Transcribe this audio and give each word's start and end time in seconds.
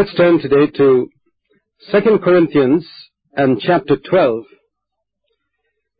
Let's 0.00 0.14
turn 0.14 0.40
today 0.40 0.66
to 0.78 1.10
2 1.92 2.18
Corinthians 2.24 2.88
and 3.34 3.60
chapter 3.60 3.98
12. 3.98 4.44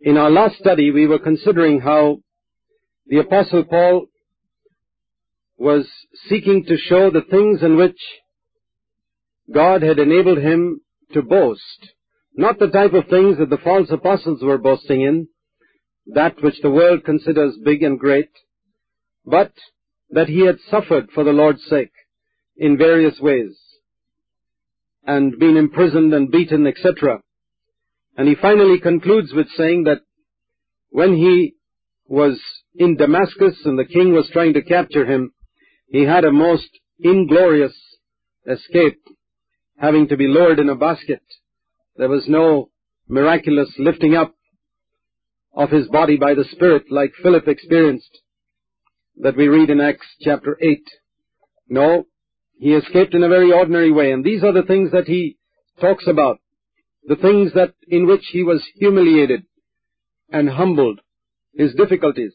In 0.01 0.17
our 0.17 0.31
last 0.31 0.57
study, 0.57 0.91
we 0.91 1.07
were 1.07 1.19
considering 1.19 1.83
how 1.83 2.21
the 3.09 3.19
Apostle 3.19 3.63
Paul 3.65 4.07
was 5.59 5.87
seeking 6.31 6.65
to 6.65 6.79
show 6.79 7.11
the 7.11 7.21
things 7.31 7.63
in 7.63 7.77
which 7.77 7.99
God 9.53 9.83
had 9.83 9.99
enabled 9.99 10.39
him 10.39 10.81
to 11.13 11.21
boast. 11.21 11.91
Not 12.35 12.59
the 12.59 12.69
type 12.69 12.95
of 12.95 13.07
things 13.09 13.37
that 13.37 13.51
the 13.51 13.63
false 13.63 13.91
apostles 13.91 14.41
were 14.43 14.57
boasting 14.57 15.03
in, 15.03 15.29
that 16.07 16.43
which 16.43 16.59
the 16.63 16.71
world 16.71 17.05
considers 17.05 17.59
big 17.63 17.83
and 17.83 18.01
great, 18.01 18.31
but 19.27 19.53
that 20.09 20.29
he 20.29 20.47
had 20.47 20.57
suffered 20.71 21.11
for 21.15 21.23
the 21.23 21.35
Lord's 21.35 21.67
sake 21.69 21.93
in 22.57 22.79
various 22.79 23.21
ways 23.21 23.60
and 25.07 25.39
been 25.39 25.57
imprisoned 25.57 26.13
and 26.13 26.31
beaten, 26.31 26.67
etc. 26.67 27.21
And 28.17 28.29
he 28.29 28.35
finally 28.35 28.79
concludes 28.81 29.33
with 29.33 29.47
saying 29.57 29.85
that 29.85 30.01
when 30.91 31.17
he 31.17 31.55
was 32.07 32.41
in 32.75 32.97
Damascus 32.97 33.57
and 33.65 33.79
the 33.79 33.85
king 33.85 34.13
was 34.13 34.29
trying 34.33 34.55
to 34.55 34.63
capture 34.63 35.07
him, 35.07 35.33
he 35.89 36.03
had 36.03 36.25
a 36.25 36.33
most 36.33 36.69
inglorious 36.99 37.75
escape, 38.47 39.01
having 39.79 40.09
to 40.09 40.17
be 40.17 40.27
lowered 40.27 40.59
in 40.59 40.69
a 40.69 40.75
basket. 40.75 41.23
There 41.97 42.09
was 42.09 42.25
no 42.29 42.71
miraculous 43.09 43.73
lifting 43.79 44.15
up 44.15 44.35
of 45.55 45.71
his 45.71 45.89
body 45.89 46.17
by 46.17 46.35
the 46.35 46.45
Spirit 46.53 46.85
like 46.91 47.13
Philip 47.23 47.49
experienced 47.49 48.19
that 49.23 49.37
we 49.37 49.49
read 49.49 49.71
in 49.71 49.81
Acts 49.81 50.07
chapter 50.21 50.57
8. 50.61 50.83
No, 51.69 52.07
he 52.61 52.75
escaped 52.75 53.15
in 53.15 53.23
a 53.23 53.29
very 53.29 53.53
ordinary 53.53 53.91
way, 53.91 54.13
and 54.13 54.23
these 54.23 54.45
are 54.45 54.53
the 54.53 54.63
things 54.63 54.93
that 54.93 55.07
he 55.07 55.39
talks 55.81 56.07
about. 56.07 56.39
The 57.05 57.17
things 57.17 57.55
that, 57.55 57.73
in 57.89 58.07
which 58.07 58.27
he 58.31 58.43
was 58.43 58.63
humiliated 58.77 59.45
and 60.31 60.47
humbled, 60.51 61.01
his 61.55 61.75
difficulties 61.75 62.35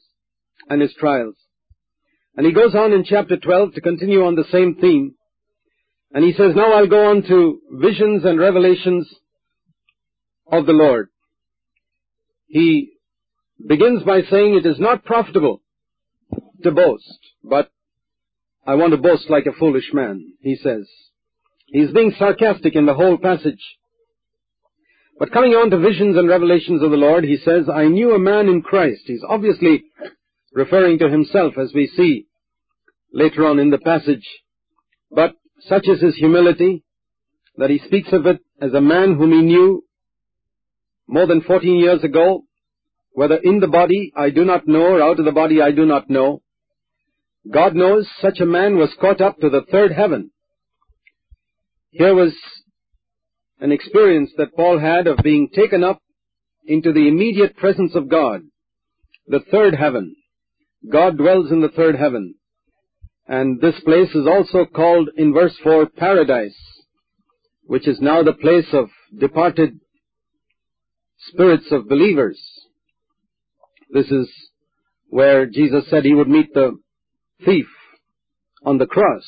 and 0.67 0.81
his 0.81 0.95
trials. 0.99 1.35
And 2.35 2.43
he 2.43 2.53
goes 2.53 2.73
on 2.73 2.91
in 2.91 3.03
chapter 3.03 3.37
12 3.37 3.75
to 3.75 3.81
continue 3.81 4.25
on 4.25 4.33
the 4.33 4.45
same 4.51 4.75
theme, 4.81 5.13
and 6.11 6.25
he 6.25 6.33
says, 6.33 6.55
now 6.55 6.73
I'll 6.73 6.87
go 6.87 7.11
on 7.11 7.21
to 7.23 7.59
visions 7.73 8.25
and 8.25 8.39
revelations 8.39 9.07
of 10.51 10.65
the 10.65 10.73
Lord. 10.73 11.09
He 12.47 12.93
begins 13.63 14.01
by 14.01 14.23
saying 14.23 14.55
it 14.55 14.65
is 14.65 14.79
not 14.79 15.05
profitable 15.05 15.61
to 16.63 16.71
boast, 16.71 17.19
but 17.43 17.69
I 18.65 18.75
want 18.75 18.91
to 18.91 18.97
boast 18.97 19.29
like 19.29 19.45
a 19.45 19.57
foolish 19.57 19.91
man, 19.93 20.33
he 20.41 20.55
says. 20.55 20.87
He's 21.67 21.91
being 21.91 22.13
sarcastic 22.17 22.75
in 22.75 22.85
the 22.85 22.93
whole 22.93 23.17
passage. 23.17 23.61
But 25.19 25.31
coming 25.31 25.51
on 25.51 25.69
to 25.69 25.77
visions 25.77 26.17
and 26.17 26.27
revelations 26.27 26.81
of 26.83 26.91
the 26.91 26.97
Lord, 26.97 27.23
he 27.23 27.37
says, 27.37 27.69
I 27.73 27.85
knew 27.85 28.13
a 28.13 28.19
man 28.19 28.47
in 28.47 28.61
Christ. 28.61 29.01
He's 29.05 29.23
obviously 29.27 29.85
referring 30.53 30.99
to 30.99 31.09
himself 31.09 31.57
as 31.57 31.71
we 31.73 31.87
see 31.87 32.27
later 33.13 33.45
on 33.45 33.59
in 33.59 33.69
the 33.69 33.77
passage. 33.77 34.27
But 35.11 35.35
such 35.61 35.87
is 35.87 36.01
his 36.01 36.15
humility 36.15 36.83
that 37.57 37.69
he 37.69 37.79
speaks 37.85 38.11
of 38.11 38.25
it 38.25 38.39
as 38.61 38.73
a 38.73 38.81
man 38.81 39.15
whom 39.15 39.31
he 39.31 39.41
knew 39.41 39.83
more 41.07 41.27
than 41.27 41.41
14 41.41 41.77
years 41.77 42.03
ago, 42.03 42.43
whether 43.11 43.35
in 43.35 43.59
the 43.59 43.67
body 43.67 44.11
I 44.15 44.31
do 44.31 44.43
not 44.43 44.67
know 44.67 44.95
or 44.95 45.01
out 45.01 45.19
of 45.19 45.25
the 45.25 45.31
body 45.31 45.61
I 45.61 45.71
do 45.71 45.85
not 45.85 46.09
know. 46.09 46.41
God 47.51 47.75
knows 47.75 48.07
such 48.21 48.39
a 48.39 48.45
man 48.45 48.77
was 48.77 48.89
caught 48.99 49.21
up 49.21 49.39
to 49.39 49.49
the 49.49 49.61
third 49.71 49.91
heaven. 49.91 50.31
Here 51.91 52.15
was 52.15 52.33
an 53.59 53.71
experience 53.71 54.31
that 54.37 54.55
Paul 54.55 54.79
had 54.79 55.07
of 55.07 55.17
being 55.23 55.49
taken 55.49 55.83
up 55.83 56.01
into 56.65 56.91
the 56.91 57.07
immediate 57.07 57.55
presence 57.55 57.95
of 57.95 58.09
God, 58.09 58.41
the 59.27 59.41
third 59.51 59.75
heaven. 59.75 60.15
God 60.91 61.17
dwells 61.17 61.51
in 61.51 61.61
the 61.61 61.69
third 61.69 61.95
heaven. 61.95 62.35
And 63.27 63.59
this 63.61 63.79
place 63.83 64.13
is 64.13 64.27
also 64.27 64.65
called 64.65 65.09
in 65.15 65.33
verse 65.33 65.55
4 65.63 65.87
paradise, 65.87 66.57
which 67.63 67.87
is 67.87 67.99
now 67.99 68.23
the 68.23 68.33
place 68.33 68.67
of 68.73 68.89
departed 69.17 69.79
spirits 71.29 71.71
of 71.71 71.89
believers. 71.89 72.39
This 73.89 74.07
is 74.11 74.29
where 75.07 75.45
Jesus 75.45 75.85
said 75.89 76.03
he 76.03 76.13
would 76.13 76.27
meet 76.27 76.53
the 76.53 76.77
thief 77.43 77.67
on 78.65 78.77
the 78.77 78.85
cross. 78.85 79.23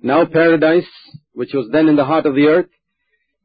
Now 0.00 0.24
paradise, 0.26 0.88
which 1.32 1.52
was 1.54 1.68
then 1.72 1.88
in 1.88 1.96
the 1.96 2.04
heart 2.04 2.26
of 2.26 2.34
the 2.34 2.46
earth, 2.46 2.68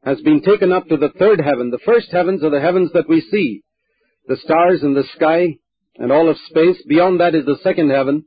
has 0.04 0.20
been 0.20 0.42
taken 0.42 0.72
up 0.72 0.88
to 0.88 0.96
the 0.96 1.10
third 1.18 1.40
heaven. 1.40 1.70
The 1.70 1.78
first 1.84 2.10
heavens 2.10 2.42
are 2.42 2.50
the 2.50 2.60
heavens 2.60 2.90
that 2.94 3.08
we 3.08 3.20
see, 3.20 3.62
the 4.26 4.36
stars 4.36 4.82
and 4.82 4.96
the 4.96 5.04
sky 5.14 5.56
and 5.96 6.10
all 6.10 6.28
of 6.28 6.36
space. 6.48 6.82
Beyond 6.88 7.20
that 7.20 7.34
is 7.34 7.44
the 7.44 7.58
second 7.62 7.90
heaven, 7.90 8.24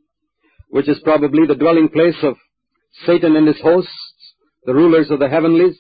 which 0.69 0.87
is 0.87 0.99
probably 1.03 1.47
the 1.47 1.55
dwelling 1.55 1.89
place 1.89 2.17
of 2.23 2.35
Satan 3.05 3.35
and 3.35 3.47
his 3.47 3.59
hosts, 3.61 3.91
the 4.65 4.73
rulers 4.73 5.09
of 5.09 5.19
the 5.19 5.29
heavenlies. 5.29 5.77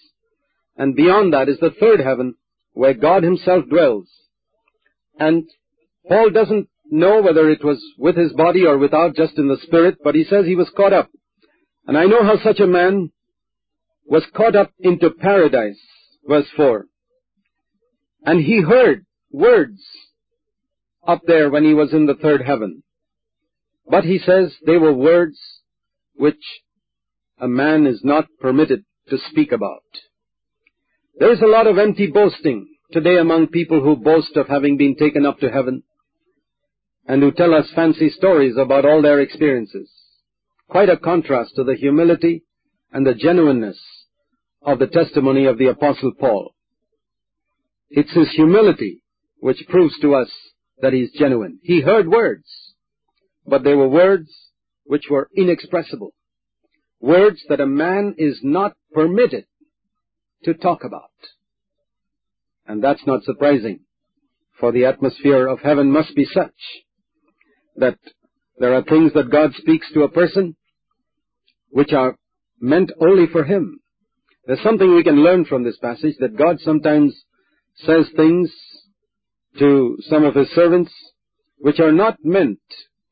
And 0.77 0.95
beyond 0.95 1.33
that 1.33 1.49
is 1.49 1.59
the 1.59 1.71
third 1.79 1.99
heaven, 1.99 2.35
where 2.73 2.93
God 2.93 3.23
himself 3.23 3.65
dwells. 3.69 4.09
And 5.19 5.47
Paul 6.07 6.31
doesn't 6.31 6.67
know 6.93 7.21
whether 7.21 7.49
it 7.49 7.63
was 7.63 7.83
with 7.97 8.15
his 8.15 8.31
body 8.33 8.65
or 8.65 8.77
without, 8.77 9.15
just 9.15 9.37
in 9.37 9.47
the 9.47 9.57
spirit, 9.63 9.97
but 10.03 10.15
he 10.15 10.23
says 10.23 10.45
he 10.45 10.55
was 10.55 10.69
caught 10.77 10.93
up. 10.93 11.09
And 11.87 11.97
I 11.97 12.05
know 12.05 12.23
how 12.23 12.41
such 12.41 12.59
a 12.59 12.67
man 12.67 13.11
was 14.05 14.23
caught 14.35 14.55
up 14.55 14.71
into 14.79 15.09
paradise, 15.09 15.79
verse 16.27 16.45
4. 16.55 16.85
And 18.25 18.41
he 18.41 18.61
heard 18.61 19.05
words 19.31 19.81
up 21.05 21.21
there 21.25 21.49
when 21.49 21.63
he 21.63 21.73
was 21.73 21.91
in 21.93 22.05
the 22.05 22.13
third 22.13 22.41
heaven. 22.45 22.83
But 23.89 24.05
he 24.05 24.19
says 24.19 24.53
they 24.65 24.77
were 24.77 24.93
words 24.93 25.37
which 26.15 26.41
a 27.39 27.47
man 27.47 27.87
is 27.87 28.01
not 28.03 28.27
permitted 28.39 28.85
to 29.09 29.17
speak 29.29 29.51
about. 29.51 29.83
There 31.19 31.33
is 31.33 31.41
a 31.41 31.47
lot 31.47 31.67
of 31.67 31.77
empty 31.77 32.07
boasting 32.07 32.67
today 32.91 33.17
among 33.17 33.47
people 33.47 33.81
who 33.81 33.95
boast 33.95 34.37
of 34.37 34.47
having 34.47 34.77
been 34.77 34.95
taken 34.95 35.25
up 35.25 35.39
to 35.39 35.49
heaven 35.49 35.83
and 37.07 37.21
who 37.21 37.31
tell 37.31 37.53
us 37.53 37.69
fancy 37.75 38.09
stories 38.09 38.55
about 38.57 38.85
all 38.85 39.01
their 39.01 39.19
experiences. 39.19 39.89
Quite 40.69 40.89
a 40.89 40.97
contrast 40.97 41.55
to 41.55 41.63
the 41.63 41.75
humility 41.75 42.43
and 42.91 43.05
the 43.05 43.13
genuineness 43.13 43.79
of 44.61 44.79
the 44.79 44.87
testimony 44.87 45.45
of 45.45 45.57
the 45.57 45.67
Apostle 45.67 46.13
Paul. 46.17 46.53
It's 47.89 48.13
his 48.13 48.29
humility 48.31 49.03
which 49.39 49.67
proves 49.67 49.93
to 50.01 50.15
us 50.15 50.31
that 50.81 50.93
he's 50.93 51.11
genuine. 51.11 51.59
He 51.61 51.81
heard 51.81 52.07
words, 52.07 52.45
but 53.45 53.63
they 53.63 53.73
were 53.73 53.89
words 53.89 54.29
which 54.85 55.03
were 55.09 55.29
inexpressible. 55.35 56.13
Words 57.01 57.41
that 57.49 57.59
a 57.59 57.67
man 57.67 58.15
is 58.17 58.39
not 58.41 58.73
permitted 58.93 59.45
to 60.45 60.53
talk 60.53 60.83
about. 60.85 61.11
And 62.65 62.81
that's 62.81 63.05
not 63.05 63.23
surprising, 63.23 63.81
for 64.57 64.71
the 64.71 64.85
atmosphere 64.85 65.47
of 65.47 65.59
heaven 65.59 65.91
must 65.91 66.15
be 66.15 66.25
such 66.25 66.53
that 67.75 67.97
there 68.59 68.73
are 68.73 68.83
things 68.83 69.13
that 69.13 69.31
God 69.31 69.53
speaks 69.55 69.87
to 69.93 70.03
a 70.03 70.09
person 70.09 70.55
which 71.69 71.91
are 71.91 72.15
meant 72.59 72.91
only 73.01 73.27
for 73.27 73.43
him. 73.43 73.79
There's 74.45 74.61
something 74.61 74.93
we 74.93 75.03
can 75.03 75.23
learn 75.23 75.45
from 75.45 75.63
this 75.63 75.77
passage 75.77 76.15
that 76.19 76.37
God 76.37 76.59
sometimes 76.59 77.15
says 77.75 78.07
things 78.15 78.51
to 79.59 79.97
some 80.09 80.23
of 80.23 80.35
his 80.35 80.49
servants 80.51 80.91
which 81.57 81.79
are 81.79 81.91
not 81.91 82.17
meant 82.23 82.59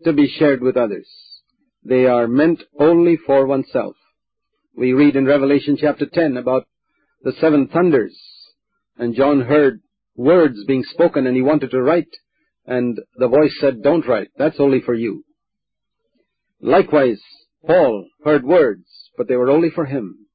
to 0.03 0.13
be 0.13 0.27
shared 0.27 0.61
with 0.61 0.77
others. 0.77 1.07
They 1.83 2.05
are 2.05 2.27
meant 2.27 2.61
only 2.79 3.17
for 3.17 3.45
oneself. 3.45 3.95
We 4.75 4.93
read 4.93 5.15
in 5.15 5.25
Revelation 5.25 5.77
chapter 5.79 6.05
10 6.05 6.37
about 6.37 6.67
the 7.23 7.33
seven 7.39 7.67
thunders, 7.67 8.17
and 8.97 9.15
John 9.15 9.41
heard 9.41 9.81
words 10.15 10.63
being 10.67 10.83
spoken 10.83 11.25
and 11.27 11.35
he 11.35 11.41
wanted 11.41 11.71
to 11.71 11.81
write 11.81 12.09
and 12.65 12.99
the 13.15 13.27
voice 13.27 13.55
said, 13.59 13.81
Don't 13.81 14.07
write, 14.07 14.29
that's 14.37 14.59
only 14.59 14.81
for 14.81 14.93
you. 14.93 15.23
Likewise, 16.61 17.21
Paul 17.65 18.07
heard 18.23 18.43
words, 18.43 18.85
but 19.17 19.27
they 19.27 19.35
were 19.35 19.49
only 19.49 19.69
for 19.69 19.85
him. 19.85 20.27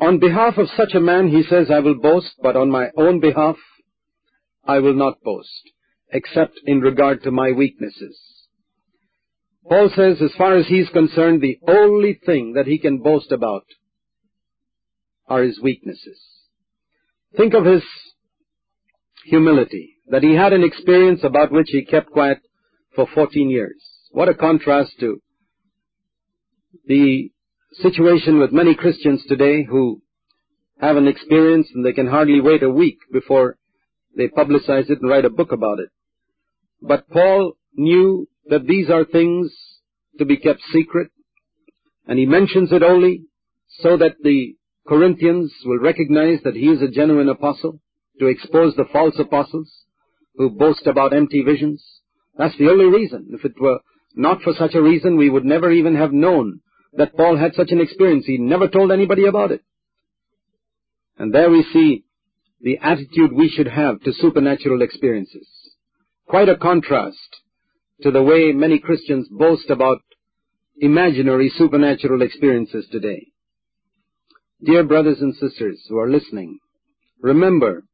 On 0.00 0.18
behalf 0.18 0.56
of 0.58 0.68
such 0.76 0.94
a 0.94 1.00
man, 1.00 1.28
he 1.28 1.42
says, 1.42 1.70
I 1.70 1.80
will 1.80 2.00
boast, 2.00 2.32
but 2.42 2.56
on 2.56 2.70
my 2.70 2.88
own 2.96 3.20
behalf, 3.20 3.56
I 4.64 4.78
will 4.78 4.94
not 4.94 5.22
boast, 5.22 5.70
except 6.12 6.60
in 6.66 6.80
regard 6.80 7.22
to 7.22 7.30
my 7.30 7.52
weaknesses. 7.52 8.18
Paul 9.68 9.90
says, 9.94 10.22
as 10.22 10.32
far 10.38 10.56
as 10.56 10.66
he's 10.66 10.88
concerned, 10.90 11.42
the 11.42 11.58
only 11.66 12.18
thing 12.24 12.54
that 12.54 12.66
he 12.66 12.78
can 12.78 13.02
boast 13.02 13.32
about 13.32 13.64
are 15.26 15.42
his 15.42 15.60
weaknesses. 15.60 16.18
Think 17.36 17.52
of 17.52 17.66
his 17.66 17.82
humility 19.24 19.97
that 20.10 20.22
he 20.22 20.34
had 20.34 20.52
an 20.52 20.64
experience 20.64 21.20
about 21.22 21.52
which 21.52 21.68
he 21.68 21.84
kept 21.84 22.10
quiet 22.10 22.38
for 22.94 23.06
14 23.14 23.50
years. 23.50 23.76
What 24.10 24.28
a 24.28 24.34
contrast 24.34 24.92
to 25.00 25.20
the 26.86 27.30
situation 27.74 28.38
with 28.38 28.52
many 28.52 28.74
Christians 28.74 29.22
today 29.28 29.64
who 29.64 30.02
have 30.80 30.96
an 30.96 31.08
experience 31.08 31.68
and 31.74 31.84
they 31.84 31.92
can 31.92 32.06
hardly 32.06 32.40
wait 32.40 32.62
a 32.62 32.70
week 32.70 32.98
before 33.12 33.56
they 34.16 34.28
publicize 34.28 34.88
it 34.88 35.00
and 35.00 35.10
write 35.10 35.24
a 35.24 35.30
book 35.30 35.52
about 35.52 35.78
it. 35.80 35.90
But 36.80 37.08
Paul 37.10 37.52
knew 37.74 38.28
that 38.46 38.66
these 38.66 38.88
are 38.88 39.04
things 39.04 39.52
to 40.18 40.24
be 40.24 40.36
kept 40.36 40.60
secret, 40.72 41.10
and 42.06 42.18
he 42.18 42.26
mentions 42.26 42.72
it 42.72 42.82
only 42.82 43.24
so 43.80 43.96
that 43.98 44.16
the 44.22 44.54
Corinthians 44.86 45.52
will 45.64 45.78
recognize 45.78 46.38
that 46.44 46.54
he 46.54 46.68
is 46.68 46.80
a 46.80 46.88
genuine 46.88 47.28
apostle, 47.28 47.80
to 48.18 48.26
expose 48.26 48.74
the 48.74 48.86
false 48.90 49.14
apostles 49.18 49.70
who 50.38 50.48
boast 50.48 50.86
about 50.86 51.12
empty 51.12 51.42
visions. 51.42 51.84
That's 52.38 52.56
the 52.56 52.70
only 52.70 52.86
reason. 52.86 53.28
If 53.32 53.44
it 53.44 53.60
were 53.60 53.80
not 54.14 54.40
for 54.42 54.54
such 54.54 54.74
a 54.74 54.82
reason, 54.82 55.16
we 55.16 55.28
would 55.28 55.44
never 55.44 55.70
even 55.70 55.96
have 55.96 56.12
known 56.12 56.60
that 56.94 57.16
Paul 57.16 57.36
had 57.36 57.54
such 57.54 57.70
an 57.72 57.80
experience. 57.80 58.24
He 58.26 58.38
never 58.38 58.68
told 58.68 58.92
anybody 58.92 59.26
about 59.26 59.50
it. 59.50 59.62
And 61.18 61.34
there 61.34 61.50
we 61.50 61.64
see 61.72 62.04
the 62.60 62.78
attitude 62.80 63.32
we 63.32 63.48
should 63.48 63.66
have 63.66 64.00
to 64.02 64.12
supernatural 64.12 64.82
experiences. 64.82 65.48
Quite 66.26 66.48
a 66.48 66.56
contrast 66.56 67.36
to 68.02 68.12
the 68.12 68.22
way 68.22 68.52
many 68.52 68.78
Christians 68.78 69.28
boast 69.28 69.70
about 69.70 69.98
imaginary 70.80 71.52
supernatural 71.56 72.22
experiences 72.22 72.86
today. 72.92 73.26
Dear 74.62 74.84
brothers 74.84 75.20
and 75.20 75.34
sisters 75.34 75.84
who 75.88 75.98
are 75.98 76.08
listening, 76.08 76.58
remember, 77.20 77.87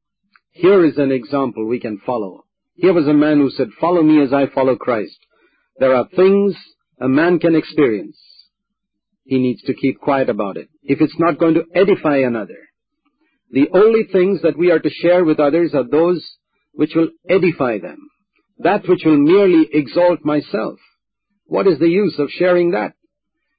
here 0.55 0.85
is 0.85 0.97
an 0.99 1.11
example 1.11 1.67
we 1.67 1.81
can 1.81 2.01
follow. 2.07 2.45
Here 2.77 2.93
was 2.93 3.09
a 3.09 3.13
man 3.13 3.39
who 3.39 3.51
said, 3.51 3.69
follow 3.81 4.03
me 4.03 4.23
as 4.23 4.33
I 4.33 4.47
follow 4.47 4.77
Christ. 4.77 5.19
There 5.79 5.95
are 5.95 6.09
things 6.15 6.55
a 7.01 7.09
man 7.09 7.41
can 7.41 7.57
experience. 7.57 8.17
He 9.25 9.39
needs 9.39 9.63
to 9.63 9.75
keep 9.75 10.01
quiet 10.01 10.29
about 10.29 10.57
it. 10.57 10.69
If 10.85 11.01
it's 11.01 11.19
not 11.19 11.39
going 11.39 11.55
to 11.55 11.65
edify 11.75 12.19
another, 12.19 12.69
the 13.51 13.67
only 13.75 14.05
things 14.05 14.43
that 14.43 14.57
we 14.57 14.71
are 14.71 14.79
to 14.79 14.91
share 14.91 15.25
with 15.25 15.41
others 15.41 15.75
are 15.75 15.89
those 15.89 16.25
which 16.73 16.93
will 16.95 17.09
edify 17.29 17.79
them. 17.79 18.09
That 18.59 18.89
which 18.89 19.03
will 19.05 19.19
merely 19.19 19.69
exalt 19.73 20.25
myself. 20.25 20.79
What 21.47 21.67
is 21.67 21.81
the 21.81 21.89
use 21.89 22.15
of 22.21 22.31
sharing 22.31 22.71
that? 22.71 22.95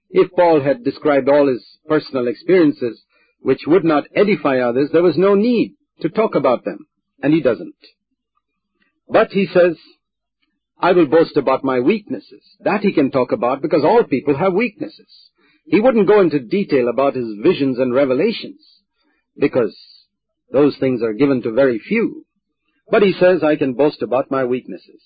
If 0.10 0.32
Paul 0.32 0.62
had 0.62 0.86
described 0.86 1.28
all 1.28 1.48
his 1.48 1.66
personal 1.90 2.30
experiences 2.30 3.04
which 3.42 3.62
would 3.68 3.84
not 3.84 4.06
edify 4.16 4.60
others, 4.60 4.92
there 4.94 5.04
was 5.04 5.18
no 5.18 5.36
need 5.36 5.76
to 6.02 6.10
talk 6.10 6.36
about 6.36 6.66
them. 6.66 6.88
And 7.22 7.34
he 7.34 7.42
doesn't. 7.42 7.76
But 9.08 9.32
he 9.32 9.48
says, 9.54 9.78
I 10.80 10.92
will 10.92 11.08
boast 11.08 11.38
about 11.38 11.64
my 11.64 11.80
weaknesses. 11.80 12.44
That 12.60 12.82
he 12.82 12.94
can 12.94 13.12
talk 13.12 13.32
about 13.32 13.62
because 13.62 13.84
all 13.84 14.04
people 14.04 14.38
have 14.38 14.54
weaknesses. 14.54 15.08
He 15.66 15.80
wouldn't 15.80 16.08
go 16.08 16.22
into 16.22 16.40
detail 16.40 16.90
about 16.90 17.16
his 17.16 17.38
visions 17.42 17.80
and 17.80 17.94
revelations 17.94 18.62
because 19.38 19.76
those 20.52 20.78
things 20.80 21.02
are 21.02 21.14
given 21.14 21.42
to 21.44 21.52
very 21.52 21.80
few. 21.80 22.26
But 22.90 23.02
he 23.02 23.14
says, 23.20 23.44
I 23.44 23.56
can 23.56 23.74
boast 23.74 24.02
about 24.02 24.30
my 24.30 24.44
weaknesses. 24.44 25.02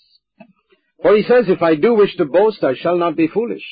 For 1.02 1.16
he 1.16 1.24
says, 1.24 1.46
if 1.48 1.62
I 1.62 1.76
do 1.76 1.94
wish 1.94 2.16
to 2.18 2.26
boast, 2.26 2.62
I 2.64 2.74
shall 2.76 2.98
not 2.98 3.16
be 3.16 3.28
foolish. 3.28 3.64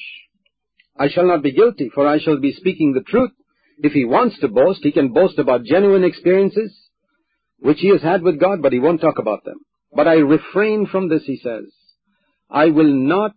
I 0.98 1.10
shall 1.10 1.28
not 1.28 1.44
be 1.44 1.52
guilty, 1.52 1.90
for 1.94 2.08
I 2.08 2.20
shall 2.20 2.40
be 2.40 2.54
speaking 2.54 2.94
the 2.94 3.02
truth. 3.02 3.32
If 3.80 3.92
he 3.92 4.06
wants 4.06 4.40
to 4.40 4.48
boast, 4.48 4.80
he 4.84 4.92
can 4.94 5.14
boast 5.14 5.38
about 5.38 5.66
genuine 5.66 6.06
experiences 6.06 6.87
which 7.60 7.80
he 7.80 7.90
has 7.90 8.02
had 8.02 8.22
with 8.22 8.40
God, 8.40 8.62
but 8.62 8.74
he 8.74 8.80
won't 8.80 9.02
talk 9.02 9.20
about 9.20 9.44
them. 9.44 9.58
But 9.94 10.08
I 10.08 10.16
refrain 10.16 10.86
from 10.86 11.10
this, 11.10 11.24
he 11.26 11.38
says. 11.38 11.66
I 12.50 12.68
will 12.68 12.94
not 12.94 13.34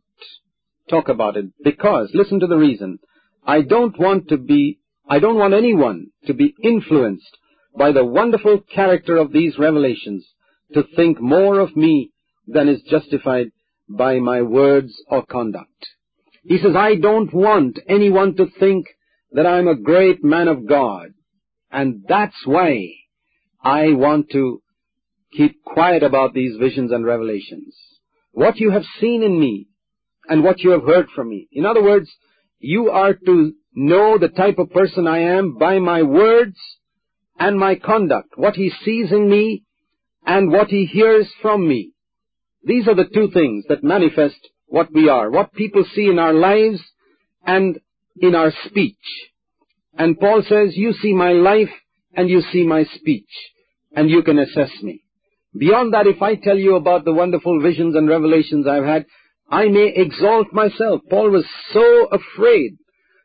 talk 0.89 1.09
about 1.09 1.37
it 1.37 1.47
because, 1.63 2.11
listen 2.15 2.41
to 2.41 2.47
the 2.47 2.57
reason, 2.57 2.99
I 3.47 3.63
don't 3.63 3.99
want 3.99 4.29
to 4.29 4.37
be, 4.37 4.79
I 5.09 5.19
don't 5.19 5.39
want 5.39 5.55
anyone 5.55 6.09
to 6.27 6.35
be 6.35 6.55
influenced 6.63 7.37
by 7.77 7.93
the 7.93 8.05
wonderful 8.05 8.61
character 8.73 9.17
of 9.17 9.33
these 9.33 9.59
revelations 9.59 10.27
to 10.75 10.85
think 10.97 11.21
more 11.21 11.59
of 11.61 11.77
me 11.77 12.11
than 12.47 12.69
is 12.69 12.83
justified 12.83 13.47
by 13.89 14.19
my 14.19 14.43
words 14.43 14.93
or 15.09 15.25
conduct. 15.25 15.89
He 16.45 16.59
says, 16.59 16.75
I 16.77 16.97
don't 16.97 17.33
want 17.33 17.79
anyone 17.89 18.37
to 18.37 18.47
think 18.59 18.87
that 19.33 19.47
I'm 19.47 19.69
a 19.69 19.77
great 19.77 20.25
man 20.25 20.49
of 20.49 20.67
God. 20.67 21.11
And 21.71 22.05
that's 22.09 22.37
why 22.45 22.89
I 23.63 23.93
want 23.93 24.31
to 24.31 24.63
keep 25.33 25.63
quiet 25.65 26.03
about 26.03 26.35
these 26.35 26.57
visions 26.59 26.93
and 26.93 27.05
revelations. 27.05 27.75
What 28.33 28.59
you 28.59 28.71
have 28.71 28.85
seen 29.01 29.23
in 29.23 29.39
me 29.39 29.69
and 30.29 30.43
what 30.43 30.61
you 30.61 30.71
have 30.71 30.85
heard 30.85 31.09
from 31.15 31.29
me. 31.29 31.49
In 31.53 31.67
other 31.67 31.83
words, 31.83 32.11
you 32.59 32.91
are 32.91 33.15
to 33.15 33.53
know 33.75 34.19
the 34.19 34.29
type 34.29 34.59
of 34.59 34.71
person 34.71 35.07
I 35.07 35.21
am 35.21 35.57
by 35.59 35.79
my 35.79 36.03
words 36.03 36.57
and 37.39 37.59
my 37.59 37.75
conduct, 37.77 38.37
what 38.37 38.55
he 38.55 38.71
sees 38.85 39.13
in 39.13 39.29
me 39.29 39.65
and 40.27 40.51
what 40.51 40.69
he 40.69 40.87
hears 40.87 41.29
from 41.41 41.67
me. 41.67 41.93
These 42.63 42.87
are 42.89 42.95
the 42.95 43.09
two 43.13 43.31
things 43.31 43.65
that 43.69 43.83
manifest 43.83 44.37
what 44.67 44.93
we 44.93 45.09
are, 45.09 45.31
what 45.31 45.53
people 45.55 45.85
see 45.95 46.07
in 46.07 46.19
our 46.19 46.35
lives 46.35 46.81
and 47.45 47.79
in 48.21 48.35
our 48.35 48.53
speech. 48.67 48.97
And 49.97 50.19
Paul 50.19 50.43
says, 50.49 50.77
you 50.77 50.93
see 50.93 51.15
my 51.15 51.33
life 51.33 51.71
and 52.15 52.29
you 52.29 52.43
see 52.53 52.67
my 52.67 52.85
speech, 52.85 53.31
and 53.95 54.11
you 54.11 54.23
can 54.23 54.39
assess 54.39 54.71
me. 54.83 55.03
Beyond 55.57 55.95
that, 55.95 56.07
if 56.07 56.23
I 56.23 56.37
tell 56.37 56.59
you 56.59 56.77
about 56.77 57.05
the 57.05 57.13
wonderful 57.13 57.61
visions 57.61 57.97
and 57.97 58.09
revelations 58.09 58.67
I've 58.67 58.85
had, 58.85 59.07
I 59.51 59.69
may 59.69 59.93
exalt 59.95 60.53
myself. 60.53 61.01
Paul 61.11 61.31
was 61.31 61.45
so 61.73 62.09
afraid 62.13 62.77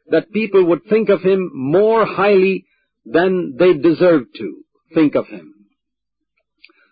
that 0.09 0.31
people 0.31 0.65
would 0.65 0.85
think 0.85 1.09
of 1.09 1.21
him 1.21 1.51
more 1.53 2.05
highly 2.05 2.65
than 3.05 3.55
they 3.57 3.73
deserved 3.73 4.29
to 4.37 4.63
think 4.93 5.15
of 5.15 5.27
him. 5.27 5.53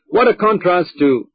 What 0.07 0.28
a 0.28 0.36
contrast 0.36 0.92
to 1.00 1.30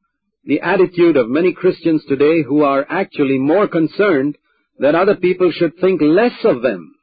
the 0.45 0.61
attitude 0.61 1.17
of 1.17 1.29
many 1.29 1.53
Christians 1.53 2.05
today 2.09 2.43
who 2.43 2.63
are 2.63 2.87
actually 2.89 3.39
more 3.39 3.67
concerned 3.67 4.39
that 4.79 4.95
other 4.95 5.17
people 5.17 5.51
should 5.51 5.73
think 5.81 6.01
less 6.01 6.45
of 6.45 6.63
them 6.63 6.95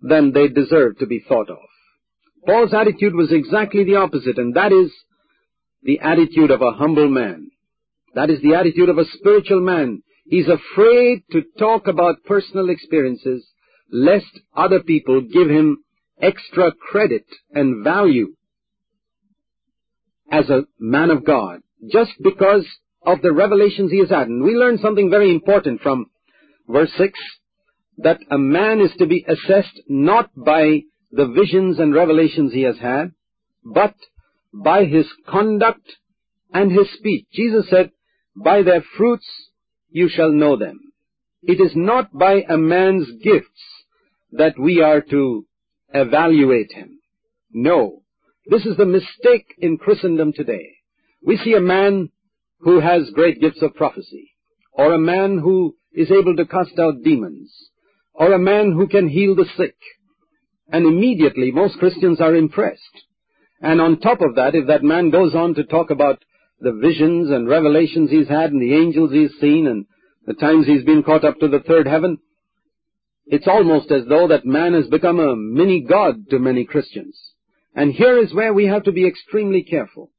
than 0.00 0.32
they 0.32 0.48
deserve 0.48 0.98
to 0.98 1.06
be 1.06 1.22
thought 1.28 1.50
of. 1.50 1.58
Paul's 2.48 2.72
attitude 2.72 3.14
was 3.14 3.30
exactly 3.30 3.84
the 3.84 3.96
opposite, 3.96 4.38
and 4.38 4.54
that 4.54 4.72
is 4.72 4.90
the 5.82 6.00
attitude 6.00 6.50
of 6.50 6.62
a 6.62 6.72
humble 6.72 7.08
man. 7.08 7.50
That 8.14 8.30
is 8.30 8.40
the 8.40 8.54
attitude 8.54 8.88
of 8.88 8.96
a 8.96 9.04
spiritual 9.18 9.60
man. 9.60 10.02
He's 10.24 10.48
afraid 10.48 11.24
to 11.32 11.42
talk 11.58 11.88
about 11.88 12.24
personal 12.24 12.70
experiences 12.70 13.46
lest 13.92 14.40
other 14.56 14.80
people 14.80 15.20
give 15.20 15.50
him 15.50 15.84
extra 16.22 16.72
credit 16.72 17.26
and 17.52 17.84
value 17.84 18.28
as 20.32 20.48
a 20.48 20.64
man 20.78 21.10
of 21.10 21.26
God 21.26 21.60
just 21.92 22.12
because 22.22 22.66
of 23.04 23.20
the 23.20 23.32
revelations 23.32 23.90
he 23.90 24.00
has 24.00 24.08
had. 24.08 24.28
And 24.28 24.42
we 24.42 24.52
learn 24.52 24.78
something 24.78 25.10
very 25.10 25.30
important 25.30 25.82
from 25.82 26.06
verse 26.66 26.92
6 26.96 27.12
that 27.98 28.20
a 28.30 28.38
man 28.38 28.80
is 28.80 28.90
to 28.98 29.06
be 29.06 29.26
assessed 29.28 29.80
not 29.86 30.30
by 30.34 30.80
the 31.10 31.26
visions 31.26 31.78
and 31.78 31.94
revelations 31.94 32.52
he 32.52 32.62
has 32.62 32.78
had, 32.78 33.12
but 33.64 33.94
by 34.52 34.84
his 34.84 35.06
conduct 35.28 35.96
and 36.52 36.72
his 36.72 36.92
speech. 36.98 37.26
Jesus 37.32 37.68
said, 37.68 37.90
By 38.36 38.62
their 38.62 38.82
fruits 38.96 39.26
you 39.90 40.08
shall 40.08 40.32
know 40.32 40.56
them. 40.56 40.80
It 41.42 41.60
is 41.60 41.72
not 41.74 42.12
by 42.12 42.42
a 42.48 42.56
man's 42.56 43.06
gifts 43.22 43.84
that 44.32 44.58
we 44.58 44.82
are 44.82 45.00
to 45.00 45.46
evaluate 45.94 46.72
him. 46.72 46.98
No. 47.52 48.02
This 48.46 48.66
is 48.66 48.76
the 48.76 48.86
mistake 48.86 49.54
in 49.58 49.78
Christendom 49.78 50.32
today. 50.32 50.76
We 51.24 51.36
see 51.36 51.54
a 51.54 51.60
man 51.60 52.10
who 52.60 52.80
has 52.80 53.10
great 53.10 53.40
gifts 53.40 53.62
of 53.62 53.74
prophecy, 53.74 54.32
or 54.72 54.92
a 54.92 54.98
man 54.98 55.38
who 55.38 55.76
is 55.92 56.10
able 56.10 56.36
to 56.36 56.46
cast 56.46 56.78
out 56.78 57.02
demons, 57.04 57.52
or 58.12 58.32
a 58.32 58.38
man 58.38 58.72
who 58.72 58.88
can 58.88 59.08
heal 59.08 59.34
the 59.34 59.46
sick, 59.56 59.76
and 60.70 60.86
immediately 60.86 61.50
most 61.50 61.78
Christians 61.78 62.20
are 62.20 62.34
impressed. 62.34 62.82
And 63.60 63.80
on 63.80 64.00
top 64.00 64.20
of 64.20 64.36
that, 64.36 64.54
if 64.54 64.66
that 64.68 64.82
man 64.82 65.10
goes 65.10 65.34
on 65.34 65.54
to 65.54 65.64
talk 65.64 65.90
about 65.90 66.22
the 66.60 66.72
visions 66.72 67.30
and 67.30 67.48
revelations 67.48 68.10
he's 68.10 68.28
had 68.28 68.52
and 68.52 68.60
the 68.60 68.74
angels 68.74 69.12
he's 69.12 69.32
seen 69.40 69.66
and 69.66 69.86
the 70.26 70.34
times 70.34 70.66
he's 70.66 70.84
been 70.84 71.02
caught 71.02 71.24
up 71.24 71.38
to 71.40 71.48
the 71.48 71.60
third 71.60 71.86
heaven, 71.86 72.18
it's 73.26 73.48
almost 73.48 73.90
as 73.90 74.06
though 74.08 74.28
that 74.28 74.46
man 74.46 74.74
has 74.74 74.86
become 74.86 75.20
a 75.20 75.36
mini 75.36 75.80
God 75.80 76.30
to 76.30 76.38
many 76.38 76.64
Christians. 76.64 77.18
And 77.74 77.92
here 77.92 78.18
is 78.18 78.34
where 78.34 78.54
we 78.54 78.66
have 78.66 78.84
to 78.84 78.92
be 78.92 79.06
extremely 79.06 79.62
careful. 79.62 80.10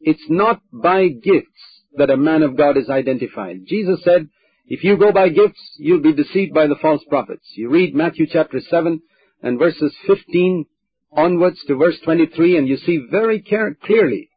It's 0.00 0.24
not 0.28 0.60
by 0.72 1.08
gifts 1.08 1.82
that 1.96 2.10
a 2.10 2.16
man 2.16 2.42
of 2.42 2.56
God 2.56 2.76
is 2.76 2.88
identified. 2.88 3.62
Jesus 3.66 4.02
said, 4.04 4.28
if 4.66 4.84
you 4.84 4.96
go 4.96 5.12
by 5.12 5.30
gifts, 5.30 5.60
you'll 5.78 6.02
be 6.02 6.12
deceived 6.12 6.54
by 6.54 6.66
the 6.66 6.76
false 6.80 7.02
prophets. 7.08 7.44
You 7.54 7.70
read 7.70 7.94
Matthew 7.94 8.26
chapter 8.30 8.60
7 8.60 9.00
and 9.42 9.58
verses 9.58 9.94
15 10.06 10.66
onwards 11.12 11.58
to 11.66 11.76
verse 11.76 11.98
23 12.04 12.58
and 12.58 12.68
you 12.68 12.76
see 12.76 13.06
very 13.10 13.40
clearly 13.40 14.28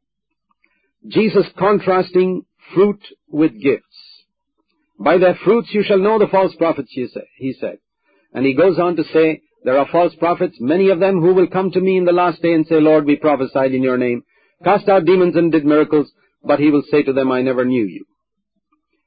Jesus 1.07 1.45
contrasting 1.57 2.45
fruit 2.73 3.01
with 3.29 3.61
gifts. 3.61 3.85
By 4.99 5.17
their 5.17 5.35
fruits 5.43 5.69
you 5.71 5.83
shall 5.83 5.97
know 5.97 6.19
the 6.19 6.27
false 6.27 6.55
prophets, 6.55 6.91
he 6.91 7.53
said. 7.59 7.77
And 8.33 8.45
he 8.45 8.53
goes 8.53 8.77
on 8.79 8.95
to 8.97 9.03
say, 9.11 9.41
there 9.63 9.77
are 9.77 9.87
false 9.91 10.13
prophets, 10.15 10.57
many 10.59 10.89
of 10.89 10.99
them 10.99 11.21
who 11.21 11.33
will 11.33 11.47
come 11.47 11.71
to 11.71 11.81
me 11.81 11.97
in 11.97 12.05
the 12.05 12.11
last 12.11 12.41
day 12.41 12.53
and 12.53 12.65
say, 12.65 12.79
Lord, 12.79 13.05
we 13.05 13.15
prophesied 13.15 13.73
in 13.73 13.83
your 13.83 13.97
name, 13.97 14.23
cast 14.63 14.87
out 14.87 15.05
demons 15.05 15.35
and 15.35 15.51
did 15.51 15.65
miracles, 15.65 16.11
but 16.43 16.59
he 16.59 16.71
will 16.71 16.83
say 16.89 17.03
to 17.03 17.13
them, 17.13 17.31
I 17.31 17.41
never 17.41 17.65
knew 17.65 17.85
you. 17.85 18.05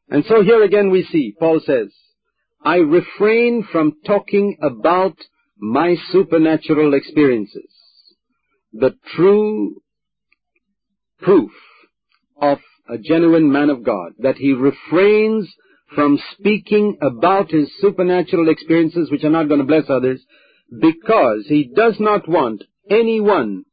And 0.08 0.24
so 0.28 0.42
here 0.42 0.62
again 0.62 0.90
we 0.90 1.04
see, 1.04 1.34
Paul 1.38 1.60
says, 1.64 1.88
I 2.64 2.76
refrain 2.76 3.66
from 3.70 3.96
talking 4.06 4.56
about 4.62 5.16
my 5.64 5.97
supernatural 6.12 6.92
experiences. 6.92 7.71
The 8.75 8.94
true 9.16 9.80
proof 11.23 11.52
of 12.37 12.59
a 12.87 12.99
genuine 12.99 13.50
man 13.50 13.71
of 13.71 13.83
God, 13.83 14.12
that 14.18 14.37
he 14.37 14.52
refrains 14.52 15.50
from 15.94 16.18
speaking 16.33 16.99
about 17.00 17.50
his 17.50 17.71
supernatural 17.80 18.50
experiences 18.50 19.11
which 19.11 19.25
are 19.25 19.30
not 19.30 19.49
going 19.49 19.61
to 19.61 19.66
bless 19.66 19.88
others 19.88 20.23
because 20.80 21.47
he 21.49 21.73
does 21.75 21.97
not 21.99 22.28
want 22.28 22.62
anyone 22.90 23.64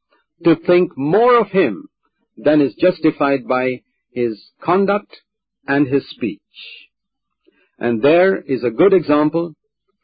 to 0.46 0.56
think 0.56 0.98
more 0.98 1.38
of 1.38 1.48
him 1.48 1.90
than 2.38 2.62
is 2.62 2.74
justified 2.76 3.46
by 3.50 3.82
his 4.14 4.42
conduct 4.64 5.18
and 5.68 5.88
his 5.88 6.10
speech. 6.10 6.40
And 7.78 8.02
there 8.02 8.40
is 8.40 8.64
a 8.64 8.70
good 8.70 8.94
example 8.94 9.56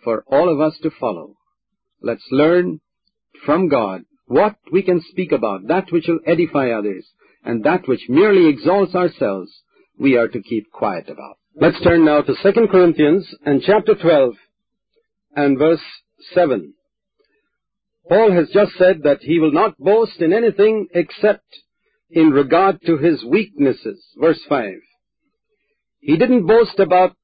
for 0.04 0.26
all 0.28 0.54
of 0.54 0.60
us 0.60 0.78
to 0.84 0.92
follow. 1.00 1.37
Let's 2.02 2.26
learn 2.32 2.80
from 3.46 3.70
God 3.70 4.04
what 4.26 4.56
we 4.72 4.84
can 4.84 5.02
speak 5.10 5.32
about, 5.32 5.68
that 5.68 5.92
which 5.92 6.06
will 6.08 6.20
edify 6.26 6.72
others, 6.72 7.06
and 7.44 7.64
that 7.64 7.88
which 7.88 8.10
merely 8.10 8.48
exalts 8.48 8.94
ourselves, 8.94 9.52
we 9.98 10.18
are 10.18 10.28
to 10.28 10.42
keep 10.42 10.72
quiet 10.72 11.10
about. 11.10 11.38
Let's 11.60 11.82
turn 11.82 12.06
now 12.06 12.22
to 12.22 12.36
2 12.36 12.68
Corinthians 12.70 13.28
and 13.46 13.64
chapter 13.66 13.96
12 13.96 14.34
and 15.36 15.58
verse 15.58 15.82
7. 16.34 16.74
Paul 18.08 18.32
has 18.32 18.50
just 18.54 18.74
said 18.78 19.04
that 19.04 19.22
he 19.22 19.40
will 19.40 19.52
not 19.52 19.78
boast 19.78 20.20
in 20.20 20.34
anything 20.34 20.88
except 20.94 21.46
in 22.10 22.30
regard 22.30 22.80
to 22.86 22.98
his 22.98 23.24
weaknesses. 23.24 24.04
Verse 24.20 24.40
5. 24.48 24.74
He 26.00 26.18
didn't 26.18 26.48
boast 26.48 26.80
about 26.80 27.16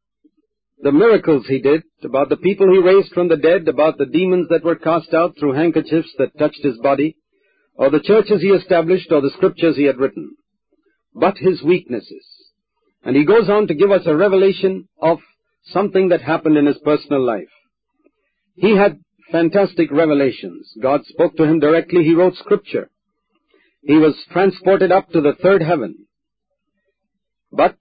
the 0.81 0.91
miracles 0.91 1.45
he 1.47 1.59
did, 1.59 1.83
about 2.03 2.29
the 2.29 2.37
people 2.37 2.71
he 2.71 2.79
raised 2.79 3.13
from 3.13 3.27
the 3.29 3.37
dead, 3.37 3.67
about 3.67 3.97
the 3.97 4.05
demons 4.05 4.47
that 4.49 4.63
were 4.63 4.75
cast 4.75 5.13
out 5.13 5.37
through 5.37 5.53
handkerchiefs 5.53 6.13
that 6.17 6.37
touched 6.37 6.63
his 6.63 6.77
body, 6.79 7.17
or 7.75 7.89
the 7.89 7.99
churches 7.99 8.41
he 8.41 8.49
established, 8.49 9.11
or 9.11 9.21
the 9.21 9.31
scriptures 9.35 9.75
he 9.75 9.83
had 9.83 9.97
written, 9.97 10.35
but 11.13 11.37
his 11.37 11.63
weaknesses. 11.63 12.25
And 13.03 13.15
he 13.15 13.25
goes 13.25 13.49
on 13.49 13.67
to 13.67 13.73
give 13.73 13.91
us 13.91 14.03
a 14.05 14.15
revelation 14.15 14.87
of 15.01 15.19
something 15.65 16.09
that 16.09 16.21
happened 16.21 16.57
in 16.57 16.65
his 16.65 16.77
personal 16.79 17.25
life. 17.25 17.49
He 18.55 18.75
had 18.75 18.99
fantastic 19.31 19.91
revelations. 19.91 20.71
God 20.81 21.05
spoke 21.05 21.35
to 21.37 21.43
him 21.43 21.59
directly. 21.59 22.03
He 22.03 22.13
wrote 22.13 22.35
scripture. 22.35 22.89
He 23.81 23.97
was 23.97 24.15
transported 24.31 24.91
up 24.91 25.09
to 25.09 25.21
the 25.21 25.33
third 25.41 25.61
heaven. 25.61 26.05
But 27.51 27.77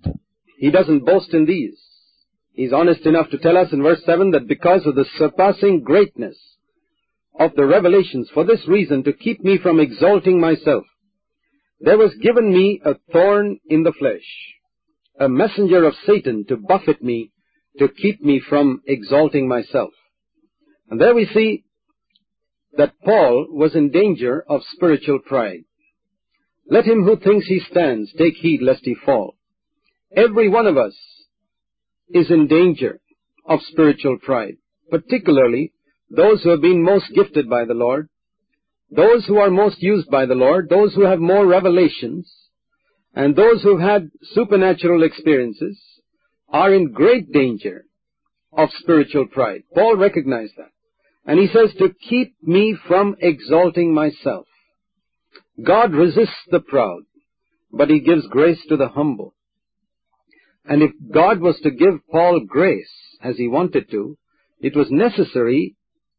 he 0.58 0.70
doesn't 0.70 1.04
boast 1.04 1.32
in 1.32 1.46
these. 1.46 1.78
He's 2.54 2.72
honest 2.72 3.06
enough 3.06 3.30
to 3.30 3.38
tell 3.38 3.56
us 3.56 3.72
in 3.72 3.82
verse 3.82 4.02
7 4.04 4.32
that 4.32 4.46
because 4.46 4.86
of 4.86 4.94
the 4.94 5.06
surpassing 5.16 5.82
greatness 5.82 6.36
of 7.38 7.54
the 7.54 7.64
revelations, 7.64 8.28
for 8.32 8.44
this 8.44 8.66
reason, 8.68 9.04
to 9.04 9.12
keep 9.12 9.42
me 9.42 9.58
from 9.58 9.80
exalting 9.80 10.38
myself, 10.38 10.84
there 11.80 11.96
was 11.96 12.14
given 12.22 12.52
me 12.52 12.80
a 12.84 12.94
thorn 13.10 13.58
in 13.66 13.82
the 13.82 13.92
flesh, 13.98 14.22
a 15.18 15.28
messenger 15.28 15.84
of 15.84 15.94
Satan 16.06 16.44
to 16.48 16.56
buffet 16.56 17.02
me, 17.02 17.32
to 17.78 17.88
keep 17.88 18.22
me 18.22 18.40
from 18.46 18.82
exalting 18.86 19.48
myself. 19.48 19.90
And 20.90 21.00
there 21.00 21.14
we 21.14 21.26
see 21.32 21.64
that 22.76 22.92
Paul 23.02 23.46
was 23.50 23.74
in 23.74 23.90
danger 23.90 24.44
of 24.46 24.60
spiritual 24.74 25.20
pride. 25.20 25.64
Let 26.70 26.84
him 26.84 27.04
who 27.04 27.16
thinks 27.16 27.46
he 27.46 27.60
stands 27.70 28.12
take 28.12 28.34
heed 28.34 28.60
lest 28.62 28.82
he 28.84 28.94
fall. 28.94 29.36
Every 30.14 30.48
one 30.48 30.66
of 30.66 30.76
us 30.76 30.94
is 32.14 32.30
in 32.30 32.46
danger 32.46 33.00
of 33.46 33.60
spiritual 33.62 34.18
pride, 34.22 34.56
particularly 34.90 35.72
those 36.10 36.42
who 36.42 36.50
have 36.50 36.60
been 36.60 36.82
most 36.82 37.06
gifted 37.14 37.48
by 37.48 37.64
the 37.64 37.74
Lord, 37.74 38.08
those 38.90 39.24
who 39.26 39.38
are 39.38 39.50
most 39.50 39.82
used 39.82 40.10
by 40.10 40.26
the 40.26 40.34
Lord, 40.34 40.68
those 40.68 40.94
who 40.94 41.02
have 41.02 41.18
more 41.18 41.46
revelations, 41.46 42.30
and 43.14 43.34
those 43.34 43.62
who 43.62 43.78
have 43.78 43.88
had 43.88 44.10
supernatural 44.34 45.02
experiences 45.02 45.80
are 46.48 46.72
in 46.72 46.92
great 46.92 47.32
danger 47.32 47.84
of 48.52 48.68
spiritual 48.78 49.26
pride. 49.26 49.62
Paul 49.74 49.96
recognized 49.96 50.52
that. 50.58 50.70
And 51.24 51.38
he 51.38 51.46
says, 51.46 51.74
to 51.78 51.94
keep 52.08 52.34
me 52.42 52.76
from 52.88 53.16
exalting 53.20 53.94
myself. 53.94 54.46
God 55.64 55.92
resists 55.92 56.44
the 56.50 56.60
proud, 56.60 57.02
but 57.70 57.88
he 57.88 58.00
gives 58.00 58.26
grace 58.26 58.60
to 58.68 58.76
the 58.76 58.88
humble. 58.88 59.34
And 60.64 60.82
if 60.82 60.92
God 61.12 61.40
was 61.40 61.58
to 61.62 61.70
give 61.70 62.06
Paul 62.10 62.40
grace, 62.46 62.90
as 63.22 63.36
he 63.36 63.48
wanted 63.48 63.90
to, 63.90 64.16
it 64.60 64.76
was 64.76 64.90
necessary 64.90 65.76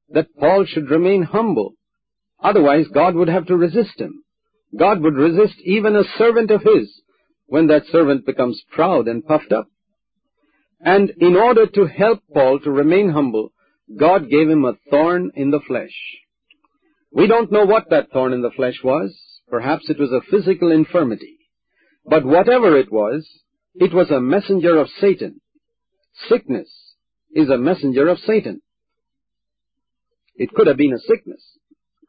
that 0.10 0.36
Paul 0.38 0.66
should 0.66 0.90
remain 0.90 1.24
humble. 1.24 1.74
Otherwise, 2.42 2.88
God 2.94 3.16
would 3.16 3.30
have 3.30 3.48
to 3.48 3.56
resist 3.56 4.00
him. 4.00 4.24
God 4.78 5.02
would 5.02 5.16
resist 5.16 5.56
even 5.64 5.96
a 5.96 6.04
servant 6.18 6.52
of 6.52 6.64
his 6.64 7.02
when 7.46 7.68
that 7.68 7.86
servant 7.92 8.26
becomes 8.26 8.62
proud 8.72 9.08
and 9.08 9.26
puffed 9.26 9.52
up. 9.54 9.68
And 10.82 11.12
in 11.20 11.36
order 11.36 11.66
to 11.68 11.86
help 11.86 12.20
Paul 12.34 12.60
to 12.60 12.72
remain 12.72 13.10
humble, 13.10 13.54
God 13.98 14.30
gave 14.30 14.50
him 14.50 14.66
a 14.66 14.74
thorn 14.90 15.32
in 15.36 15.52
the 15.52 15.62
flesh. 15.66 15.94
We 17.12 17.28
don't 17.28 17.52
know 17.52 17.66
what 17.66 17.90
that 17.92 18.12
thorn 18.12 18.34
in 18.34 18.42
the 18.42 18.52
flesh 18.52 18.80
was. 18.84 19.16
Perhaps 19.50 19.90
it 19.90 20.00
was 20.00 20.12
a 20.12 20.22
physical 20.32 20.72
infirmity. 20.72 21.38
But 22.06 22.26
whatever 22.26 22.78
it 22.78 22.92
was, 22.92 23.30
it 23.76 23.94
was 23.94 24.12
a 24.12 24.22
messenger 24.22 24.78
of 24.78 24.88
Satan. 25.00 25.42
Sickness 26.30 26.70
is 27.34 27.50
a 27.50 27.58
messenger 27.58 28.08
of 28.08 28.20
Satan. 28.20 28.62
It 30.36 30.52
could 30.54 30.68
have 30.68 30.78
been 30.78 30.94
a 30.94 31.00
sickness. 31.00 31.42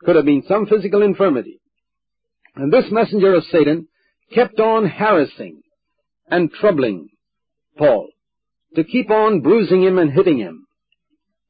Could 0.01 0.17
have 0.17 0.25
been 0.25 0.45
some 0.47 0.67
physical 0.67 1.03
infirmity. 1.03 1.61
And 2.57 2.73
this 2.73 2.87
messenger 2.91 3.35
of 3.35 3.45
Satan 3.45 3.89
kept 4.33 4.61
on 4.61 4.87
harassing 4.87 5.63
and 6.31 6.51
troubling 6.53 7.09
Paul 7.77 8.09
to 8.77 8.85
keep 8.85 9.11
on 9.11 9.41
bruising 9.41 9.83
him 9.83 9.99
and 9.99 10.13
hitting 10.13 10.39
him. 10.39 10.67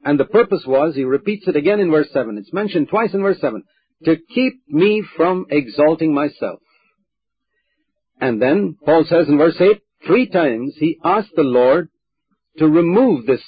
And 0.04 0.21
the 0.21 0.25
purpose 0.25 0.64
was, 0.66 0.94
he 0.94 1.04
repeats 1.04 1.49
it 1.49 1.56
again 1.56 1.80
in 1.80 1.90
verse 1.90 2.09
7, 2.12 2.37
it's 2.38 2.52
mentioned 2.52 2.88
twice 2.88 3.14
in 3.14 3.23
verse 3.23 3.40
7, 3.40 3.62
to 4.04 4.16
keep 4.35 4.54
me 4.68 5.02
from 5.16 5.47
exalting 5.50 6.12
myself. 6.12 6.61
And 8.21 8.40
then 8.40 8.76
Paul 8.85 9.04
says 9.09 9.28
in 9.28 9.38
verse 9.38 9.56
8, 9.59 9.80
three 10.06 10.28
times 10.28 10.75
he 10.78 10.99
asked 11.04 11.32
the 11.34 11.42
Lord 11.42 11.88
to 12.58 12.68
remove 12.68 13.26
this 13.26 13.42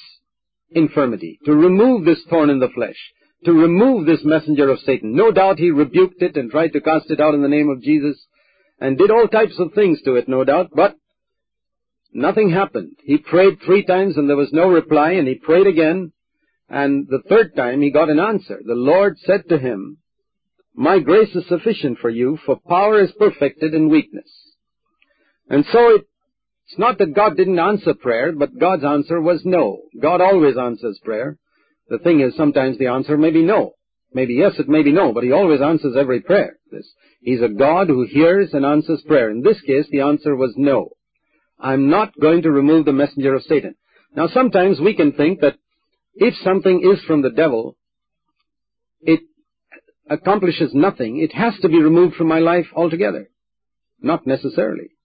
infirmity, 0.71 1.39
to 1.45 1.55
remove 1.55 2.05
this 2.05 2.23
thorn 2.29 2.51
in 2.51 2.59
the 2.59 2.69
flesh, 2.75 2.97
to 3.45 3.53
remove 3.53 4.07
this 4.07 4.25
messenger 4.25 4.69
of 4.69 4.81
Satan. 4.81 5.15
No 5.15 5.31
doubt 5.31 5.59
he 5.59 5.71
rebuked 5.71 6.23
it 6.23 6.37
and 6.37 6.51
tried 6.51 6.73
to 6.73 6.81
cast 6.81 7.11
it 7.11 7.21
out 7.21 7.35
in 7.35 7.43
the 7.43 7.49
name 7.49 7.69
of 7.69 7.83
Jesus 7.83 8.17
and 8.81 8.99
did 8.99 9.11
all 9.11 9.29
types 9.29 9.59
of 9.59 9.73
things 9.75 10.01
to 10.03 10.17
it, 10.17 10.29
no 10.29 10.45
doubt, 10.45 10.71
but 10.75 10.97
nothing 12.13 12.51
happened. 12.51 12.97
He 13.05 13.19
prayed 13.19 13.59
three 13.65 13.85
times 13.85 14.17
and 14.17 14.29
there 14.29 14.37
was 14.37 14.53
no 14.53 14.69
reply 14.69 15.13
and 15.13 15.29
he 15.29 15.35
prayed 15.35 15.67
again 15.67 16.13
and 16.69 17.07
the 17.09 17.23
third 17.29 17.55
time 17.55 17.81
he 17.81 17.91
got 17.91 18.11
an 18.11 18.19
answer. 18.19 18.61
The 18.65 18.75
Lord 18.75 19.19
said 19.25 19.49
to 19.49 19.59
him, 19.59 19.99
My 20.75 20.99
grace 20.99 21.35
is 21.35 21.47
sufficient 21.47 21.99
for 21.99 22.11
you, 22.11 22.39
for 22.45 22.59
power 22.69 23.01
is 23.01 23.13
perfected 23.13 23.73
in 23.73 23.89
weakness. 23.89 24.31
And 25.49 25.65
so 25.73 25.95
it, 25.95 26.07
it's 26.69 26.79
not 26.79 26.99
that 26.99 27.15
God 27.15 27.37
didn't 27.37 27.59
answer 27.59 27.95
prayer, 27.95 28.33
but 28.33 28.59
God's 28.59 28.85
answer 28.85 29.21
was 29.21 29.41
no. 29.45 29.83
God 30.01 30.21
always 30.21 30.57
answers 30.57 30.99
prayer. 31.05 31.39
The 31.89 31.99
thing 31.99 32.21
is, 32.21 32.35
sometimes 32.37 32.77
the 32.79 32.89
answer 32.89 33.17
may 33.17 33.31
be 33.31 33.43
no. 33.43 33.75
Maybe 34.13 34.35
yes, 34.35 34.55
it 34.59 34.69
may 34.69 34.83
be 34.83 34.93
no, 34.93 35.13
but 35.13 35.23
He 35.23 35.31
always 35.31 35.61
answers 35.61 35.97
every 35.97 36.21
prayer. 36.21 36.59
This, 36.73 36.91
he's 37.21 37.43
a 37.43 37.49
God 37.49 37.89
who 37.89 38.05
hears 38.05 38.53
and 38.53 38.65
answers 38.65 39.03
prayer. 39.07 39.31
In 39.31 39.43
this 39.43 39.61
case, 39.61 39.87
the 39.91 40.01
answer 40.01 40.35
was 40.35 40.55
no. 40.57 40.91
I'm 41.59 41.89
not 41.89 42.19
going 42.21 42.43
to 42.43 42.51
remove 42.51 42.85
the 42.85 42.93
messenger 42.93 43.35
of 43.35 43.45
Satan. 43.45 43.77
Now 44.17 44.27
sometimes 44.29 44.81
we 44.81 44.95
can 44.95 45.13
think 45.13 45.41
that 45.43 45.57
if 46.15 46.35
something 46.43 46.91
is 46.93 47.01
from 47.05 47.23
the 47.23 47.31
devil, 47.31 47.77
it 49.03 49.21
accomplishes 50.11 50.71
nothing. 50.75 51.19
It 51.19 51.33
has 51.33 51.55
to 51.61 51.69
be 51.69 51.81
removed 51.81 52.17
from 52.17 52.27
my 52.27 52.41
life 52.41 52.67
altogether. 52.75 53.31
Not 54.01 54.27
necessarily. 54.27 54.96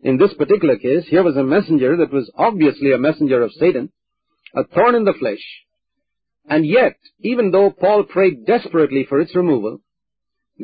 In 0.00 0.16
this 0.16 0.32
particular 0.34 0.76
case, 0.76 1.06
here 1.08 1.22
was 1.22 1.36
a 1.36 1.42
messenger 1.42 1.96
that 1.96 2.12
was 2.12 2.30
obviously 2.36 2.92
a 2.92 2.98
messenger 2.98 3.42
of 3.42 3.52
Satan, 3.52 3.90
a 4.54 4.64
thorn 4.64 4.94
in 4.94 5.04
the 5.04 5.12
flesh, 5.12 5.42
and 6.48 6.64
yet, 6.64 6.96
even 7.20 7.50
though 7.50 7.70
Paul 7.70 8.04
prayed 8.04 8.46
desperately 8.46 9.04
for 9.08 9.20
its 9.20 9.34
removal, 9.36 9.80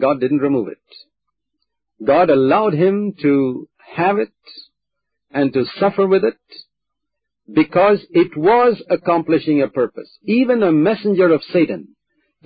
God 0.01 0.21
didn't 0.21 0.39
remove 0.39 0.69
it. 0.69 0.79
God 2.05 2.31
allowed 2.31 2.75
him 2.75 3.15
to 3.23 3.69
have 3.95 4.19
it 4.19 4.33
and 5.31 5.53
to 5.53 5.65
suffer 5.79 6.07
with 6.07 6.25
it 6.25 6.39
because 7.53 8.01
it 8.11 8.37
was 8.37 8.83
accomplishing 8.89 9.61
a 9.61 9.69
purpose. 9.69 10.09
Even 10.25 10.63
a 10.63 10.73
messenger 10.73 11.33
of 11.33 11.43
Satan 11.53 11.89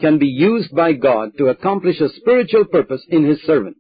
can 0.00 0.18
be 0.18 0.26
used 0.26 0.75
by 0.75 0.92
God 0.92 1.30
to 1.38 1.49
accomplish 1.49 2.00
a 2.00 2.09
spiritual 2.09 2.64
purpose 2.64 3.04
in 3.09 3.25
his 3.25 3.40
servant, 3.42 3.76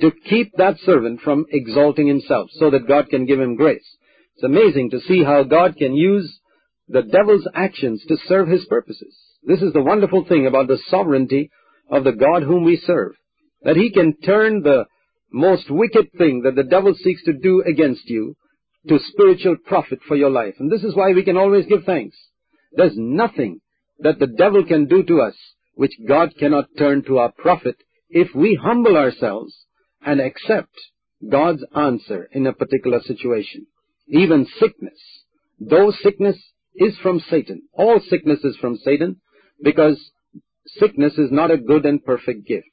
to 0.00 0.10
keep 0.28 0.52
that 0.56 0.78
servant 0.84 1.20
from 1.22 1.46
exalting 1.50 2.06
himself 2.06 2.50
so 2.52 2.70
that 2.70 2.88
God 2.88 3.08
can 3.08 3.26
give 3.26 3.40
him 3.40 3.56
grace. 3.56 3.86
It's 4.34 4.44
amazing 4.44 4.90
to 4.90 5.00
see 5.00 5.24
how 5.24 5.42
God 5.44 5.76
can 5.76 5.94
use 5.94 6.40
the 6.88 7.02
devil's 7.02 7.48
actions 7.54 8.04
to 8.08 8.16
serve 8.26 8.48
his 8.48 8.64
purposes. 8.66 9.16
This 9.42 9.62
is 9.62 9.72
the 9.72 9.82
wonderful 9.82 10.24
thing 10.24 10.46
about 10.46 10.68
the 10.68 10.78
sovereignty 10.88 11.50
of 11.90 12.04
the 12.04 12.12
God 12.12 12.42
whom 12.42 12.64
we 12.64 12.76
serve, 12.76 13.12
that 13.62 13.76
he 13.76 13.90
can 13.90 14.16
turn 14.18 14.62
the 14.62 14.84
most 15.32 15.70
wicked 15.70 16.12
thing 16.18 16.42
that 16.42 16.54
the 16.54 16.68
devil 16.68 16.94
seeks 16.94 17.24
to 17.24 17.32
do 17.32 17.62
against 17.66 18.06
you 18.06 18.36
to 18.88 18.98
spiritual 19.12 19.56
profit 19.64 20.00
for 20.06 20.16
your 20.16 20.30
life. 20.30 20.54
And 20.58 20.70
this 20.70 20.84
is 20.84 20.94
why 20.94 21.12
we 21.12 21.24
can 21.24 21.36
always 21.36 21.66
give 21.66 21.84
thanks. 21.84 22.16
There's 22.72 22.96
nothing 22.96 23.60
that 24.00 24.18
the 24.18 24.26
devil 24.26 24.64
can 24.64 24.86
do 24.86 25.02
to 25.04 25.20
us 25.20 25.34
which 25.74 25.92
God 26.06 26.34
cannot 26.38 26.66
turn 26.78 27.02
to 27.04 27.18
our 27.18 27.32
profit 27.32 27.76
if 28.08 28.34
we 28.34 28.58
humble 28.60 28.96
ourselves 28.96 29.65
and 30.06 30.20
accept 30.20 30.72
God's 31.28 31.64
answer 31.74 32.28
in 32.32 32.46
a 32.46 32.52
particular 32.52 33.00
situation. 33.02 33.66
Even 34.08 34.46
sickness, 34.60 34.98
though 35.58 35.92
sickness 36.02 36.36
is 36.76 36.96
from 37.02 37.20
Satan, 37.28 37.62
all 37.72 38.00
sickness 38.08 38.38
is 38.44 38.56
from 38.60 38.76
Satan 38.76 39.20
because 39.62 39.98
sickness 40.66 41.14
is 41.18 41.32
not 41.32 41.50
a 41.50 41.58
good 41.58 41.84
and 41.84 42.04
perfect 42.04 42.46
gift. 42.46 42.70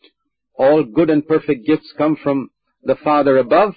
All 0.53 0.83
good 0.83 1.09
and 1.09 1.27
perfect 1.27 1.65
gifts 1.65 1.91
come 1.97 2.15
from 2.21 2.49
the 2.83 2.95
Father 3.03 3.37
above, 3.37 3.73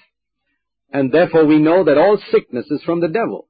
and 0.92 1.10
therefore 1.10 1.46
we 1.46 1.58
know 1.58 1.84
that 1.84 1.96
all 1.96 2.18
sickness 2.30 2.66
is 2.70 2.82
from 2.82 3.00
the 3.00 3.08
devil. 3.08 3.48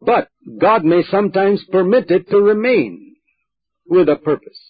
But 0.00 0.28
God 0.60 0.84
may 0.84 1.02
sometimes 1.10 1.64
permit 1.70 2.10
it 2.10 2.30
to 2.30 2.36
remain 2.36 3.16
with 3.86 4.08
a 4.08 4.16
purpose, 4.16 4.60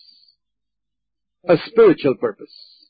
a 1.47 1.57
spiritual 1.67 2.15
purpose. 2.15 2.82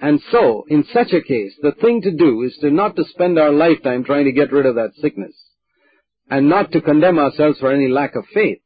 And 0.00 0.20
so, 0.32 0.64
in 0.68 0.84
such 0.94 1.12
a 1.12 1.20
case, 1.20 1.52
the 1.60 1.72
thing 1.72 2.00
to 2.02 2.10
do 2.10 2.42
is 2.42 2.56
to 2.62 2.70
not 2.70 2.96
to 2.96 3.04
spend 3.04 3.38
our 3.38 3.52
lifetime 3.52 4.02
trying 4.02 4.24
to 4.24 4.32
get 4.32 4.50
rid 4.50 4.64
of 4.64 4.76
that 4.76 4.94
sickness, 5.00 5.34
and 6.30 6.48
not 6.48 6.72
to 6.72 6.80
condemn 6.80 7.18
ourselves 7.18 7.58
for 7.58 7.70
any 7.70 7.88
lack 7.88 8.14
of 8.16 8.24
faith, 8.32 8.62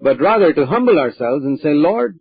but 0.00 0.20
rather 0.20 0.52
to 0.52 0.66
humble 0.66 0.98
ourselves 0.98 1.44
and 1.44 1.58
say, 1.60 1.72
Lord, 1.72 2.18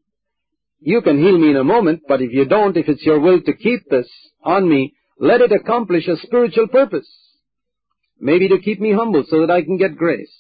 you 0.80 1.02
can 1.02 1.18
heal 1.18 1.38
me 1.38 1.50
in 1.50 1.58
a 1.58 1.64
moment, 1.64 2.04
but 2.08 2.22
if 2.22 2.32
you 2.32 2.46
don't, 2.46 2.78
if 2.78 2.88
it's 2.88 3.04
your 3.04 3.20
will 3.20 3.42
to 3.42 3.54
keep 3.54 3.90
this 3.90 4.08
on 4.44 4.68
me, 4.70 4.94
let 5.20 5.42
it 5.42 5.52
accomplish 5.52 6.08
a 6.08 6.18
spiritual 6.18 6.68
purpose. 6.68 7.08
Maybe 8.20 8.48
to 8.48 8.60
keep 8.60 8.80
me 8.80 8.94
humble 8.94 9.26
so 9.30 9.42
that 9.42 9.52
I 9.52 9.62
can 9.62 9.78
get 9.78 9.98
grace. 9.98 10.34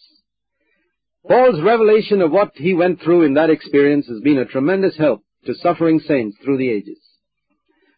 Paul's 1.27 1.61
revelation 1.61 2.21
of 2.21 2.31
what 2.31 2.51
he 2.55 2.73
went 2.73 3.01
through 3.01 3.23
in 3.23 3.33
that 3.33 3.49
experience 3.49 4.07
has 4.07 4.21
been 4.21 4.37
a 4.37 4.45
tremendous 4.45 4.97
help 4.97 5.23
to 5.45 5.55
suffering 5.55 5.99
saints 5.99 6.37
through 6.43 6.57
the 6.57 6.69
ages. 6.69 6.99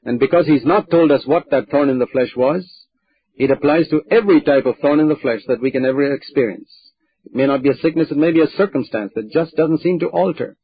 And 0.06 0.20
because 0.20 0.46
he's 0.46 0.64
not 0.64 0.90
told 0.90 1.12
us 1.12 1.26
what 1.26 1.50
that 1.50 1.70
thorn 1.70 1.90
in 1.90 2.00
the 2.00 2.08
flesh 2.08 2.30
was, 2.38 2.64
it 3.36 3.52
applies 3.52 3.88
to 3.90 4.04
every 4.10 4.42
type 4.42 4.66
of 4.66 4.78
thorn 4.80 5.00
in 5.00 5.10
the 5.10 5.16
flesh 5.16 5.42
that 5.48 5.62
we 5.62 5.72
can 5.72 5.84
ever 5.84 6.14
experience. 6.14 6.70
It 7.26 7.36
may 7.36 7.48
not 7.48 7.64
be 7.64 7.70
a 7.70 7.76
sickness, 7.76 8.12
it 8.12 8.18
may 8.18 8.32
be 8.32 8.42
a 8.42 8.48
circumstance 8.56 9.12
that 9.16 9.32
just 9.32 9.56
doesn't 9.56 9.82
seem 9.82 10.00
to 10.00 10.08
alter. 10.08 10.58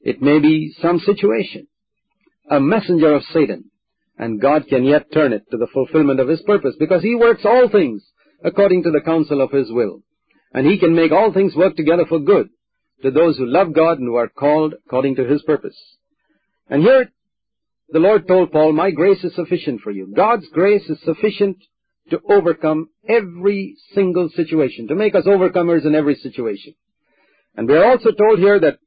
It 0.00 0.22
may 0.22 0.38
be 0.38 0.74
some 0.80 1.00
situation, 1.00 1.66
a 2.48 2.60
messenger 2.60 3.14
of 3.14 3.24
Satan, 3.32 3.70
and 4.16 4.40
God 4.40 4.68
can 4.68 4.84
yet 4.84 5.12
turn 5.12 5.32
it 5.32 5.42
to 5.50 5.56
the 5.56 5.66
fulfillment 5.72 6.20
of 6.20 6.28
His 6.28 6.40
purpose, 6.42 6.76
because 6.78 7.02
He 7.02 7.16
works 7.16 7.44
all 7.44 7.68
things 7.68 8.02
according 8.44 8.84
to 8.84 8.92
the 8.92 9.00
counsel 9.04 9.40
of 9.40 9.50
His 9.50 9.70
will. 9.70 10.02
And 10.54 10.66
He 10.66 10.78
can 10.78 10.94
make 10.94 11.12
all 11.12 11.32
things 11.32 11.54
work 11.56 11.76
together 11.76 12.06
for 12.08 12.20
good 12.20 12.48
to 13.02 13.10
those 13.10 13.36
who 13.36 13.46
love 13.46 13.74
God 13.74 13.98
and 13.98 14.06
who 14.06 14.16
are 14.16 14.28
called 14.28 14.74
according 14.86 15.16
to 15.16 15.24
His 15.24 15.42
purpose. 15.42 15.76
And 16.70 16.82
here, 16.82 17.10
the 17.90 17.98
Lord 17.98 18.28
told 18.28 18.52
Paul, 18.52 18.72
my 18.72 18.90
grace 18.90 19.24
is 19.24 19.34
sufficient 19.34 19.80
for 19.80 19.90
you. 19.90 20.12
God's 20.14 20.46
grace 20.52 20.88
is 20.88 20.98
sufficient 21.04 21.56
to 22.10 22.20
overcome 22.28 22.88
every 23.08 23.76
single 23.94 24.28
situation, 24.30 24.88
to 24.88 24.94
make 24.94 25.14
us 25.14 25.24
overcomers 25.24 25.86
in 25.86 25.94
every 25.94 26.14
situation. 26.16 26.74
And 27.56 27.68
we 27.68 27.76
are 27.76 27.90
also 27.90 28.10
told 28.12 28.38
here 28.38 28.60
that 28.60 28.78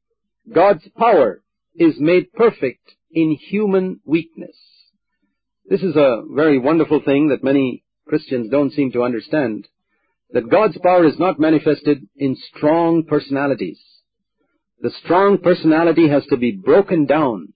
God's 0.54 0.88
power 0.98 1.42
is 1.76 1.96
made 2.00 2.34
perfect 2.34 2.96
in 3.12 3.38
human 3.50 4.00
weakness. 4.06 4.56
This 5.66 5.82
is 5.82 5.96
a 5.96 6.24
very 6.34 6.58
wonderful 6.58 7.02
thing 7.04 7.30
that 7.30 7.44
many 7.44 7.84
Christians 8.08 8.50
don't 8.50 8.74
seem 8.74 8.92
to 8.92 9.04
understand. 9.04 9.68
That 10.32 10.50
God's 10.50 10.78
power 10.78 11.06
is 11.06 11.20
not 11.20 11.40
manifested 11.40 12.08
in 12.16 12.36
strong 12.56 13.04
personalities. 13.06 13.80
The 14.80 14.92
strong 15.04 15.38
personality 15.38 16.08
has 16.10 16.26
to 16.28 16.38
be 16.38 16.52
broken 16.52 17.06
down 17.06 17.54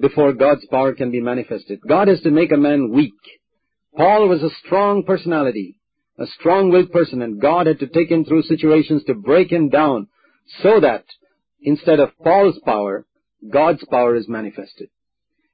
before 0.00 0.32
God's 0.32 0.66
power 0.70 0.94
can 0.94 1.10
be 1.10 1.20
manifested. 1.20 1.80
God 1.86 2.08
has 2.08 2.20
to 2.22 2.30
make 2.30 2.52
a 2.52 2.56
man 2.56 2.90
weak. 2.90 3.12
Paul 3.96 4.28
was 4.28 4.42
a 4.42 4.54
strong 4.64 5.04
personality, 5.04 5.78
a 6.18 6.26
strong-willed 6.38 6.92
person, 6.92 7.22
and 7.22 7.40
God 7.40 7.66
had 7.66 7.78
to 7.80 7.86
take 7.86 8.10
him 8.10 8.24
through 8.24 8.42
situations 8.42 9.02
to 9.04 9.14
break 9.14 9.50
him 9.50 9.68
down 9.68 10.08
so 10.62 10.80
that 10.80 11.04
instead 11.62 12.00
of 12.00 12.16
Paul's 12.22 12.58
power, 12.64 13.06
God's 13.52 13.84
power 13.90 14.16
is 14.16 14.28
manifested. 14.28 14.88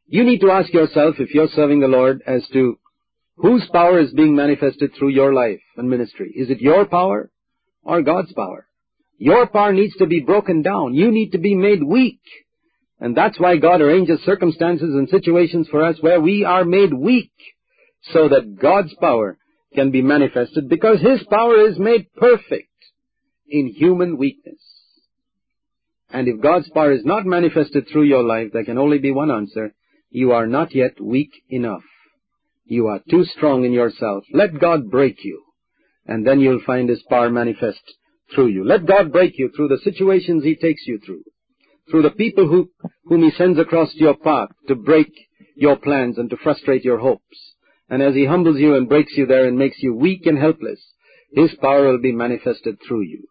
You 0.07 0.25
need 0.25 0.41
to 0.41 0.51
ask 0.51 0.73
yourself, 0.73 1.17
if 1.19 1.35
you're 1.35 1.49
serving 1.49 1.81
the 1.81 1.89
Lord, 1.89 2.23
as 2.27 2.47
to 2.53 2.79
whose 3.37 3.69
power 3.73 4.01
is 4.01 4.13
being 4.13 4.35
manifested 4.35 4.93
through 4.95 5.11
your 5.11 5.35
life 5.35 5.61
and 5.77 5.91
ministry. 5.91 6.33
Is 6.35 6.51
it 6.51 6.61
your 6.61 6.87
power 6.87 7.31
or 7.83 8.03
God's 8.03 8.33
power? 8.33 8.67
Your 9.19 9.47
power 9.47 9.73
needs 9.73 9.97
to 9.97 10.07
be 10.07 10.21
broken 10.21 10.63
down. 10.63 10.95
You 10.95 11.11
need 11.11 11.31
to 11.31 11.39
be 11.39 11.55
made 11.55 11.83
weak. 11.83 12.21
And 12.99 13.17
that's 13.17 13.39
why 13.39 13.57
God 13.59 13.81
arranges 13.81 14.21
circumstances 14.25 14.95
and 14.95 15.09
situations 15.09 15.69
for 15.69 15.85
us 15.85 15.97
where 16.01 16.21
we 16.21 16.45
are 16.45 16.65
made 16.65 16.95
weak 16.95 17.33
so 18.13 18.29
that 18.29 18.59
God's 18.59 18.95
power 19.01 19.37
can 19.75 19.91
be 19.91 20.03
manifested 20.03 20.69
because 20.69 21.01
His 21.01 21.23
power 21.31 21.69
is 21.69 21.79
made 21.79 22.13
perfect 22.17 22.69
in 23.49 23.67
human 23.69 24.17
weakness. 24.17 24.61
And 26.11 26.29
if 26.29 26.41
God's 26.41 26.71
power 26.71 26.93
is 26.93 27.05
not 27.05 27.27
manifested 27.27 27.87
through 27.89 28.05
your 28.05 28.23
life, 28.23 28.49
there 28.53 28.65
can 28.65 28.79
only 28.79 28.99
be 28.99 29.11
one 29.11 29.31
answer. 29.31 29.75
You 30.11 30.33
are 30.33 30.47
not 30.47 30.75
yet 30.75 31.01
weak 31.01 31.33
enough. 31.51 31.83
You 32.65 32.87
are 32.89 33.01
too 33.11 33.25
strong 33.25 33.65
in 33.65 33.73
yourself. 33.73 34.25
Let 34.33 34.59
God 34.59 34.91
break 34.91 35.25
you, 35.25 35.43
and 36.07 36.27
then 36.27 36.41
you'll 36.41 36.63
find 36.65 36.89
His 36.89 37.03
power 37.09 37.31
manifest 37.31 37.83
through 38.35 38.49
you. 38.49 38.65
Let 38.65 38.87
God 38.87 39.13
break 39.13 39.39
you 39.39 39.51
through 39.55 39.69
the 39.69 39.81
situations 39.85 40.43
He 40.43 40.57
takes 40.57 40.87
you 40.87 40.99
through, 41.05 41.23
through 41.91 42.03
the 42.03 42.11
people 42.11 42.49
who, 42.49 42.71
whom 43.05 43.23
He 43.23 43.31
sends 43.31 43.59
across 43.59 43.95
your 43.95 44.17
path 44.17 44.49
to 44.69 44.75
break 44.75 45.13
your 45.57 45.77
plans 45.77 46.19
and 46.19 46.29
to 46.31 46.37
frustrate 46.37 46.85
your 46.85 46.99
hopes. 46.99 47.55
And 47.89 48.03
as 48.03 48.15
He 48.15 48.27
humbles 48.27 48.59
you 48.59 48.75
and 48.75 48.89
breaks 48.89 49.13
you 49.17 49.27
there 49.27 49.47
and 49.47 49.59
makes 49.59 49.77
you 49.81 49.95
weak 49.95 50.27
and 50.27 50.39
helpless, 50.39 50.81
His 51.33 51.55
power 51.61 51.89
will 51.89 52.01
be 52.01 52.13
manifested 52.13 52.79
through 52.87 53.03
you. 53.03 53.27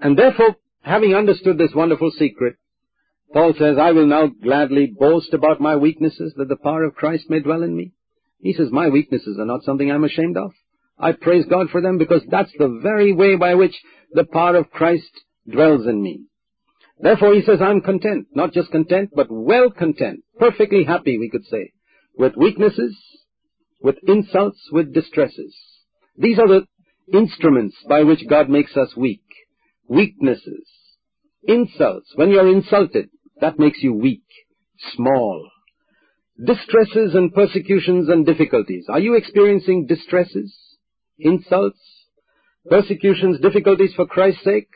And 0.00 0.18
therefore, 0.18 0.56
having 0.82 1.14
understood 1.14 1.58
this 1.58 1.74
wonderful 1.74 2.10
secret, 2.10 2.56
Paul 3.32 3.52
says, 3.58 3.76
I 3.78 3.92
will 3.92 4.06
now 4.06 4.26
gladly 4.26 4.86
boast 4.86 5.34
about 5.34 5.60
my 5.60 5.76
weaknesses 5.76 6.34
that 6.36 6.48
the 6.48 6.56
power 6.56 6.84
of 6.84 6.94
Christ 6.94 7.24
may 7.28 7.40
dwell 7.40 7.62
in 7.62 7.76
me. 7.76 7.92
He 8.40 8.52
says, 8.54 8.68
my 8.70 8.88
weaknesses 8.88 9.38
are 9.38 9.44
not 9.44 9.64
something 9.64 9.90
I'm 9.90 10.04
ashamed 10.04 10.36
of. 10.36 10.52
I 10.98 11.12
praise 11.12 11.44
God 11.46 11.68
for 11.70 11.80
them 11.80 11.98
because 11.98 12.22
that's 12.30 12.52
the 12.58 12.80
very 12.82 13.12
way 13.12 13.36
by 13.36 13.54
which 13.54 13.74
the 14.12 14.24
power 14.24 14.56
of 14.56 14.70
Christ 14.70 15.10
dwells 15.50 15.86
in 15.86 16.02
me. 16.02 16.24
Therefore, 17.00 17.34
he 17.34 17.42
says, 17.42 17.60
I'm 17.60 17.80
content. 17.80 18.26
Not 18.34 18.52
just 18.52 18.70
content, 18.70 19.10
but 19.14 19.28
well 19.30 19.70
content. 19.70 20.20
Perfectly 20.38 20.84
happy, 20.84 21.18
we 21.18 21.30
could 21.30 21.44
say. 21.44 21.72
With 22.16 22.36
weaknesses, 22.36 22.96
with 23.80 23.96
insults, 24.06 24.60
with 24.72 24.92
distresses. 24.92 25.54
These 26.16 26.38
are 26.38 26.48
the 26.48 26.66
instruments 27.12 27.76
by 27.88 28.02
which 28.02 28.28
God 28.28 28.48
makes 28.48 28.76
us 28.76 28.96
weak 28.96 29.22
weaknesses, 29.88 30.68
insults. 31.42 32.12
When 32.14 32.30
you're 32.30 32.52
insulted, 32.52 33.08
that 33.40 33.58
makes 33.58 33.82
you 33.82 33.94
weak, 33.94 34.24
small. 34.94 35.50
Distresses 36.44 37.14
and 37.14 37.34
persecutions 37.34 38.08
and 38.08 38.24
difficulties. 38.24 38.86
Are 38.88 39.00
you 39.00 39.16
experiencing 39.16 39.86
distresses, 39.86 40.56
insults, 41.18 41.80
persecutions, 42.70 43.40
difficulties 43.40 43.92
for 43.96 44.06
Christ's 44.06 44.44
sake? 44.44 44.68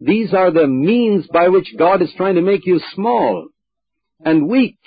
These 0.00 0.32
are 0.32 0.50
the 0.50 0.66
means 0.66 1.26
by 1.32 1.48
which 1.48 1.74
God 1.76 2.02
is 2.02 2.12
trying 2.16 2.36
to 2.36 2.42
make 2.42 2.66
you 2.66 2.80
small 2.94 3.48
and 4.24 4.48
weak 4.48 4.78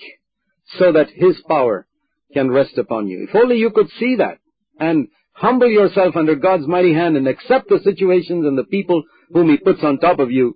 so 0.77 0.91
that 0.93 1.09
His 1.09 1.41
power 1.47 1.85
can 2.33 2.49
rest 2.49 2.77
upon 2.77 3.07
you. 3.07 3.27
If 3.27 3.35
only 3.35 3.57
you 3.57 3.71
could 3.71 3.89
see 3.99 4.15
that 4.17 4.37
and 4.79 5.07
humble 5.33 5.69
yourself 5.69 6.15
under 6.15 6.35
God's 6.35 6.67
mighty 6.67 6.93
hand 6.93 7.17
and 7.17 7.27
accept 7.27 7.67
the 7.69 7.79
situations 7.83 8.45
and 8.45 8.57
the 8.57 8.63
people 8.63 9.03
whom 9.31 9.49
He 9.49 9.57
puts 9.57 9.83
on 9.83 9.97
top 9.99 10.19
of 10.19 10.31
you, 10.31 10.55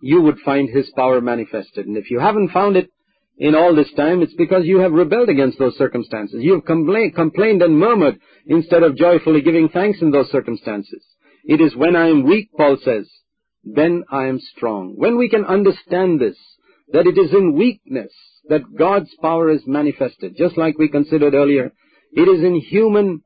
you 0.00 0.20
would 0.22 0.38
find 0.44 0.68
His 0.68 0.90
power 0.94 1.20
manifested. 1.20 1.86
And 1.86 1.96
if 1.96 2.10
you 2.10 2.20
haven't 2.20 2.50
found 2.50 2.76
it, 2.76 2.90
in 3.36 3.56
all 3.56 3.74
this 3.74 3.92
time, 3.96 4.22
it's 4.22 4.34
because 4.34 4.64
you 4.64 4.78
have 4.78 4.92
rebelled 4.92 5.28
against 5.28 5.58
those 5.58 5.76
circumstances. 5.76 6.40
You 6.40 6.54
have 6.54 6.64
compla- 6.64 7.14
complained 7.14 7.62
and 7.62 7.76
murmured 7.76 8.20
instead 8.46 8.84
of 8.84 8.96
joyfully 8.96 9.40
giving 9.40 9.68
thanks 9.68 10.00
in 10.00 10.12
those 10.12 10.30
circumstances. 10.30 11.04
It 11.44 11.60
is 11.60 11.74
when 11.74 11.96
I 11.96 12.08
am 12.08 12.22
weak, 12.22 12.50
Paul 12.56 12.76
says, 12.82 13.10
then 13.64 14.04
I 14.10 14.26
am 14.26 14.40
strong. 14.40 14.94
When 14.96 15.16
we 15.16 15.28
can 15.28 15.44
understand 15.44 16.20
this, 16.20 16.36
that 16.92 17.06
it 17.06 17.18
is 17.18 17.32
in 17.32 17.54
weakness 17.54 18.12
that 18.48 18.76
God's 18.76 19.10
power 19.22 19.50
is 19.50 19.62
manifested, 19.66 20.36
just 20.36 20.58
like 20.58 20.78
we 20.78 20.88
considered 20.88 21.34
earlier, 21.34 21.72
it 22.12 22.28
is 22.28 22.44
in 22.44 22.60
human 22.60 23.22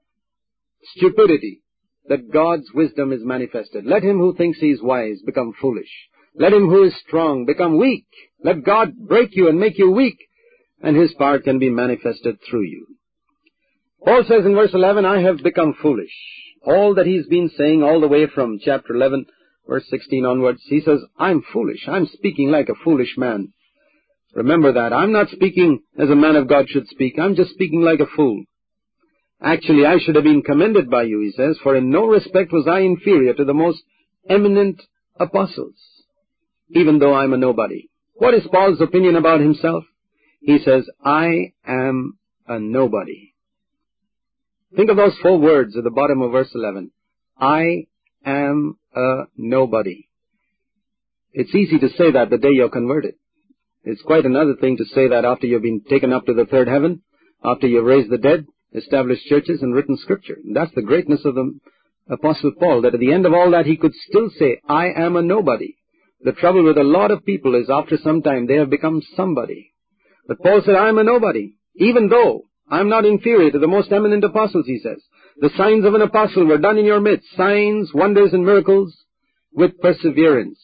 stupidity 0.96 1.62
that 2.08 2.32
God's 2.32 2.66
wisdom 2.72 3.12
is 3.12 3.20
manifested. 3.22 3.84
Let 3.84 4.02
him 4.02 4.18
who 4.18 4.34
thinks 4.34 4.58
he 4.58 4.70
is 4.70 4.82
wise 4.82 5.20
become 5.26 5.52
foolish. 5.60 5.90
Let 6.34 6.52
him 6.52 6.68
who 6.68 6.84
is 6.84 6.96
strong 7.06 7.44
become 7.44 7.78
weak. 7.78 8.06
Let 8.42 8.64
God 8.64 8.92
break 8.96 9.34
you 9.34 9.48
and 9.48 9.58
make 9.58 9.76
you 9.76 9.90
weak, 9.90 10.18
and 10.82 10.96
his 10.96 11.12
power 11.14 11.40
can 11.40 11.58
be 11.58 11.68
manifested 11.68 12.38
through 12.48 12.64
you. 12.64 12.86
Paul 14.04 14.22
says 14.28 14.46
in 14.46 14.54
verse 14.54 14.70
11, 14.72 15.04
I 15.04 15.20
have 15.22 15.42
become 15.42 15.74
foolish. 15.82 16.12
All 16.62 16.94
that 16.94 17.06
he's 17.06 17.26
been 17.26 17.50
saying 17.56 17.82
all 17.82 18.00
the 18.00 18.08
way 18.08 18.26
from 18.32 18.60
chapter 18.64 18.94
11, 18.94 19.26
verse 19.68 19.84
16 19.90 20.24
onwards, 20.24 20.62
he 20.64 20.80
says, 20.80 21.00
I'm 21.18 21.42
foolish. 21.52 21.86
I'm 21.86 22.06
speaking 22.06 22.50
like 22.50 22.68
a 22.68 22.84
foolish 22.84 23.14
man. 23.16 23.52
Remember 24.34 24.72
that. 24.72 24.92
I'm 24.92 25.12
not 25.12 25.30
speaking 25.30 25.80
as 25.98 26.10
a 26.10 26.14
man 26.14 26.36
of 26.36 26.48
God 26.48 26.68
should 26.68 26.88
speak. 26.88 27.18
I'm 27.18 27.34
just 27.34 27.50
speaking 27.50 27.82
like 27.82 28.00
a 28.00 28.06
fool. 28.16 28.44
Actually, 29.40 29.86
I 29.86 29.98
should 29.98 30.16
have 30.16 30.24
been 30.24 30.42
commended 30.42 30.90
by 30.90 31.04
you, 31.04 31.20
he 31.20 31.30
says, 31.30 31.58
for 31.62 31.76
in 31.76 31.90
no 31.90 32.06
respect 32.06 32.52
was 32.52 32.66
I 32.68 32.80
inferior 32.80 33.34
to 33.34 33.44
the 33.44 33.54
most 33.54 33.82
eminent 34.28 34.82
apostles, 35.18 35.76
even 36.70 36.98
though 36.98 37.14
I'm 37.14 37.32
a 37.32 37.36
nobody. 37.36 37.88
What 38.14 38.34
is 38.34 38.42
Paul's 38.50 38.80
opinion 38.80 39.14
about 39.16 39.40
himself? 39.40 39.84
He 40.40 40.58
says, 40.64 40.88
I 41.04 41.52
am 41.66 42.18
a 42.46 42.58
nobody. 42.58 43.34
Think 44.74 44.90
of 44.90 44.96
those 44.96 45.16
four 45.22 45.38
words 45.38 45.76
at 45.76 45.84
the 45.84 45.90
bottom 45.90 46.20
of 46.20 46.32
verse 46.32 46.50
11. 46.54 46.90
I 47.40 47.86
am 48.24 48.77
a 48.98 49.24
nobody. 49.36 50.08
It's 51.32 51.54
easy 51.54 51.78
to 51.78 51.88
say 51.90 52.10
that 52.12 52.30
the 52.30 52.38
day 52.38 52.52
you're 52.52 52.68
converted. 52.68 53.14
It's 53.84 54.02
quite 54.02 54.26
another 54.26 54.56
thing 54.60 54.76
to 54.78 54.84
say 54.86 55.08
that 55.08 55.24
after 55.24 55.46
you've 55.46 55.62
been 55.62 55.82
taken 55.88 56.12
up 56.12 56.26
to 56.26 56.34
the 56.34 56.46
third 56.46 56.68
heaven, 56.68 57.02
after 57.44 57.66
you've 57.66 57.84
raised 57.84 58.10
the 58.10 58.18
dead, 58.18 58.46
established 58.74 59.26
churches, 59.26 59.62
and 59.62 59.74
written 59.74 59.96
scripture. 59.96 60.36
And 60.44 60.54
that's 60.54 60.74
the 60.74 60.82
greatness 60.82 61.24
of 61.24 61.34
the 61.34 61.58
Apostle 62.10 62.52
Paul, 62.58 62.82
that 62.82 62.94
at 62.94 63.00
the 63.00 63.12
end 63.12 63.24
of 63.26 63.32
all 63.32 63.52
that 63.52 63.66
he 63.66 63.76
could 63.76 63.92
still 64.08 64.30
say, 64.38 64.60
I 64.68 64.88
am 64.88 65.16
a 65.16 65.22
nobody. 65.22 65.76
The 66.22 66.32
trouble 66.32 66.64
with 66.64 66.78
a 66.78 66.82
lot 66.82 67.10
of 67.10 67.24
people 67.24 67.54
is 67.54 67.70
after 67.70 67.96
some 67.96 68.22
time 68.22 68.46
they 68.46 68.56
have 68.56 68.70
become 68.70 69.02
somebody. 69.16 69.72
But 70.26 70.40
Paul 70.40 70.62
said, 70.64 70.74
I 70.74 70.88
am 70.88 70.98
a 70.98 71.04
nobody, 71.04 71.54
even 71.76 72.08
though 72.08 72.42
I'm 72.70 72.88
not 72.88 73.04
inferior 73.04 73.50
to 73.50 73.58
the 73.58 73.68
most 73.68 73.92
eminent 73.92 74.24
apostles, 74.24 74.66
he 74.66 74.80
says. 74.82 75.00
The 75.40 75.50
signs 75.56 75.84
of 75.84 75.94
an 75.94 76.02
apostle 76.02 76.46
were 76.46 76.58
done 76.58 76.78
in 76.78 76.84
your 76.84 77.00
midst, 77.00 77.28
signs, 77.36 77.90
wonders, 77.94 78.32
and 78.32 78.44
miracles 78.44 78.96
with 79.52 79.78
perseverance. 79.80 80.58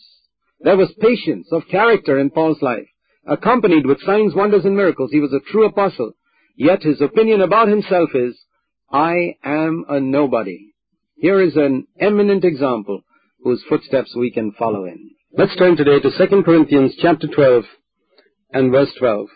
There 0.60 0.76
was 0.76 0.92
patience 1.00 1.48
of 1.52 1.68
character 1.70 2.18
in 2.18 2.30
Paul's 2.30 2.60
life, 2.60 2.88
accompanied 3.26 3.86
with 3.86 4.02
signs, 4.02 4.34
wonders, 4.34 4.64
and 4.64 4.76
miracles. 4.76 5.10
He 5.12 5.20
was 5.20 5.32
a 5.32 5.50
true 5.50 5.64
apostle. 5.66 6.12
Yet 6.56 6.82
his 6.82 7.00
opinion 7.00 7.40
about 7.40 7.68
himself 7.68 8.10
is, 8.14 8.36
I 8.90 9.36
am 9.44 9.84
a 9.88 10.00
nobody. 10.00 10.72
Here 11.16 11.40
is 11.40 11.56
an 11.56 11.86
eminent 12.00 12.44
example 12.44 13.02
whose 13.42 13.64
footsteps 13.68 14.14
we 14.16 14.32
can 14.32 14.52
follow 14.52 14.86
in. 14.86 15.10
Let's 15.36 15.56
turn 15.56 15.76
today 15.76 16.00
to 16.00 16.10
2 16.28 16.42
Corinthians 16.42 16.94
chapter 17.00 17.28
12 17.28 17.64
and 18.52 18.72
verse 18.72 18.92
12. 18.98 19.26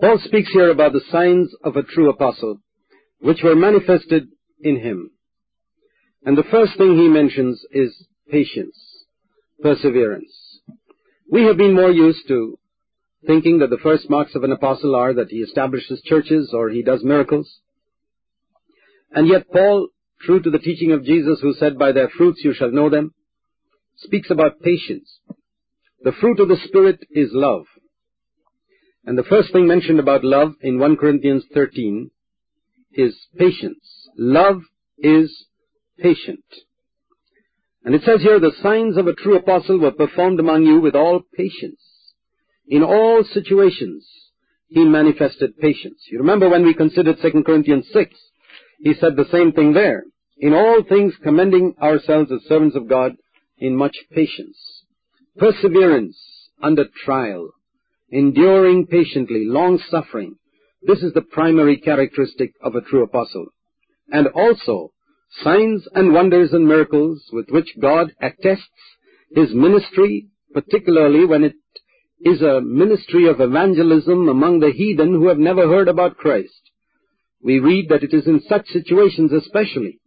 Paul 0.00 0.18
speaks 0.24 0.50
here 0.52 0.70
about 0.70 0.92
the 0.92 1.00
signs 1.10 1.50
of 1.64 1.76
a 1.76 1.82
true 1.82 2.10
apostle, 2.10 2.60
which 3.20 3.42
were 3.42 3.56
manifested 3.56 4.28
in 4.60 4.80
him. 4.80 5.10
And 6.24 6.36
the 6.36 6.44
first 6.50 6.76
thing 6.76 6.96
he 6.96 7.08
mentions 7.08 7.64
is 7.70 8.06
patience, 8.30 8.76
perseverance. 9.62 10.60
We 11.30 11.44
have 11.44 11.56
been 11.56 11.74
more 11.74 11.90
used 11.90 12.26
to 12.28 12.58
thinking 13.26 13.58
that 13.58 13.70
the 13.70 13.78
first 13.82 14.08
marks 14.08 14.34
of 14.34 14.44
an 14.44 14.52
apostle 14.52 14.94
are 14.94 15.14
that 15.14 15.30
he 15.30 15.38
establishes 15.38 16.02
churches 16.02 16.52
or 16.52 16.70
he 16.70 16.82
does 16.82 17.02
miracles. 17.02 17.60
And 19.10 19.28
yet 19.28 19.50
Paul, 19.50 19.88
true 20.20 20.40
to 20.40 20.50
the 20.50 20.58
teaching 20.58 20.92
of 20.92 21.04
Jesus 21.04 21.40
who 21.40 21.54
said, 21.54 21.78
by 21.78 21.92
their 21.92 22.08
fruits 22.08 22.42
you 22.44 22.54
shall 22.54 22.70
know 22.70 22.90
them, 22.90 23.14
speaks 23.96 24.30
about 24.30 24.60
patience. 24.60 25.20
The 26.02 26.12
fruit 26.12 26.38
of 26.40 26.48
the 26.48 26.58
Spirit 26.68 27.00
is 27.10 27.30
love. 27.32 27.64
And 29.04 29.16
the 29.16 29.24
first 29.24 29.52
thing 29.52 29.66
mentioned 29.66 30.00
about 30.00 30.24
love 30.24 30.54
in 30.60 30.78
1 30.78 30.96
Corinthians 30.96 31.44
13 31.54 32.10
is 32.96 33.16
patience. 33.36 34.08
Love 34.16 34.60
is 34.98 35.46
patient. 35.98 36.44
And 37.84 37.94
it 37.94 38.02
says 38.02 38.20
here, 38.20 38.40
the 38.40 38.52
signs 38.62 38.96
of 38.96 39.06
a 39.06 39.14
true 39.14 39.36
apostle 39.36 39.78
were 39.78 39.92
performed 39.92 40.40
among 40.40 40.64
you 40.64 40.80
with 40.80 40.96
all 40.96 41.22
patience. 41.36 41.80
In 42.66 42.82
all 42.82 43.22
situations, 43.22 44.04
he 44.68 44.84
manifested 44.84 45.56
patience. 45.58 46.00
You 46.10 46.18
remember 46.18 46.48
when 46.48 46.64
we 46.64 46.74
considered 46.74 47.18
2 47.22 47.44
Corinthians 47.44 47.86
6, 47.92 48.10
he 48.80 48.94
said 48.94 49.14
the 49.14 49.28
same 49.30 49.52
thing 49.52 49.72
there. 49.72 50.02
In 50.38 50.52
all 50.52 50.82
things 50.82 51.14
commending 51.22 51.74
ourselves 51.80 52.30
as 52.32 52.40
servants 52.48 52.76
of 52.76 52.88
God 52.88 53.12
in 53.58 53.76
much 53.76 53.96
patience, 54.10 54.58
perseverance 55.38 56.18
under 56.60 56.86
trial, 57.04 57.50
enduring 58.10 58.86
patiently, 58.86 59.44
long 59.46 59.78
suffering. 59.90 60.36
This 60.86 61.02
is 61.02 61.12
the 61.14 61.22
primary 61.22 61.78
characteristic 61.78 62.52
of 62.62 62.76
a 62.76 62.80
true 62.80 63.02
apostle. 63.02 63.46
And 64.08 64.28
also, 64.28 64.92
signs 65.42 65.86
and 65.94 66.12
wonders 66.12 66.52
and 66.52 66.66
miracles 66.66 67.24
with 67.32 67.48
which 67.48 67.76
God 67.80 68.12
attests 68.20 68.68
his 69.34 69.52
ministry, 69.52 70.28
particularly 70.52 71.26
when 71.26 71.42
it 71.42 71.54
is 72.24 72.40
a 72.40 72.60
ministry 72.60 73.28
of 73.28 73.40
evangelism 73.40 74.28
among 74.28 74.60
the 74.60 74.70
heathen 74.70 75.12
who 75.14 75.26
have 75.26 75.38
never 75.38 75.66
heard 75.66 75.88
about 75.88 76.16
Christ. 76.16 76.70
We 77.42 77.58
read 77.58 77.88
that 77.88 78.04
it 78.04 78.14
is 78.14 78.26
in 78.26 78.40
such 78.48 78.68
situations 78.68 79.32
especially 79.32 79.98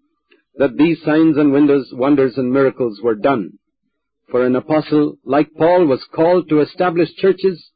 that 0.55 0.77
these 0.77 1.01
signs 1.03 1.37
and 1.37 1.51
wonders, 1.51 1.89
wonders 1.93 2.37
and 2.37 2.51
miracles 2.51 3.01
were 3.03 3.15
done. 3.15 3.59
For 4.31 4.45
an 4.45 4.55
apostle 4.55 5.17
like 5.25 5.53
Paul 5.57 5.85
was 5.87 6.03
called 6.15 6.47
to 6.49 6.61
establish 6.61 7.13
churches 7.15 7.69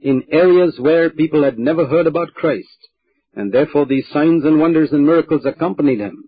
in 0.00 0.24
areas 0.30 0.78
where 0.78 1.10
people 1.10 1.44
had 1.44 1.58
never 1.58 1.86
heard 1.86 2.06
about 2.06 2.34
Christ, 2.34 2.88
and 3.34 3.52
therefore 3.52 3.86
these 3.86 4.08
signs 4.12 4.44
and 4.44 4.58
wonders 4.58 4.92
and 4.92 5.04
miracles 5.04 5.44
accompanied 5.44 6.00
him. 6.00 6.24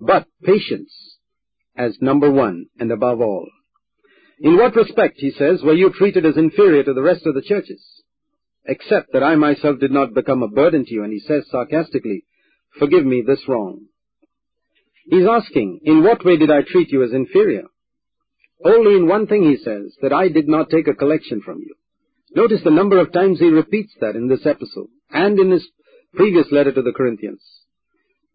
But 0.00 0.26
patience 0.42 0.92
as 1.76 1.96
number 2.00 2.30
one 2.30 2.66
and 2.78 2.90
above 2.90 3.20
all. 3.20 3.48
In 4.40 4.56
what 4.56 4.74
respect, 4.74 5.14
he 5.18 5.30
says, 5.30 5.62
were 5.62 5.74
you 5.74 5.90
treated 5.90 6.26
as 6.26 6.36
inferior 6.36 6.82
to 6.82 6.92
the 6.92 7.02
rest 7.02 7.26
of 7.26 7.34
the 7.34 7.42
churches? 7.42 7.82
Except 8.64 9.12
that 9.12 9.22
I 9.22 9.36
myself 9.36 9.78
did 9.78 9.92
not 9.92 10.14
become 10.14 10.42
a 10.42 10.48
burden 10.48 10.84
to 10.84 10.92
you. 10.92 11.04
And 11.04 11.12
he 11.12 11.20
says 11.20 11.44
sarcastically, 11.50 12.24
forgive 12.78 13.04
me 13.04 13.22
this 13.26 13.46
wrong. 13.46 13.86
He's 15.08 15.26
asking, 15.26 15.80
in 15.84 16.02
what 16.02 16.24
way 16.24 16.36
did 16.36 16.50
I 16.50 16.62
treat 16.62 16.90
you 16.90 17.04
as 17.04 17.12
inferior? 17.12 17.64
Only 18.64 18.96
in 18.96 19.08
one 19.08 19.26
thing, 19.26 19.44
he 19.44 19.56
says, 19.56 19.96
that 20.02 20.12
I 20.12 20.28
did 20.28 20.48
not 20.48 20.70
take 20.70 20.88
a 20.88 20.94
collection 20.94 21.40
from 21.40 21.58
you. 21.58 21.74
Notice 22.34 22.60
the 22.64 22.70
number 22.70 22.98
of 22.98 23.12
times 23.12 23.38
he 23.38 23.48
repeats 23.48 23.92
that 24.00 24.16
in 24.16 24.28
this 24.28 24.44
epistle 24.44 24.88
and 25.10 25.38
in 25.38 25.50
his 25.50 25.66
previous 26.14 26.46
letter 26.50 26.72
to 26.72 26.82
the 26.82 26.92
Corinthians, 26.92 27.42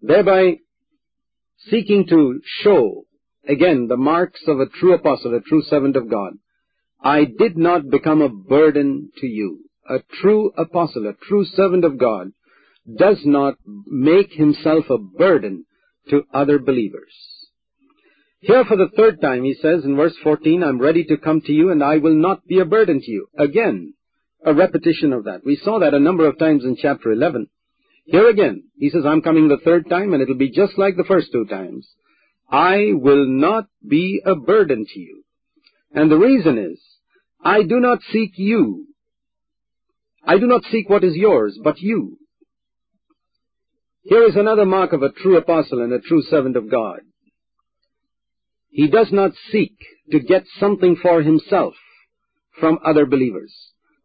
thereby 0.01 0.57
seeking 1.69 2.05
to 2.07 2.41
show 2.61 3.07
Again, 3.47 3.87
the 3.87 3.97
marks 3.97 4.41
of 4.47 4.59
a 4.59 4.65
true 4.65 4.93
apostle, 4.93 5.33
a 5.33 5.41
true 5.41 5.61
servant 5.63 5.95
of 5.95 6.09
God. 6.09 6.33
I 7.01 7.23
did 7.23 7.57
not 7.57 7.89
become 7.89 8.21
a 8.21 8.29
burden 8.29 9.11
to 9.19 9.27
you. 9.27 9.63
A 9.89 9.99
true 10.21 10.51
apostle, 10.57 11.07
a 11.07 11.13
true 11.13 11.45
servant 11.45 11.85
of 11.85 11.97
God, 11.97 12.31
does 12.97 13.21
not 13.23 13.55
make 13.65 14.33
himself 14.33 14.89
a 14.89 14.97
burden 14.97 15.65
to 16.09 16.23
other 16.33 16.59
believers. 16.59 17.13
Here 18.39 18.63
for 18.65 18.77
the 18.77 18.89
third 18.95 19.19
time 19.19 19.43
he 19.43 19.55
says 19.55 19.83
in 19.83 19.95
verse 19.95 20.15
14, 20.23 20.63
I'm 20.63 20.79
ready 20.79 21.03
to 21.05 21.17
come 21.17 21.41
to 21.41 21.51
you 21.51 21.71
and 21.71 21.83
I 21.83 21.97
will 21.97 22.15
not 22.15 22.45
be 22.45 22.59
a 22.59 22.65
burden 22.65 23.01
to 23.01 23.11
you. 23.11 23.27
Again, 23.37 23.93
a 24.45 24.53
repetition 24.53 25.11
of 25.11 25.23
that. 25.23 25.41
We 25.43 25.55
saw 25.55 25.79
that 25.79 25.95
a 25.95 25.99
number 25.99 26.27
of 26.27 26.37
times 26.37 26.63
in 26.63 26.77
chapter 26.79 27.11
11. 27.11 27.47
Here 28.05 28.29
again, 28.29 28.65
he 28.77 28.89
says, 28.89 29.05
I'm 29.05 29.21
coming 29.21 29.47
the 29.47 29.57
third 29.65 29.89
time 29.89 30.13
and 30.13 30.21
it'll 30.21 30.37
be 30.37 30.51
just 30.51 30.77
like 30.77 30.95
the 30.95 31.03
first 31.03 31.31
two 31.31 31.45
times. 31.45 31.87
I 32.49 32.91
will 32.93 33.25
not 33.27 33.65
be 33.85 34.21
a 34.25 34.35
burden 34.35 34.85
to 34.87 34.99
you. 34.99 35.23
And 35.93 36.11
the 36.11 36.17
reason 36.17 36.57
is, 36.57 36.79
I 37.43 37.63
do 37.63 37.79
not 37.79 37.99
seek 38.11 38.33
you. 38.35 38.87
I 40.23 40.37
do 40.37 40.45
not 40.45 40.63
seek 40.71 40.89
what 40.89 41.03
is 41.03 41.15
yours, 41.15 41.57
but 41.63 41.79
you. 41.79 42.17
Here 44.03 44.23
is 44.23 44.35
another 44.35 44.65
mark 44.65 44.93
of 44.93 45.01
a 45.01 45.11
true 45.11 45.37
apostle 45.37 45.81
and 45.81 45.91
a 45.91 45.99
true 45.99 46.21
servant 46.29 46.55
of 46.55 46.71
God. 46.71 46.99
He 48.77 48.87
does 48.87 49.11
not 49.11 49.31
seek 49.51 49.75
to 50.11 50.19
get 50.19 50.43
something 50.59 50.97
for 51.01 51.23
himself 51.23 51.73
from 52.59 52.77
other 52.85 53.07
believers, 53.07 53.51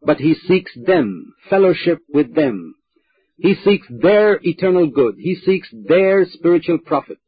but 0.01 0.17
he 0.17 0.33
seeks 0.33 0.71
them, 0.75 1.35
fellowship 1.47 1.99
with 2.11 2.33
them. 2.33 2.73
He 3.37 3.53
seeks 3.53 3.85
their 3.91 4.39
eternal 4.41 4.87
good. 4.87 5.17
He 5.19 5.35
seeks 5.35 5.69
their 5.71 6.25
spiritual 6.25 6.79
profit. 6.79 7.19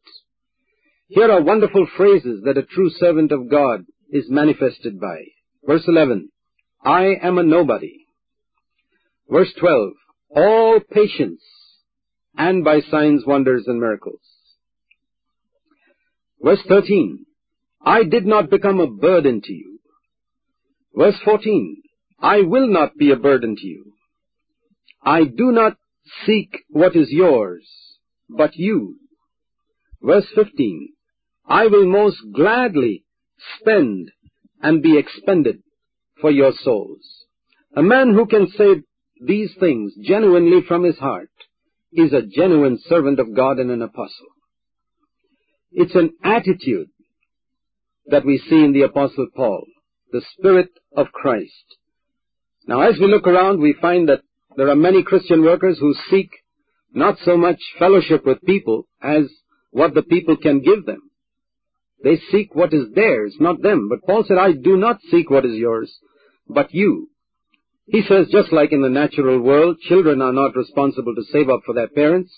Here 1.08 1.32
are 1.32 1.44
wonderful 1.44 1.86
phrases 1.96 2.42
that 2.46 2.58
a 2.58 2.64
true 2.64 2.90
servant 2.90 3.32
of 3.32 3.48
God 3.48 3.86
is 4.10 4.26
manifested 4.28 5.00
by. 5.00 5.26
Verse 5.68 5.84
11, 5.88 6.30
I 6.84 7.14
am 7.22 7.38
a 7.38 7.44
nobody. 7.44 8.08
Verse 9.30 9.54
12, 9.60 9.92
all 10.36 10.80
patience 10.80 11.44
and 12.36 12.64
by 12.64 12.82
signs, 12.90 13.24
wonders, 13.24 13.66
and 13.68 13.80
miracles. 13.80 14.22
Verse 16.42 16.62
13, 16.68 17.26
I 17.86 18.04
did 18.04 18.26
not 18.26 18.50
become 18.50 18.80
a 18.80 18.88
burden 18.88 19.42
to 19.42 19.54
you. 19.54 19.80
Verse 20.96 21.18
14, 21.24 21.84
I 22.20 22.42
will 22.42 22.68
not 22.68 22.98
be 22.98 23.12
a 23.12 23.16
burden 23.16 23.56
to 23.56 23.68
you. 23.68 23.94
I 25.04 25.26
do 25.26 25.52
not 25.52 25.78
seek 26.26 26.64
what 26.70 26.96
is 26.96 27.12
yours, 27.12 27.68
but 28.28 28.56
you. 28.56 28.98
Verse 30.02 30.26
15, 30.34 30.90
I 31.48 31.68
will 31.68 31.86
most 31.86 32.18
gladly 32.34 33.04
spend 33.60 34.12
and 34.62 34.82
be 34.82 34.98
expended 34.98 35.62
for 36.20 36.32
your 36.32 36.54
souls. 36.64 37.06
A 37.76 37.84
man 37.84 38.14
who 38.14 38.26
can 38.26 38.48
say 38.48 38.82
these 39.24 39.54
things 39.60 39.94
genuinely 40.02 40.62
from 40.68 40.84
his 40.84 40.98
heart 40.98 41.30
is 41.94 42.14
a 42.14 42.24
genuine 42.24 42.80
servant 42.88 43.20
of 43.20 43.36
God 43.36 43.60
and 43.60 43.70
an 43.70 43.82
apostle. 43.82 44.28
It's 45.72 45.96
an 45.96 46.14
attitude 46.24 46.88
that 48.08 48.26
we 48.26 48.38
see 48.38 48.64
in 48.64 48.74
the 48.74 48.84
apostle 48.84 49.28
Paul, 49.36 49.66
the 50.12 50.22
spirit 50.38 50.70
of 50.96 51.12
Christ. 51.12 51.78
Now 52.68 52.82
as 52.82 52.96
we 53.00 53.08
look 53.08 53.28
around, 53.28 53.60
we 53.60 53.76
find 53.82 54.10
that 54.10 54.22
there 54.58 54.70
are 54.70 54.76
many 54.76 55.04
Christian 55.04 55.44
workers 55.44 55.78
who 55.80 55.94
seek 56.10 56.30
not 56.94 57.18
so 57.26 57.36
much 57.38 57.60
fellowship 57.78 58.26
with 58.26 58.42
people 58.46 58.88
as 59.02 59.26
what 59.72 59.94
the 59.94 60.04
people 60.04 60.38
can 60.38 60.62
give 60.62 60.86
them. 60.86 61.02
They 62.04 62.18
seek 62.32 62.56
what 62.56 62.74
is 62.74 62.94
theirs, 62.94 63.36
not 63.40 63.62
them. 63.62 63.90
But 63.90 64.06
Paul 64.06 64.24
said, 64.28 64.38
I 64.38 64.54
do 64.54 64.78
not 64.78 65.00
seek 65.12 65.30
what 65.30 65.46
is 65.46 65.56
yours, 65.56 65.94
but 66.48 66.74
you. 66.74 67.10
He 67.88 68.02
says, 68.08 68.28
just 68.32 68.52
like 68.52 68.72
in 68.72 68.82
the 68.82 68.90
natural 68.90 69.40
world, 69.40 69.78
children 69.80 70.22
are 70.22 70.34
not 70.34 70.56
responsible 70.56 71.14
to 71.16 71.24
save 71.32 71.50
up 71.50 71.62
for 71.66 71.76
their 71.76 71.88
parents. 71.88 72.34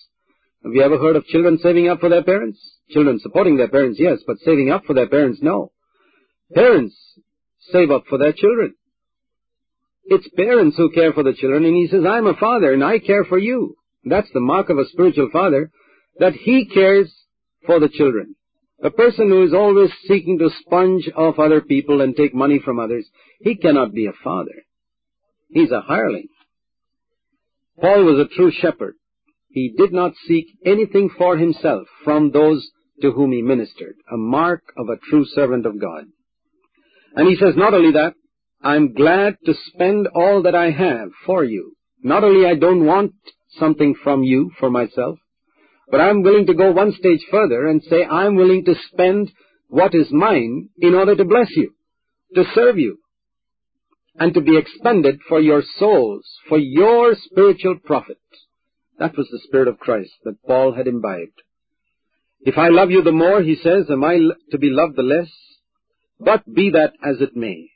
Have 0.63 0.74
you 0.74 0.82
ever 0.82 0.98
heard 0.98 1.15
of 1.15 1.26
children 1.26 1.60
saving 1.62 1.88
up 1.88 2.00
for 2.00 2.10
their 2.10 2.24
parents? 2.24 2.60
Children 2.89 3.20
supporting 3.20 3.58
their 3.58 3.67
parents, 3.67 4.00
yes, 4.00 4.20
but 4.26 4.38
saving 4.39 4.72
up 4.72 4.84
for 4.86 4.93
their 4.93 5.08
parents, 5.08 5.39
no. 5.41 5.72
Parents 6.54 6.96
save 7.72 7.91
up 7.91 8.06
for 8.10 8.17
their 8.17 8.34
children. 8.34 8.76
It's 10.06 10.28
parents 10.36 10.78
who 10.78 10.91
care 10.91 11.13
for 11.13 11.24
the 11.24 11.34
children, 11.34 11.65
and 11.65 11.76
he 11.76 11.88
says, 11.88 12.04
I'm 12.08 12.28
a 12.28 12.36
father, 12.36 12.74
and 12.74 12.84
I 12.84 13.00
care 13.00 13.26
for 13.26 13.38
you. 13.38 13.76
That's 14.06 14.30
the 14.34 14.39
mark 14.39 14.70
of 14.70 14.78
a 14.78 14.88
spiritual 14.88 15.30
father, 15.32 15.70
that 16.20 16.34
he 16.34 16.65
cares 16.65 17.13
for 17.65 17.80
the 17.80 17.89
children. 17.89 18.36
A 18.82 18.89
person 18.89 19.30
who 19.30 19.43
is 19.43 19.54
always 19.54 19.91
seeking 20.08 20.39
to 20.39 20.50
sponge 20.62 21.10
off 21.15 21.39
other 21.39 21.62
people 21.62 22.02
and 22.02 22.15
take 22.15 22.34
money 22.34 22.60
from 22.63 22.80
others, 22.80 23.06
he 23.41 23.56
cannot 23.58 23.93
be 23.93 24.06
a 24.06 24.13
father. 24.24 24.63
He's 25.50 25.72
a 25.72 25.82
hireling. 25.82 26.28
Paul 27.82 28.06
was 28.06 28.20
a 28.20 28.36
true 28.36 28.52
shepherd. 28.52 28.96
He 29.50 29.74
did 29.78 29.94
not 29.94 30.14
seek 30.28 30.46
anything 30.66 31.10
for 31.18 31.38
himself 31.38 31.88
from 32.04 32.32
those 32.32 32.70
to 33.02 33.12
whom 33.12 33.32
he 33.32 33.42
ministered, 33.42 33.96
a 34.12 34.18
mark 34.18 34.62
of 34.78 34.90
a 34.90 34.98
true 35.10 35.26
servant 35.26 35.66
of 35.66 35.80
God. 35.80 36.06
And 37.16 37.28
he 37.28 37.36
says 37.36 37.56
not 37.56 37.74
only 37.74 37.94
that, 37.94 38.14
I'm 38.62 38.94
glad 38.94 39.38
to 39.46 39.54
spend 39.68 40.08
all 40.08 40.44
that 40.44 40.56
I 40.56 40.72
have 40.72 41.10
for 41.26 41.44
you. 41.44 41.74
Not 42.04 42.24
only 42.24 42.46
I 42.46 42.56
don't 42.56 42.86
want 42.86 43.14
something 43.58 43.96
from 44.04 44.24
you 44.24 44.52
for 44.60 44.70
myself, 44.70 45.20
but 45.90 46.02
I'm 46.02 46.22
willing 46.22 46.48
to 46.48 46.54
go 46.54 46.72
one 46.72 46.92
stage 46.94 47.26
further 47.32 47.68
and 47.68 47.82
say 47.84 48.04
I'm 48.04 48.36
willing 48.36 48.66
to 48.66 48.76
spend 48.92 49.32
what 49.70 49.96
is 49.96 50.12
mine 50.12 50.70
in 50.80 50.94
order 50.94 51.16
to 51.16 51.26
bless 51.26 51.50
you, 51.56 51.74
to 52.36 52.44
serve 52.54 52.78
you, 52.78 53.00
and 54.20 54.34
to 54.34 54.42
be 54.42 54.58
expended 54.58 55.20
for 55.28 55.40
your 55.40 55.64
souls, 55.78 56.26
for 56.50 56.58
your 56.58 57.16
spiritual 57.16 57.78
profit. 57.84 58.18
That 59.00 59.16
was 59.18 59.28
the 59.32 59.40
Spirit 59.44 59.68
of 59.68 59.80
Christ 59.80 60.12
that 60.24 60.44
Paul 60.46 60.74
had 60.74 60.88
imbibed. 60.88 61.42
If 62.42 62.58
I 62.58 62.70
love 62.70 62.92
you 62.92 63.04
the 63.04 63.12
more, 63.12 63.42
he 63.42 63.56
says, 63.56 63.90
am 63.90 64.04
I 64.04 64.20
to 64.52 64.58
be 64.58 64.70
loved 64.70 64.96
the 64.96 65.04
less? 65.04 65.30
But 66.20 66.52
be 66.52 66.72
that 66.72 66.94
as 67.04 67.22
it 67.22 67.36
may. 67.36 67.70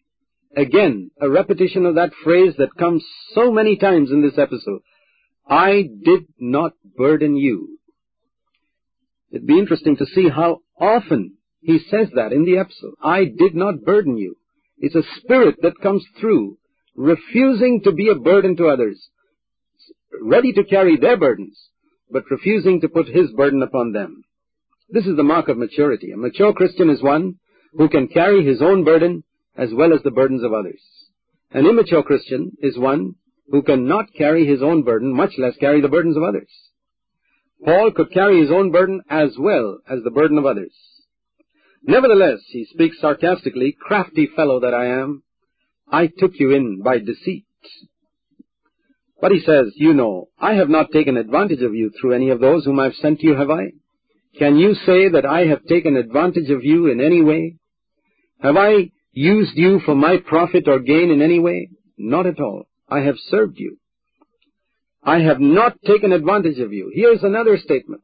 Again, 0.56 1.12
a 1.20 1.30
repetition 1.30 1.86
of 1.86 1.96
that 1.96 2.12
phrase 2.24 2.56
that 2.58 2.76
comes 2.78 3.04
so 3.34 3.52
many 3.52 3.78
times 3.78 4.12
in 4.12 4.22
this 4.22 4.38
episode. 4.38 4.82
I 5.48 5.84
did 6.04 6.26
not 6.40 6.74
burden 6.98 7.36
you. 7.36 7.80
It'd 9.32 9.48
be 9.48 9.60
interesting 9.60 9.98
to 9.98 10.06
see 10.06 10.28
how 10.28 10.60
often 10.80 11.38
he 11.62 11.80
says 11.90 12.10
that 12.16 12.34
in 12.34 12.46
the 12.46 12.58
episode. 12.58 12.96
I 13.02 13.26
did 13.26 13.56
not 13.56 13.84
burden 13.84 14.18
you. 14.18 14.36
It's 14.78 14.96
a 14.96 15.04
spirit 15.20 15.58
that 15.62 15.80
comes 15.82 16.04
through, 16.20 16.58
refusing 16.96 17.82
to 17.84 17.92
be 17.92 18.10
a 18.10 18.16
burden 18.16 18.58
to 18.58 18.68
others, 18.68 19.10
ready 20.21 20.54
to 20.54 20.63
carry 20.63 20.97
their 20.97 21.17
burdens, 21.17 21.58
but 22.10 22.30
refusing 22.30 22.82
to 22.82 22.89
put 22.89 23.08
his 23.08 23.32
burden 23.32 23.62
upon 23.62 23.91
them. 23.91 24.24
This 24.89 25.06
is 25.06 25.15
the 25.15 25.24
mark 25.24 25.47
of 25.47 25.58
maturity. 25.58 26.12
A 26.12 26.17
mature 26.17 26.54
Christian 26.54 26.89
is 26.89 27.02
one 27.02 27.36
who 27.74 27.88
can 27.88 28.08
carry 28.08 28.45
his 28.45 28.62
own 28.62 28.84
burden 28.84 29.24
as 29.56 29.69
well 29.74 29.93
as 29.93 30.02
the 30.04 30.12
burdens 30.12 30.43
of 30.43 30.54
others. 30.54 30.82
An 31.52 31.65
immature 31.65 32.04
Christian 32.04 32.52
is 32.62 32.78
one 32.78 33.15
who 33.50 33.62
cannot 33.62 34.13
carry 34.17 34.45
his 34.45 34.62
own 34.62 34.84
burden, 34.84 35.13
much 35.13 35.32
less 35.38 35.56
carry 35.58 35.82
the 35.82 35.89
burdens 35.89 36.17
of 36.17 36.24
others. 36.24 36.50
Paul 37.63 37.91
could 37.91 38.12
carry 38.12 38.41
his 38.41 38.52
own 38.52 38.71
burden 38.71 39.02
as 39.10 39.36
well 39.38 39.80
as 39.89 40.04
the 40.04 40.12
burden 40.12 40.38
of 40.38 40.45
others. 40.45 40.74
Nevertheless, 41.84 42.39
he 42.47 42.65
speaks 42.65 43.00
sarcastically, 43.00 43.76
crafty 43.80 44.28
fellow 44.36 44.60
that 44.62 44.74
I 44.74 44.88
am, 44.88 45.24
I 45.91 46.08
took 46.08 46.34
you 46.36 46.52
in 46.52 46.82
by 46.82 47.00
deceit. 47.00 47.45
But 49.22 49.32
he 49.32 49.40
says, 49.46 49.72
you 49.76 49.94
know, 49.94 50.30
I 50.40 50.56
have 50.56 50.70
not 50.70 50.92
taken 50.92 51.16
advantage 51.16 51.62
of 51.62 51.76
you 51.76 51.92
through 51.92 52.14
any 52.14 52.32
of 52.32 52.40
those 52.40 52.66
whom 52.66 52.80
I've 52.80 52.96
sent 52.96 53.20
to 53.20 53.28
you, 53.28 53.36
have 53.36 53.52
I? 53.52 53.68
Can 54.40 54.58
you 54.58 54.74
say 54.74 55.10
that 55.10 55.26
I 55.26 55.46
have 55.46 55.64
taken 55.66 55.96
advantage 55.96 56.50
of 56.50 56.64
you 56.64 56.88
in 56.88 57.00
any 57.00 57.22
way? 57.22 57.58
Have 58.42 58.58
I 58.58 58.90
used 59.12 59.56
you 59.56 59.80
for 59.86 59.94
my 59.94 60.18
profit 60.18 60.68
or 60.68 60.80
gain 60.80 61.12
in 61.12 61.22
any 61.22 61.40
way? 61.40 61.70
Not 61.98 62.26
at 62.26 62.40
all. 62.40 62.68
I 62.90 63.02
have 63.02 63.16
served 63.30 63.60
you. 63.60 63.78
I 65.04 65.20
have 65.20 65.40
not 65.40 65.82
taken 65.86 66.12
advantage 66.12 66.60
of 66.60 66.74
you. 66.74 66.92
Here's 66.94 67.22
another 67.22 67.58
statement. 67.58 68.04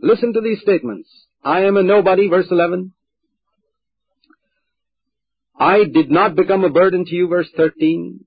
Listen 0.00 0.34
to 0.34 0.40
these 0.42 0.60
statements. 0.60 1.08
I 1.42 1.60
am 1.60 1.76
a 1.78 1.82
nobody, 1.82 2.28
verse 2.28 2.46
11. 2.50 2.92
I 5.58 5.84
did 5.84 6.10
not 6.10 6.34
become 6.34 6.64
a 6.64 6.70
burden 6.70 7.04
to 7.06 7.14
you, 7.14 7.28
verse 7.28 7.48
13. 7.56 8.24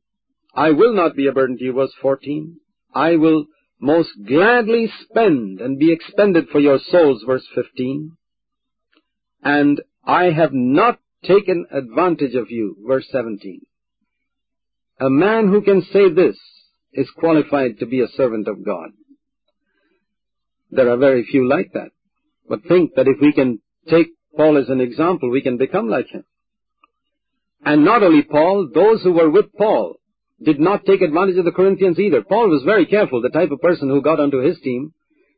I 0.56 0.72
will 0.72 0.94
not 0.94 1.16
be 1.16 1.28
a 1.28 1.34
burden 1.34 1.58
to 1.58 1.64
you, 1.66 1.74
verse 1.74 1.94
14. 2.02 2.58
I 2.94 3.18
will 3.18 3.46
most 3.80 4.12
gladly 4.26 4.90
spend 5.02 5.60
and 5.60 5.78
be 5.78 5.92
expended 5.92 6.48
for 6.50 6.60
your 6.60 6.80
souls, 6.80 7.24
verse 7.28 7.46
15. 7.54 8.12
And 9.44 9.82
I 10.06 10.32
have 10.32 10.54
not 10.54 11.00
taken 11.26 11.66
advantage 11.72 12.36
of 12.36 12.50
you, 12.50 12.78
verse 12.88 13.06
17. 13.12 13.62
A 15.02 15.10
man 15.10 15.50
who 15.50 15.62
can 15.62 15.82
say 15.82 16.10
this 16.10 16.38
is 16.94 17.10
qualified 17.18 17.80
to 17.80 17.86
be 17.86 18.00
a 18.00 18.08
servant 18.08 18.48
of 18.48 18.66
God. 18.66 18.92
There 20.72 20.90
are 20.90 20.98
very 20.98 21.26
few 21.26 21.48
like 21.48 21.74
that. 21.74 21.90
But 22.48 22.64
think 22.64 22.96
that 22.96 23.08
if 23.08 23.18
we 23.20 23.34
can 23.34 23.60
take 23.90 24.08
Paul 24.38 24.58
as 24.58 24.70
an 24.70 24.80
example, 24.80 25.30
we 25.30 25.42
can 25.42 25.58
become 25.58 25.90
like 25.90 26.08
him. 26.08 26.24
And 27.66 27.84
not 27.84 28.04
only 28.04 28.22
Paul, 28.22 28.70
those 28.74 29.02
who 29.04 29.12
were 29.12 29.30
with 29.30 29.52
Paul 29.58 29.98
did 30.44 30.60
not 30.60 30.86
take 30.86 31.02
advantage 31.02 31.38
of 31.38 31.46
the 31.46 31.52
Corinthians 31.52 32.00
either. 32.00 32.22
Paul 32.22 32.50
was 32.50 32.64
very 32.64 32.86
careful, 32.86 33.22
the 33.22 33.30
type 33.30 33.52
of 33.52 33.62
person 33.62 33.90
who 33.90 34.02
got 34.02 34.20
onto 34.20 34.40
his 34.40 34.60
team. 34.60 34.94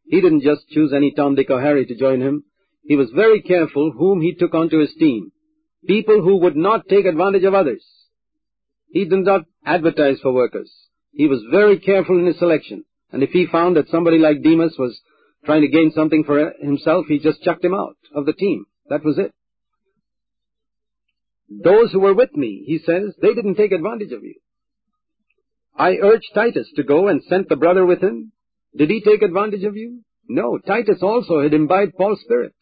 He 0.08 0.22
didn't 0.22 0.44
just 0.44 0.68
choose 0.70 0.94
any 0.94 1.12
Tom, 1.12 1.36
Dick, 1.36 1.50
or 1.50 1.62
Harry 1.62 1.86
to 1.86 1.96
join 1.96 2.22
him. 2.22 2.44
He 2.84 2.96
was 2.96 3.10
very 3.14 3.42
careful 3.42 3.92
whom 3.92 4.22
he 4.22 4.34
took 4.34 4.54
onto 4.54 4.80
his 4.80 4.94
team. 4.98 5.32
People 5.86 6.22
who 6.22 6.38
would 6.38 6.56
not 6.56 6.88
take 6.88 7.06
advantage 7.06 7.44
of 7.44 7.54
others. 7.54 7.84
He 8.90 9.06
did 9.06 9.26
not 9.26 9.46
advertise 9.66 10.20
for 10.22 10.32
workers. 10.32 10.72
He 11.12 11.28
was 11.28 11.44
very 11.52 11.80
careful 11.80 12.18
in 12.18 12.26
his 12.26 12.40
selection. 12.40 12.86
And 13.12 13.24
if 13.24 13.30
he 13.32 13.46
found 13.52 13.76
that 13.76 13.90
somebody 13.90 14.18
like 14.18 14.42
Demas 14.42 14.76
was 14.80 15.00
trying 15.46 15.62
to 15.62 15.68
gain 15.68 15.92
something 15.94 16.24
for 16.24 16.54
himself, 16.60 17.06
he 17.08 17.20
just 17.20 17.42
chucked 17.44 17.64
him 17.64 17.74
out 17.74 17.98
of 18.16 18.26
the 18.26 18.34
team. 18.34 18.66
That 18.90 19.04
was 19.04 19.18
it. 19.18 19.34
Those 21.50 21.92
who 21.92 22.00
were 22.00 22.14
with 22.14 22.36
me, 22.36 22.64
he 22.66 22.80
says, 22.80 23.14
they 23.22 23.34
didn't 23.34 23.56
take 23.56 23.72
advantage 23.72 24.12
of 24.12 24.24
you. 24.24 24.36
I 25.78 25.98
urged 25.98 26.34
Titus 26.34 26.70
to 26.76 26.84
go 26.84 27.08
and 27.08 27.22
sent 27.24 27.50
the 27.50 27.56
brother 27.56 27.86
with 27.86 28.02
him. 28.02 28.32
Did 28.76 28.90
he 28.90 29.02
take 29.02 29.22
advantage 29.22 29.64
of 29.64 29.78
you? 29.78 30.02
No, 30.28 30.58
Titus 30.58 31.02
also 31.02 31.42
had 31.42 31.54
imbibed 31.54 31.96
Paul's 31.96 32.22
spirit. 32.22 32.54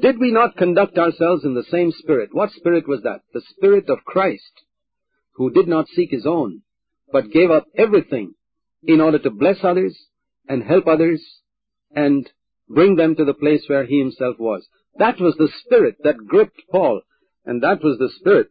Did 0.00 0.18
we 0.18 0.32
not 0.32 0.56
conduct 0.56 0.96
ourselves 0.96 1.44
in 1.44 1.54
the 1.54 1.64
same 1.64 1.92
spirit? 1.92 2.30
What 2.32 2.50
spirit 2.52 2.88
was 2.88 3.02
that? 3.02 3.20
The 3.34 3.42
spirit 3.42 3.90
of 3.90 4.04
Christ. 4.04 4.62
who 5.34 5.50
did 5.50 5.66
not 5.66 5.88
seek 5.88 6.10
his 6.10 6.26
own, 6.26 6.62
but 7.10 7.30
gave 7.30 7.50
up 7.50 7.66
everything 7.76 8.34
in 8.82 9.00
order 9.00 9.18
to 9.18 9.30
bless 9.30 9.58
others 9.62 9.98
and 10.48 10.62
help 10.62 10.86
others 10.86 11.22
and 11.94 12.28
bring 12.68 12.96
them 12.96 13.16
to 13.16 13.24
the 13.24 13.34
place 13.34 13.64
where 13.66 13.84
he 13.84 13.98
himself 13.98 14.38
was. 14.38 14.66
That 14.98 15.20
was 15.20 15.34
the 15.36 15.48
spirit 15.64 15.96
that 16.04 16.26
gripped 16.26 16.62
Paul, 16.70 17.02
and 17.44 17.62
that 17.62 17.82
was 17.82 17.98
the 17.98 18.10
spirit 18.18 18.48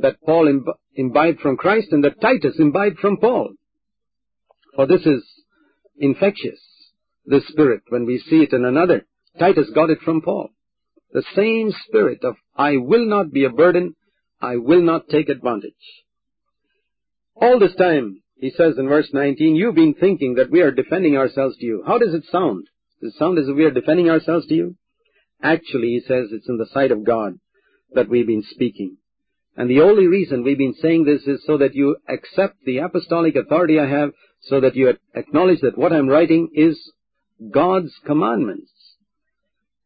that 0.00 0.20
Paul 0.24 0.62
imbibed 0.94 1.40
from 1.40 1.56
Christ 1.56 1.88
and 1.92 2.04
that 2.04 2.20
Titus 2.20 2.56
imbibed 2.58 2.98
from 2.98 3.16
Paul. 3.18 3.54
For 4.74 4.86
this 4.86 5.04
is 5.06 5.24
infectious, 5.98 6.60
this 7.26 7.46
spirit, 7.48 7.82
when 7.88 8.06
we 8.06 8.18
see 8.18 8.42
it 8.42 8.52
in 8.52 8.64
another. 8.64 9.06
Titus 9.38 9.70
got 9.74 9.90
it 9.90 9.98
from 10.04 10.22
Paul. 10.22 10.50
The 11.12 11.24
same 11.34 11.72
spirit 11.86 12.22
of, 12.22 12.36
I 12.56 12.76
will 12.76 13.06
not 13.06 13.32
be 13.32 13.44
a 13.44 13.50
burden, 13.50 13.94
I 14.40 14.56
will 14.56 14.82
not 14.82 15.08
take 15.08 15.28
advantage. 15.28 15.72
All 17.34 17.58
this 17.58 17.74
time, 17.76 18.22
he 18.36 18.50
says 18.50 18.78
in 18.78 18.88
verse 18.88 19.08
19, 19.12 19.56
you've 19.56 19.74
been 19.74 19.94
thinking 19.94 20.34
that 20.34 20.50
we 20.50 20.60
are 20.60 20.70
defending 20.70 21.16
ourselves 21.16 21.56
to 21.56 21.64
you. 21.64 21.82
How 21.86 21.98
does 21.98 22.14
it 22.14 22.24
sound? 22.30 22.66
Does 23.00 23.14
it 23.14 23.18
sound 23.18 23.38
as 23.38 23.48
if 23.48 23.56
we 23.56 23.64
are 23.64 23.70
defending 23.70 24.10
ourselves 24.10 24.46
to 24.46 24.54
you? 24.54 24.76
Actually, 25.42 25.88
he 25.88 26.00
says 26.06 26.28
it's 26.30 26.48
in 26.48 26.58
the 26.58 26.68
sight 26.72 26.90
of 26.90 27.04
God 27.04 27.38
that 27.94 28.08
we've 28.08 28.26
been 28.26 28.44
speaking. 28.50 28.98
And 29.58 29.68
the 29.68 29.80
only 29.80 30.06
reason 30.06 30.44
we've 30.44 30.56
been 30.56 30.76
saying 30.80 31.04
this 31.04 31.22
is 31.26 31.42
so 31.44 31.58
that 31.58 31.74
you 31.74 31.96
accept 32.08 32.64
the 32.64 32.78
apostolic 32.78 33.34
authority 33.34 33.80
I 33.80 33.88
have, 33.88 34.10
so 34.42 34.60
that 34.60 34.76
you 34.76 34.94
acknowledge 35.16 35.62
that 35.62 35.76
what 35.76 35.92
I'm 35.92 36.06
writing 36.06 36.50
is 36.54 36.78
God's 37.50 37.92
commandments. 38.06 38.70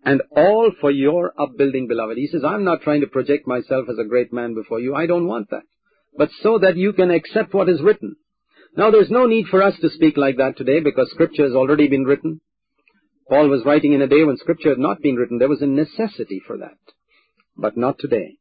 And 0.04 0.20
all 0.36 0.72
for 0.78 0.90
your 0.90 1.32
upbuilding, 1.40 1.88
beloved. 1.88 2.18
He 2.18 2.26
says, 2.26 2.44
I'm 2.44 2.64
not 2.64 2.82
trying 2.82 3.00
to 3.00 3.06
project 3.06 3.46
myself 3.46 3.86
as 3.90 3.96
a 3.98 4.06
great 4.06 4.30
man 4.30 4.54
before 4.54 4.78
you. 4.78 4.94
I 4.94 5.06
don't 5.06 5.26
want 5.26 5.48
that. 5.48 5.62
But 6.18 6.28
so 6.42 6.58
that 6.58 6.76
you 6.76 6.92
can 6.92 7.10
accept 7.10 7.54
what 7.54 7.70
is 7.70 7.80
written. 7.80 8.16
Now 8.76 8.90
there's 8.90 9.10
no 9.10 9.24
need 9.24 9.46
for 9.46 9.62
us 9.62 9.74
to 9.80 9.88
speak 9.88 10.18
like 10.18 10.36
that 10.36 10.58
today 10.58 10.80
because 10.80 11.10
scripture 11.12 11.44
has 11.44 11.54
already 11.54 11.88
been 11.88 12.04
written. 12.04 12.42
Paul 13.26 13.48
was 13.48 13.64
writing 13.64 13.94
in 13.94 14.02
a 14.02 14.06
day 14.06 14.22
when 14.22 14.36
scripture 14.36 14.68
had 14.68 14.78
not 14.78 15.00
been 15.00 15.16
written. 15.16 15.38
There 15.38 15.48
was 15.48 15.62
a 15.62 15.66
necessity 15.66 16.42
for 16.46 16.58
that. 16.58 16.76
But 17.56 17.78
not 17.78 17.98
today. 17.98 18.36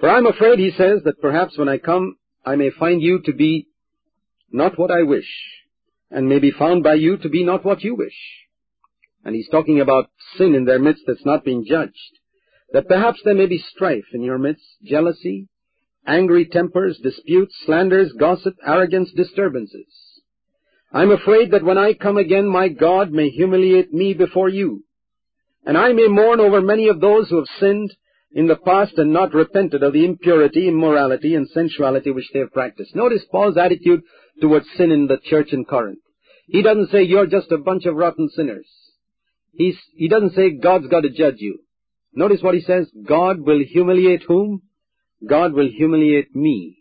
For 0.00 0.08
I'm 0.08 0.26
afraid, 0.26 0.58
he 0.58 0.70
says, 0.72 1.02
that 1.04 1.20
perhaps 1.20 1.56
when 1.56 1.68
I 1.68 1.78
come, 1.78 2.16
I 2.44 2.56
may 2.56 2.70
find 2.70 3.00
you 3.00 3.20
to 3.24 3.32
be 3.32 3.68
not 4.50 4.78
what 4.78 4.90
I 4.90 5.02
wish, 5.02 5.28
and 6.10 6.28
may 6.28 6.38
be 6.38 6.50
found 6.50 6.82
by 6.82 6.94
you 6.94 7.16
to 7.18 7.28
be 7.28 7.44
not 7.44 7.64
what 7.64 7.82
you 7.82 7.94
wish. 7.94 8.16
And 9.24 9.34
he's 9.34 9.48
talking 9.48 9.80
about 9.80 10.10
sin 10.36 10.54
in 10.54 10.64
their 10.64 10.78
midst 10.78 11.04
that's 11.06 11.24
not 11.24 11.44
being 11.44 11.64
judged. 11.66 12.18
That 12.72 12.88
perhaps 12.88 13.20
there 13.24 13.34
may 13.34 13.46
be 13.46 13.58
strife 13.58 14.04
in 14.12 14.22
your 14.22 14.38
midst, 14.38 14.64
jealousy, 14.84 15.48
angry 16.06 16.46
tempers, 16.46 16.98
disputes, 17.02 17.54
slanders, 17.64 18.12
gossip, 18.18 18.54
arrogance, 18.66 19.10
disturbances. 19.12 19.86
I'm 20.92 21.10
afraid 21.10 21.50
that 21.52 21.64
when 21.64 21.78
I 21.78 21.94
come 21.94 22.18
again, 22.18 22.46
my 22.46 22.68
God 22.68 23.10
may 23.10 23.30
humiliate 23.30 23.92
me 23.92 24.14
before 24.14 24.48
you, 24.48 24.84
and 25.64 25.78
I 25.78 25.92
may 25.92 26.08
mourn 26.08 26.40
over 26.40 26.60
many 26.60 26.88
of 26.88 27.00
those 27.00 27.30
who 27.30 27.36
have 27.36 27.48
sinned 27.58 27.94
in 28.34 28.48
the 28.48 28.56
past 28.56 28.98
and 28.98 29.12
not 29.12 29.32
repented 29.32 29.82
of 29.84 29.92
the 29.92 30.04
impurity, 30.04 30.66
immorality, 30.66 31.36
and 31.36 31.48
sensuality 31.48 32.10
which 32.10 32.28
they 32.32 32.40
have 32.40 32.52
practiced. 32.52 32.94
Notice 32.94 33.24
Paul's 33.30 33.56
attitude 33.56 34.02
towards 34.40 34.66
sin 34.76 34.90
in 34.90 35.06
the 35.06 35.18
church 35.24 35.52
in 35.52 35.64
Corinth. 35.64 36.00
He 36.46 36.62
doesn't 36.62 36.90
say 36.90 37.04
you're 37.04 37.26
just 37.26 37.52
a 37.52 37.58
bunch 37.58 37.86
of 37.86 37.94
rotten 37.94 38.28
sinners. 38.28 38.66
He's, 39.52 39.76
he 39.94 40.08
doesn't 40.08 40.34
say 40.34 40.50
God's 40.50 40.88
got 40.88 41.02
to 41.02 41.10
judge 41.10 41.36
you. 41.38 41.60
Notice 42.12 42.42
what 42.42 42.54
he 42.54 42.60
says, 42.60 42.90
God 43.06 43.38
will 43.40 43.62
humiliate 43.64 44.24
whom? 44.26 44.62
God 45.26 45.52
will 45.52 45.68
humiliate 45.68 46.34
me. 46.34 46.76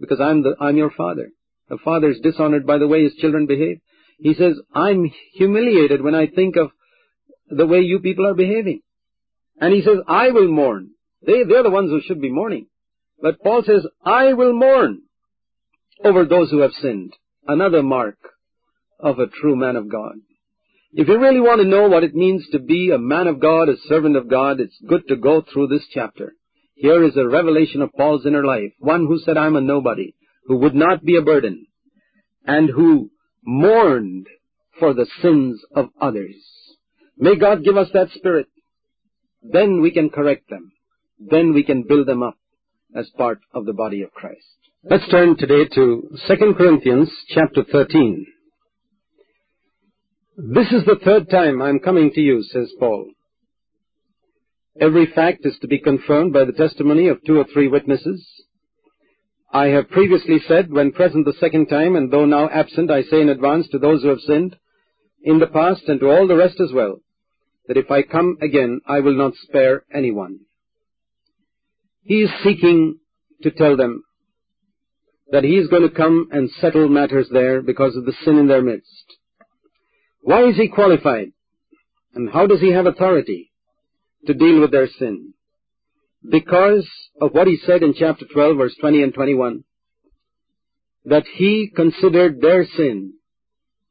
Because 0.00 0.20
I'm 0.20 0.42
the, 0.42 0.56
I'm 0.60 0.76
your 0.76 0.90
father. 0.90 1.30
A 1.70 1.78
father 1.78 2.10
is 2.10 2.20
dishonored 2.20 2.66
by 2.66 2.78
the 2.78 2.88
way 2.88 3.04
his 3.04 3.14
children 3.14 3.46
behave. 3.46 3.78
He 4.18 4.34
says, 4.34 4.54
I'm 4.74 5.10
humiliated 5.34 6.02
when 6.02 6.14
I 6.14 6.26
think 6.26 6.56
of 6.56 6.70
the 7.48 7.66
way 7.66 7.80
you 7.80 8.00
people 8.00 8.26
are 8.26 8.34
behaving. 8.34 8.80
And 9.60 9.72
he 9.72 9.82
says, 9.82 9.98
I 10.06 10.30
will 10.30 10.48
mourn. 10.48 10.90
They, 11.26 11.44
they're 11.44 11.62
the 11.62 11.70
ones 11.70 11.90
who 11.90 12.00
should 12.02 12.20
be 12.20 12.30
mourning. 12.30 12.66
But 13.20 13.40
Paul 13.42 13.62
says, 13.64 13.86
I 14.04 14.34
will 14.34 14.52
mourn 14.52 15.02
over 16.04 16.24
those 16.24 16.50
who 16.50 16.60
have 16.60 16.72
sinned. 16.72 17.14
Another 17.46 17.82
mark 17.82 18.18
of 19.00 19.18
a 19.18 19.26
true 19.26 19.56
man 19.56 19.76
of 19.76 19.90
God. 19.90 20.16
If 20.92 21.08
you 21.08 21.18
really 21.18 21.40
want 21.40 21.60
to 21.60 21.68
know 21.68 21.88
what 21.88 22.04
it 22.04 22.14
means 22.14 22.46
to 22.52 22.58
be 22.58 22.90
a 22.90 22.98
man 22.98 23.26
of 23.26 23.40
God, 23.40 23.68
a 23.68 23.76
servant 23.88 24.16
of 24.16 24.30
God, 24.30 24.60
it's 24.60 24.76
good 24.88 25.06
to 25.08 25.16
go 25.16 25.42
through 25.42 25.68
this 25.68 25.86
chapter. 25.92 26.32
Here 26.74 27.04
is 27.04 27.16
a 27.16 27.26
revelation 27.26 27.82
of 27.82 27.92
Paul's 27.92 28.26
inner 28.26 28.44
life. 28.44 28.72
One 28.78 29.06
who 29.06 29.18
said, 29.18 29.36
I'm 29.36 29.56
a 29.56 29.60
nobody, 29.60 30.14
who 30.46 30.56
would 30.58 30.74
not 30.74 31.04
be 31.04 31.16
a 31.16 31.22
burden, 31.22 31.66
and 32.46 32.68
who 32.68 33.10
mourned 33.42 34.26
for 34.78 34.92
the 34.92 35.06
sins 35.22 35.62
of 35.74 35.88
others. 36.00 36.36
May 37.16 37.36
God 37.36 37.64
give 37.64 37.76
us 37.76 37.88
that 37.94 38.10
spirit. 38.10 38.46
Then 39.52 39.80
we 39.80 39.90
can 39.90 40.10
correct 40.10 40.50
them. 40.50 40.72
Then 41.18 41.52
we 41.52 41.62
can 41.62 41.84
build 41.84 42.06
them 42.06 42.22
up 42.22 42.36
as 42.94 43.08
part 43.16 43.40
of 43.54 43.66
the 43.66 43.72
body 43.72 44.02
of 44.02 44.12
Christ. 44.12 44.46
Let's 44.84 45.08
turn 45.08 45.36
today 45.36 45.64
to 45.74 46.10
2 46.28 46.54
Corinthians 46.56 47.10
chapter 47.28 47.64
13. 47.64 48.26
This 50.36 50.70
is 50.70 50.84
the 50.84 51.00
third 51.02 51.30
time 51.30 51.62
I'm 51.62 51.78
coming 51.78 52.10
to 52.12 52.20
you, 52.20 52.42
says 52.42 52.70
Paul. 52.78 53.10
Every 54.80 55.06
fact 55.06 55.46
is 55.46 55.56
to 55.60 55.68
be 55.68 55.78
confirmed 55.78 56.32
by 56.32 56.44
the 56.44 56.52
testimony 56.52 57.08
of 57.08 57.24
two 57.24 57.38
or 57.38 57.46
three 57.52 57.68
witnesses. 57.68 58.26
I 59.52 59.68
have 59.68 59.88
previously 59.88 60.38
said, 60.46 60.70
when 60.70 60.92
present 60.92 61.24
the 61.24 61.32
second 61.40 61.66
time, 61.66 61.96
and 61.96 62.12
though 62.12 62.26
now 62.26 62.50
absent, 62.50 62.90
I 62.90 63.02
say 63.02 63.22
in 63.22 63.30
advance 63.30 63.68
to 63.68 63.78
those 63.78 64.02
who 64.02 64.08
have 64.08 64.20
sinned, 64.20 64.56
in 65.22 65.38
the 65.38 65.46
past 65.46 65.82
and 65.88 65.98
to 66.00 66.10
all 66.10 66.26
the 66.26 66.36
rest 66.36 66.60
as 66.60 66.72
well, 66.74 67.00
that 67.68 67.76
if 67.76 67.90
I 67.90 68.02
come 68.02 68.38
again, 68.40 68.80
I 68.86 69.00
will 69.00 69.16
not 69.16 69.34
spare 69.42 69.84
anyone. 69.92 70.40
He 72.02 72.22
is 72.22 72.30
seeking 72.44 72.98
to 73.42 73.50
tell 73.50 73.76
them 73.76 74.02
that 75.32 75.44
he 75.44 75.56
is 75.56 75.68
going 75.68 75.82
to 75.82 75.94
come 75.94 76.28
and 76.30 76.50
settle 76.60 76.88
matters 76.88 77.28
there 77.32 77.60
because 77.60 77.96
of 77.96 78.04
the 78.04 78.14
sin 78.24 78.38
in 78.38 78.46
their 78.46 78.62
midst. 78.62 79.16
Why 80.22 80.44
is 80.44 80.56
he 80.56 80.68
qualified? 80.68 81.32
And 82.14 82.30
how 82.30 82.46
does 82.46 82.60
he 82.60 82.72
have 82.72 82.86
authority 82.86 83.52
to 84.26 84.34
deal 84.34 84.60
with 84.60 84.70
their 84.70 84.88
sin? 84.98 85.34
Because 86.28 86.88
of 87.20 87.32
what 87.32 87.46
he 87.46 87.58
said 87.66 87.82
in 87.82 87.94
chapter 87.94 88.24
12, 88.32 88.56
verse 88.56 88.74
20 88.80 89.02
and 89.02 89.14
21, 89.14 89.64
that 91.04 91.24
he 91.34 91.70
considered 91.74 92.40
their 92.40 92.64
sin 92.76 93.14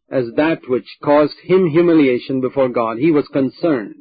as 0.10 0.26
that 0.36 0.60
which 0.68 0.98
caused 1.04 1.36
him 1.44 1.70
humiliation 1.70 2.42
before 2.42 2.70
God. 2.70 2.98
He 2.98 3.12
was 3.12 3.28
concerned. 3.28 3.96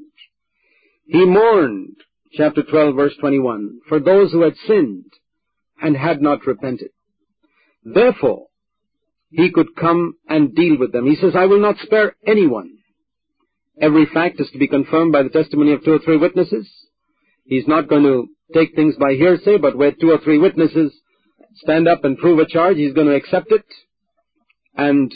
He 1.06 1.24
mourned, 1.24 1.96
chapter 2.32 2.62
12, 2.62 2.94
verse 2.94 3.14
21, 3.20 3.80
for 3.88 4.00
those 4.00 4.32
who 4.32 4.42
had 4.42 4.56
sinned 4.66 5.12
and 5.80 5.96
had 5.96 6.20
not 6.20 6.46
repented. 6.46 6.90
Therefore, 7.84 8.46
he 9.30 9.50
could 9.50 9.76
come 9.76 10.14
and 10.28 10.54
deal 10.54 10.78
with 10.78 10.92
them. 10.92 11.06
He 11.06 11.16
says, 11.16 11.34
I 11.36 11.46
will 11.46 11.60
not 11.60 11.76
spare 11.78 12.14
anyone. 12.26 12.70
Every 13.80 14.06
fact 14.06 14.40
is 14.40 14.48
to 14.52 14.58
be 14.58 14.68
confirmed 14.68 15.12
by 15.12 15.22
the 15.24 15.28
testimony 15.30 15.72
of 15.72 15.84
two 15.84 15.92
or 15.92 15.98
three 15.98 16.16
witnesses. 16.16 16.70
He's 17.44 17.66
not 17.66 17.88
going 17.88 18.04
to 18.04 18.28
take 18.54 18.74
things 18.74 18.94
by 18.96 19.14
hearsay, 19.14 19.58
but 19.58 19.76
where 19.76 19.92
two 19.92 20.10
or 20.10 20.18
three 20.18 20.38
witnesses 20.38 20.92
stand 21.56 21.88
up 21.88 22.04
and 22.04 22.16
prove 22.16 22.38
a 22.38 22.46
charge, 22.46 22.76
he's 22.76 22.94
going 22.94 23.08
to 23.08 23.14
accept 23.14 23.50
it. 23.50 23.64
And 24.76 25.12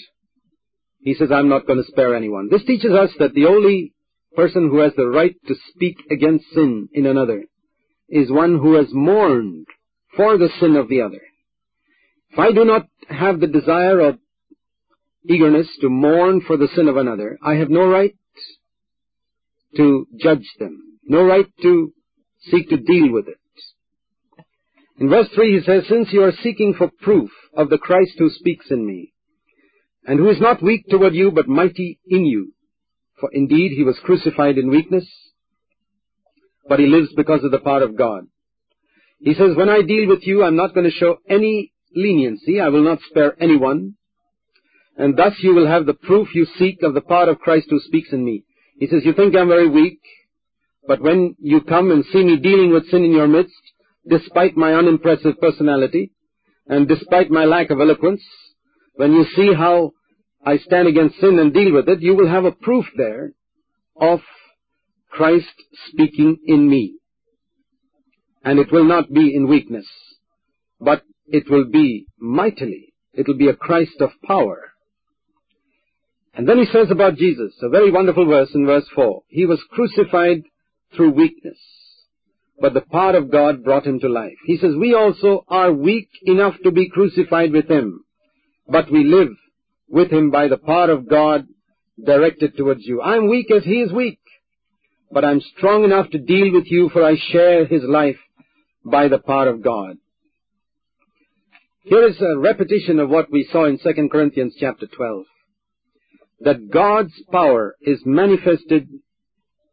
he 1.01 1.15
says, 1.15 1.31
I'm 1.33 1.49
not 1.49 1.67
going 1.67 1.83
to 1.83 1.91
spare 1.91 2.15
anyone. 2.15 2.49
This 2.51 2.65
teaches 2.65 2.93
us 2.93 3.11
that 3.19 3.35
the 3.35 3.47
only 3.47 3.93
person 4.35 4.69
who 4.69 4.79
has 4.79 4.93
the 4.97 5.09
right 5.09 5.35
to 5.47 5.55
speak 5.75 5.97
against 6.11 6.45
sin 6.53 6.89
in 6.93 7.07
another 7.07 7.45
is 8.09 8.31
one 8.31 8.59
who 8.59 8.75
has 8.75 8.87
mourned 8.93 9.67
for 10.17 10.39
the 10.39 10.49
sin 10.61 10.77
of 10.77 10.89
the 10.89 11.03
other. 11.03 11.21
If 12.31 12.39
I 12.39 12.53
do 12.53 12.65
not 12.65 12.87
have 13.09 13.41
the 13.41 13.47
desire 13.47 14.01
or 14.01 14.19
eagerness 15.29 15.69
to 15.81 15.89
mourn 15.89 16.43
for 16.47 16.57
the 16.57 16.69
sin 16.75 16.89
of 16.89 16.97
another, 16.97 17.39
I 17.43 17.55
have 17.55 17.71
no 17.71 17.89
right 17.89 18.15
to 19.77 20.07
judge 20.19 20.47
them, 20.59 20.99
no 21.05 21.25
right 21.25 21.47
to 21.63 21.93
seek 22.51 22.69
to 22.71 22.77
deal 22.77 23.13
with 23.13 23.29
it. 23.29 23.37
In 24.99 25.09
verse 25.09 25.29
3 25.35 25.59
he 25.59 25.65
says, 25.65 25.85
Since 25.89 26.13
you 26.13 26.23
are 26.25 26.33
seeking 26.43 26.75
for 26.77 26.91
proof 27.01 27.31
of 27.57 27.71
the 27.71 27.79
Christ 27.79 28.13
who 28.19 28.31
speaks 28.31 28.67
in 28.71 28.85
me, 28.85 29.13
and 30.09 30.19
who 30.19 30.31
is 30.31 30.41
not 30.41 30.63
weak 30.63 30.87
toward 30.89 31.15
you, 31.15 31.31
but 31.31 31.49
mighty 31.49 32.01
in 32.07 32.25
you, 32.25 32.55
for 33.21 33.29
indeed 33.31 33.73
he 33.77 33.85
was 33.85 33.99
crucified 34.03 34.57
in 34.57 34.71
weakness, 34.71 35.07
but 36.67 36.79
he 36.79 36.87
lives 36.87 37.11
because 37.15 37.45
of 37.45 37.51
the 37.51 37.59
power 37.59 37.83
of 37.83 37.95
God. 37.95 38.25
He 39.21 39.35
says, 39.35 39.55
when 39.55 39.69
I 39.69 39.83
deal 39.83 40.09
with 40.09 40.27
you, 40.27 40.43
I'm 40.43 40.57
not 40.57 40.73
going 40.73 40.87
to 40.91 40.97
show 40.97 41.19
any 41.29 41.73
leniency. 41.95 42.59
I 42.59 42.69
will 42.71 42.85
not 42.85 43.01
spare 43.11 43.35
anyone. 43.39 43.97
And 44.97 45.15
thus 45.15 45.35
you 45.41 45.55
will 45.55 45.67
have 45.67 45.85
the 45.85 45.93
proof 45.93 46.29
you 46.35 46.47
seek 46.59 46.83
of 46.83 46.95
the 46.95 47.03
power 47.03 47.29
of 47.29 47.41
Christ 47.41 47.67
who 47.69 47.79
speaks 47.79 48.09
in 48.11 48.25
me. 48.25 48.45
He 48.79 48.87
says, 48.87 49.03
you 49.05 49.13
think 49.13 49.37
I'm 49.37 49.49
very 49.49 49.69
weak, 49.69 50.01
but 50.87 51.03
when 51.03 51.37
you 51.39 51.61
come 51.61 51.91
and 51.91 52.03
see 52.13 52.25
me 52.25 52.37
dealing 52.39 52.73
with 52.73 52.91
sin 52.91 53.05
in 53.05 53.13
your 53.13 53.29
midst, 53.29 53.53
despite 54.09 54.57
my 54.57 54.73
unimpressive 54.73 55.39
personality 55.39 56.13
and 56.67 56.89
despite 56.89 57.31
my 57.31 57.45
lack 57.45 57.69
of 57.69 57.81
eloquence, 57.81 58.23
when 58.95 59.13
you 59.13 59.27
see 59.37 59.53
how 59.53 59.93
I 60.45 60.59
stand 60.59 60.89
against 60.89 61.21
sin 61.21 61.39
and 61.39 61.53
deal 61.53 61.73
with 61.73 61.89
it, 61.89 62.01
you 62.01 62.15
will 62.15 62.29
have 62.29 62.45
a 62.45 62.53
proof 62.53 62.87
there 62.97 63.33
of 64.01 64.21
Christ 65.11 65.47
speaking 65.89 66.39
in 66.47 66.69
me. 66.69 66.99
And 68.45 68.59
it 68.59 68.73
will 68.73 68.85
not 68.85 69.13
be 69.13 69.35
in 69.35 69.49
weakness, 69.49 69.87
but 70.81 71.03
it 71.27 71.51
will 71.51 71.67
be 71.71 72.07
mightily. 72.19 72.95
It 73.13 73.27
will 73.27 73.37
be 73.37 73.49
a 73.49 73.57
Christ 73.57 74.01
of 74.01 74.11
power. 74.25 74.73
And 76.35 76.49
then 76.49 76.59
he 76.59 76.67
says 76.67 76.91
about 76.91 77.17
Jesus, 77.17 77.53
a 77.63 77.69
very 77.69 77.91
wonderful 77.91 78.25
verse 78.25 78.51
in 78.55 78.65
verse 78.65 78.87
4. 78.95 79.23
He 79.29 79.45
was 79.45 79.61
crucified 79.73 80.43
through 80.95 81.11
weakness, 81.11 81.59
but 82.61 82.75
the 82.75 82.81
power 82.81 83.17
of 83.17 83.31
God 83.31 83.65
brought 83.65 83.87
him 83.87 83.99
to 84.01 84.09
life. 84.09 84.37
He 84.47 84.57
says, 84.57 84.71
we 84.79 84.95
also 84.95 85.45
are 85.49 85.73
weak 85.73 86.09
enough 86.23 86.55
to 86.63 86.71
be 86.71 86.89
crucified 86.89 87.53
with 87.53 87.69
him, 87.69 88.05
but 88.69 88.91
we 88.91 89.03
live 89.03 89.33
with 89.89 90.11
him 90.11 90.31
by 90.31 90.49
the 90.49 90.59
power 90.59 90.91
of 90.91 91.09
God 91.09 91.47
directed 92.05 92.57
towards 92.57 92.85
you. 92.85 93.03
I'm 93.03 93.29
weak 93.29 93.51
as 93.51 93.65
he 93.65 93.81
is 93.81 93.93
weak, 93.93 94.21
but 95.11 95.25
I'm 95.25 95.41
strong 95.57 95.85
enough 95.85 96.11
to 96.11 96.19
deal 96.19 96.53
with 96.53 96.65
you 96.67 96.91
for 96.91 97.05
I 97.05 97.17
share 97.33 97.67
his 97.67 97.83
life 97.83 98.19
by 98.85 99.09
the 99.09 99.19
power 99.19 99.49
of 99.49 99.63
God. 99.63 99.97
Here 101.83 102.07
is 102.07 102.21
a 102.21 102.39
repetition 102.39 102.99
of 102.99 103.09
what 103.09 103.31
we 103.33 103.49
saw 103.51 103.65
in 103.65 103.79
2 103.79 104.09
Corinthians 104.13 104.55
chapter 104.61 104.87
12. 104.87 105.25
That 106.41 106.71
God's 106.71 107.15
power 107.33 107.77
is 107.81 108.01
manifested 108.05 108.89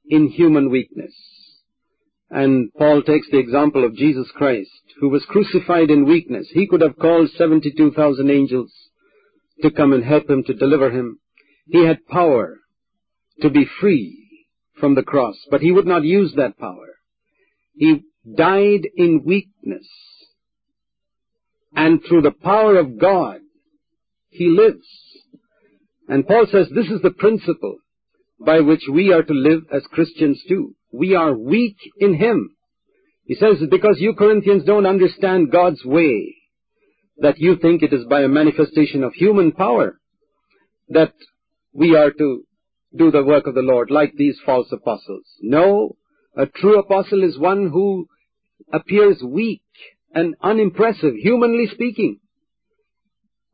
in 0.07 0.29
human 0.29 0.71
weakness. 0.71 1.13
And 2.29 2.71
Paul 2.73 3.03
takes 3.03 3.27
the 3.29 3.37
example 3.37 3.83
of 3.83 3.95
Jesus 3.95 4.27
Christ, 4.33 4.69
who 4.99 5.09
was 5.09 5.25
crucified 5.25 5.89
in 5.89 6.05
weakness. 6.05 6.47
He 6.51 6.67
could 6.67 6.81
have 6.81 6.97
called 6.97 7.29
72,000 7.37 8.29
angels 8.29 8.71
to 9.61 9.71
come 9.71 9.93
and 9.93 10.03
help 10.03 10.29
him 10.29 10.43
to 10.43 10.53
deliver 10.53 10.91
him. 10.91 11.19
He 11.67 11.85
had 11.85 12.05
power 12.07 12.57
to 13.41 13.49
be 13.49 13.65
free 13.79 14.45
from 14.79 14.95
the 14.95 15.03
cross, 15.03 15.35
but 15.49 15.61
he 15.61 15.71
would 15.71 15.87
not 15.87 16.03
use 16.03 16.33
that 16.35 16.57
power. 16.57 16.95
He 17.75 18.03
died 18.35 18.87
in 18.95 19.23
weakness. 19.25 19.87
And 21.75 22.01
through 22.07 22.21
the 22.21 22.31
power 22.31 22.77
of 22.77 22.97
God, 22.99 23.39
he 24.29 24.47
lives. 24.47 24.87
And 26.07 26.27
Paul 26.27 26.45
says 26.51 26.67
this 26.69 26.87
is 26.87 27.01
the 27.01 27.11
principle 27.11 27.77
by 28.39 28.61
which 28.61 28.83
we 28.91 29.11
are 29.11 29.23
to 29.23 29.33
live 29.33 29.63
as 29.71 29.83
Christians 29.91 30.41
too. 30.47 30.75
We 30.91 31.15
are 31.15 31.35
weak 31.35 31.77
in 31.97 32.15
him. 32.15 32.55
He 33.25 33.35
says 33.35 33.57
because 33.69 33.97
you 33.99 34.13
Corinthians 34.13 34.63
don't 34.65 34.85
understand 34.85 35.51
God's 35.51 35.83
way, 35.83 36.35
that 37.17 37.39
you 37.39 37.55
think 37.57 37.81
it 37.81 37.93
is 37.93 38.05
by 38.05 38.21
a 38.21 38.27
manifestation 38.27 39.03
of 39.03 39.13
human 39.13 39.51
power 39.51 39.99
that 40.89 41.13
we 41.73 41.95
are 41.95 42.11
to 42.11 42.43
do 42.95 43.11
the 43.11 43.23
work 43.23 43.47
of 43.47 43.55
the 43.55 43.61
Lord 43.61 43.91
like 43.91 44.13
these 44.15 44.39
false 44.45 44.67
apostles. 44.71 45.25
No, 45.41 45.95
a 46.35 46.45
true 46.45 46.79
apostle 46.79 47.23
is 47.23 47.37
one 47.37 47.69
who 47.69 48.07
appears 48.71 49.21
weak 49.23 49.61
and 50.13 50.35
unimpressive, 50.41 51.15
humanly 51.15 51.67
speaking. 51.67 52.19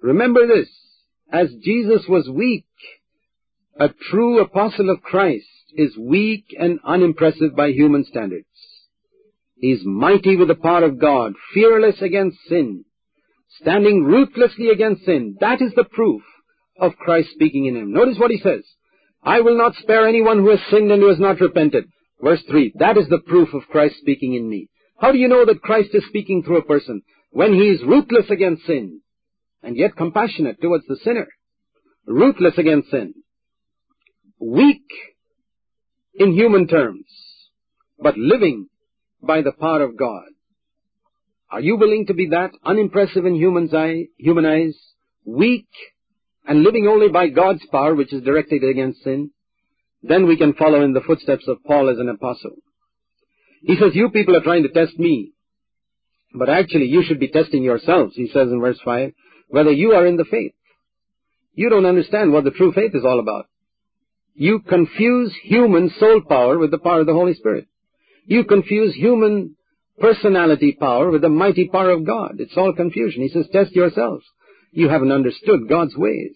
Remember 0.01 0.47
this, 0.47 0.69
as 1.31 1.53
Jesus 1.63 2.03
was 2.07 2.29
weak, 2.29 2.65
a 3.79 3.89
true 4.09 4.39
apostle 4.39 4.89
of 4.89 5.01
Christ 5.01 5.45
is 5.73 5.97
weak 5.97 6.45
and 6.59 6.79
unimpressive 6.85 7.55
by 7.55 7.69
human 7.69 8.03
standards. 8.05 8.45
He 9.57 9.71
is 9.71 9.81
mighty 9.85 10.35
with 10.35 10.49
the 10.49 10.55
power 10.55 10.83
of 10.83 10.99
God, 10.99 11.33
fearless 11.53 12.01
against 12.01 12.37
sin, 12.49 12.83
standing 13.59 14.03
ruthlessly 14.03 14.69
against 14.69 15.05
sin. 15.05 15.37
That 15.39 15.61
is 15.61 15.73
the 15.75 15.83
proof 15.83 16.21
of 16.79 16.95
Christ 16.97 17.29
speaking 17.33 17.65
in 17.65 17.75
him. 17.75 17.91
Notice 17.91 18.17
what 18.17 18.31
he 18.31 18.37
says. 18.37 18.63
I 19.23 19.41
will 19.41 19.57
not 19.57 19.75
spare 19.75 20.07
anyone 20.07 20.39
who 20.39 20.49
has 20.49 20.59
sinned 20.69 20.91
and 20.91 21.01
who 21.01 21.09
has 21.09 21.19
not 21.19 21.39
repented. 21.39 21.85
Verse 22.21 22.41
3. 22.49 22.73
That 22.75 22.97
is 22.97 23.07
the 23.09 23.19
proof 23.19 23.53
of 23.53 23.67
Christ 23.67 23.95
speaking 23.99 24.33
in 24.33 24.49
me. 24.49 24.69
How 24.99 25.11
do 25.11 25.17
you 25.17 25.27
know 25.27 25.45
that 25.45 25.61
Christ 25.61 25.89
is 25.93 26.03
speaking 26.07 26.43
through 26.43 26.57
a 26.57 26.65
person? 26.65 27.01
When 27.31 27.53
he 27.53 27.69
is 27.69 27.83
ruthless 27.83 28.29
against 28.29 28.65
sin, 28.65 29.01
and 29.63 29.77
yet 29.77 29.95
compassionate 29.95 30.61
towards 30.61 30.85
the 30.87 30.97
sinner. 31.03 31.27
Ruthless 32.05 32.57
against 32.57 32.89
sin. 32.89 33.13
Weak 34.39 34.83
in 36.15 36.33
human 36.33 36.67
terms, 36.67 37.05
but 37.99 38.17
living 38.17 38.67
by 39.21 39.41
the 39.41 39.51
power 39.51 39.83
of 39.83 39.97
God. 39.97 40.25
Are 41.51 41.59
you 41.59 41.75
willing 41.75 42.05
to 42.07 42.13
be 42.13 42.29
that 42.29 42.51
unimpressive 42.63 43.25
in 43.25 43.35
human's 43.35 43.73
eye, 43.73 44.05
human 44.17 44.45
eyes, 44.45 44.73
weak, 45.25 45.67
and 46.47 46.63
living 46.63 46.87
only 46.87 47.09
by 47.09 47.27
God's 47.27 47.65
power, 47.69 47.93
which 47.93 48.13
is 48.13 48.23
directed 48.23 48.63
against 48.63 49.03
sin? 49.03 49.31
Then 50.01 50.27
we 50.27 50.37
can 50.37 50.53
follow 50.53 50.81
in 50.81 50.93
the 50.93 51.01
footsteps 51.01 51.43
of 51.47 51.63
Paul 51.65 51.89
as 51.89 51.99
an 51.99 52.07
apostle. 52.07 52.55
He 53.63 53.75
says, 53.75 53.91
you 53.93 54.09
people 54.09 54.35
are 54.37 54.43
trying 54.43 54.63
to 54.63 54.69
test 54.69 54.97
me. 54.97 55.33
But 56.33 56.49
actually, 56.49 56.85
you 56.85 57.03
should 57.03 57.19
be 57.19 57.27
testing 57.27 57.63
yourselves, 57.63 58.15
he 58.15 58.27
says 58.27 58.47
in 58.49 58.61
verse 58.61 58.79
5, 58.85 59.11
whether 59.49 59.71
you 59.71 59.91
are 59.91 60.07
in 60.07 60.15
the 60.15 60.23
faith. 60.23 60.53
You 61.53 61.69
don't 61.69 61.85
understand 61.85 62.31
what 62.31 62.45
the 62.45 62.51
true 62.51 62.71
faith 62.71 62.95
is 62.95 63.03
all 63.03 63.19
about. 63.19 63.47
You 64.33 64.61
confuse 64.61 65.35
human 65.43 65.91
soul 65.99 66.21
power 66.21 66.57
with 66.57 66.71
the 66.71 66.79
power 66.79 67.01
of 67.01 67.07
the 67.07 67.13
Holy 67.13 67.33
Spirit. 67.33 67.67
You 68.25 68.45
confuse 68.45 68.95
human 68.95 69.57
personality 70.01 70.75
power 70.79 71.09
with 71.09 71.21
the 71.21 71.29
mighty 71.29 71.69
power 71.69 71.91
of 71.91 72.05
God. 72.05 72.35
It's 72.39 72.57
all 72.57 72.73
confusion. 72.73 73.21
He 73.21 73.29
says, 73.29 73.47
test 73.51 73.71
yourselves. 73.71 74.25
You 74.71 74.89
haven't 74.89 75.11
understood 75.11 75.69
God's 75.69 75.95
ways. 75.95 76.35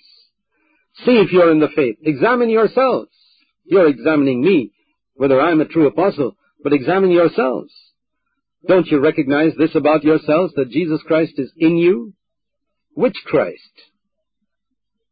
See 1.05 1.17
if 1.17 1.31
you're 1.31 1.51
in 1.51 1.59
the 1.59 1.69
faith. 1.75 1.97
Examine 2.03 2.49
yourselves. 2.49 3.09
You're 3.65 3.87
examining 3.87 4.41
me, 4.41 4.71
whether 5.15 5.41
I'm 5.41 5.59
a 5.59 5.65
true 5.65 5.87
apostle, 5.87 6.37
but 6.63 6.73
examine 6.73 7.11
yourselves. 7.11 7.73
Don't 8.67 8.87
you 8.87 8.99
recognize 8.99 9.53
this 9.57 9.75
about 9.75 10.03
yourselves, 10.03 10.53
that 10.55 10.69
Jesus 10.69 11.01
Christ 11.05 11.33
is 11.37 11.51
in 11.57 11.77
you? 11.77 12.13
Which 12.93 13.17
Christ? 13.25 13.59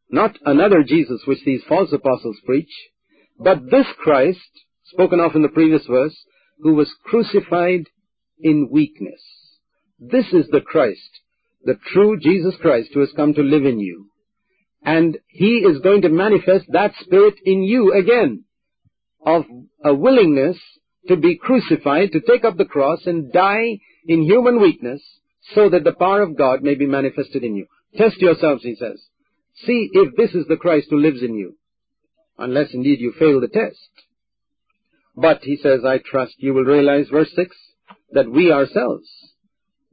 Not 0.10 0.38
another 0.46 0.84
Jesus 0.84 1.22
which 1.26 1.44
these 1.46 1.64
false 1.68 1.92
apostles 1.92 2.38
preach, 2.46 2.72
but 3.40 3.70
this 3.70 3.88
Christ, 3.98 4.40
spoken 4.86 5.20
of 5.20 5.36
in 5.36 5.42
the 5.42 5.50
previous 5.50 5.86
verse, 5.88 6.16
who 6.60 6.76
was 6.76 6.94
crucified 7.04 7.88
in 8.44 8.70
weakness. 8.70 9.22
This 10.00 10.26
is 10.34 10.48
the 10.52 10.62
Christ, 10.62 11.00
the 11.64 11.78
true 11.94 12.20
Jesus 12.20 12.56
Christ 12.62 12.90
who 12.94 13.00
has 13.00 13.12
come 13.16 13.34
to 13.34 13.42
live 13.42 13.66
in 13.66 13.80
you. 13.80 14.10
And 14.84 15.18
He 15.28 15.60
is 15.60 15.80
going 15.80 16.02
to 16.02 16.10
manifest 16.10 16.66
that 16.70 16.94
Spirit 17.00 17.36
in 17.46 17.64
you 17.64 17.94
again, 17.94 18.44
of 19.26 19.46
a 19.84 19.94
willingness 19.94 20.58
to 21.08 21.16
be 21.16 21.38
crucified, 21.38 22.12
to 22.12 22.22
take 22.22 22.44
up 22.44 22.58
the 22.58 22.66
cross 22.66 23.00
and 23.06 23.32
die 23.32 23.80
in 24.06 24.24
human 24.24 24.62
weakness, 24.62 25.02
so 25.56 25.70
that 25.70 25.84
the 25.84 25.94
power 25.94 26.22
of 26.22 26.38
God 26.38 26.62
may 26.62 26.76
be 26.76 26.86
manifested 26.86 27.44
in 27.44 27.56
you. 27.56 27.68
Test 27.98 28.18
yourselves, 28.18 28.64
he 28.64 28.76
says. 28.76 29.02
See 29.66 29.90
if 29.94 30.16
this 30.16 30.34
is 30.34 30.48
the 30.48 30.58
Christ 30.58 30.88
who 30.90 30.98
lives 30.98 31.22
in 31.22 31.36
you, 31.36 31.56
unless 32.38 32.74
indeed 32.74 33.00
you 33.00 33.14
fail 33.18 33.40
the 33.40 33.48
test. 33.48 33.78
But, 35.16 35.44
he 35.44 35.58
says, 35.58 35.82
I 35.86 36.00
trust 36.00 36.34
you 36.38 36.54
will 36.54 36.64
realize, 36.64 37.08
verse 37.10 37.32
6, 37.36 37.56
that 38.14 38.30
we 38.30 38.52
ourselves 38.52 39.08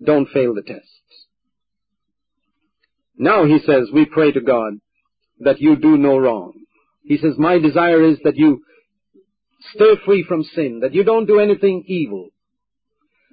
don't 0.05 0.29
fail 0.29 0.55
the 0.55 0.63
test. 0.63 0.87
Now, 3.17 3.45
he 3.45 3.59
says, 3.67 3.89
we 3.93 4.07
pray 4.07 4.33
to 4.33 4.41
God 4.41 4.75
that 5.41 5.61
you 5.61 5.77
do 5.77 5.97
no 5.97 6.17
wrong. 6.17 6.53
He 7.03 7.19
says, 7.19 7.35
my 7.39 7.59
desire 7.59 8.03
is 8.03 8.19
that 8.25 8.37
you 8.37 8.63
stay 9.75 9.97
free 10.05 10.25
from 10.27 10.43
sin, 10.43 10.81
that 10.81 10.95
you 10.95 11.05
don't 11.05 11.27
do 11.27 11.39
anything 11.39 11.85
evil. 11.87 12.29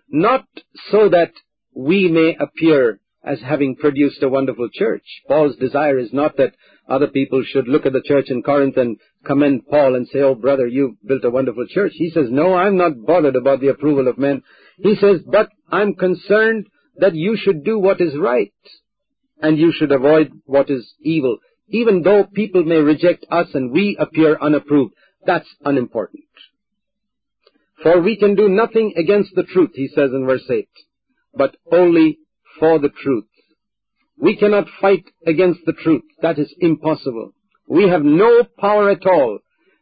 Not 0.09 0.45
so 0.91 1.09
that 1.09 1.31
we 1.73 2.09
may 2.09 2.35
appear 2.39 2.99
as 3.23 3.39
having 3.41 3.75
produced 3.75 4.23
a 4.23 4.29
wonderful 4.29 4.69
church. 4.73 5.03
Paul's 5.27 5.57
desire 5.57 5.97
is 5.99 6.13
not 6.13 6.37
that 6.37 6.53
other 6.89 7.07
people 7.07 7.43
should 7.45 7.67
look 7.67 7.85
at 7.85 7.93
the 7.93 8.01
church 8.01 8.29
in 8.29 8.41
Corinth 8.41 8.77
and 8.77 8.97
commend 9.27 9.67
Paul 9.67 9.95
and 9.95 10.07
say, 10.07 10.19
oh 10.19 10.35
brother, 10.35 10.65
you've 10.65 10.95
built 11.05 11.25
a 11.25 11.29
wonderful 11.29 11.65
church. 11.69 11.91
He 11.95 12.09
says, 12.09 12.27
no, 12.29 12.55
I'm 12.55 12.77
not 12.77 13.05
bothered 13.05 13.35
about 13.35 13.59
the 13.59 13.67
approval 13.67 14.07
of 14.07 14.17
men. 14.17 14.41
He 14.77 14.95
says, 14.95 15.19
but 15.29 15.49
I'm 15.69 15.93
concerned 15.93 16.67
that 16.97 17.13
you 17.13 17.37
should 17.37 17.63
do 17.63 17.77
what 17.77 18.01
is 18.01 18.17
right 18.17 18.53
and 19.41 19.57
you 19.57 19.73
should 19.77 19.91
avoid 19.91 20.31
what 20.45 20.69
is 20.69 20.93
evil. 21.01 21.37
Even 21.69 22.01
though 22.01 22.23
people 22.23 22.63
may 22.63 22.77
reject 22.77 23.25
us 23.29 23.47
and 23.53 23.71
we 23.71 23.97
appear 23.99 24.37
unapproved, 24.41 24.93
that's 25.25 25.47
unimportant. 25.63 26.23
For 27.83 28.01
we 28.01 28.17
can 28.17 28.35
do 28.35 28.49
nothing 28.49 28.93
against 28.97 29.35
the 29.35 29.43
truth, 29.43 29.71
he 29.73 29.87
says 29.87 30.11
in 30.11 30.25
verse 30.25 30.49
8, 30.49 30.67
but 31.35 31.55
only 31.71 32.17
for 32.59 32.79
the 32.79 32.89
truth. 32.89 33.25
We 34.19 34.35
cannot 34.35 34.65
fight 34.81 35.03
against 35.27 35.59
the 35.65 35.73
truth. 35.73 36.01
That 36.21 36.39
is 36.39 36.53
impossible. 36.59 37.33
We 37.67 37.89
have 37.89 38.03
no 38.03 38.43
power 38.57 38.89
at 38.89 39.05
all 39.05 39.39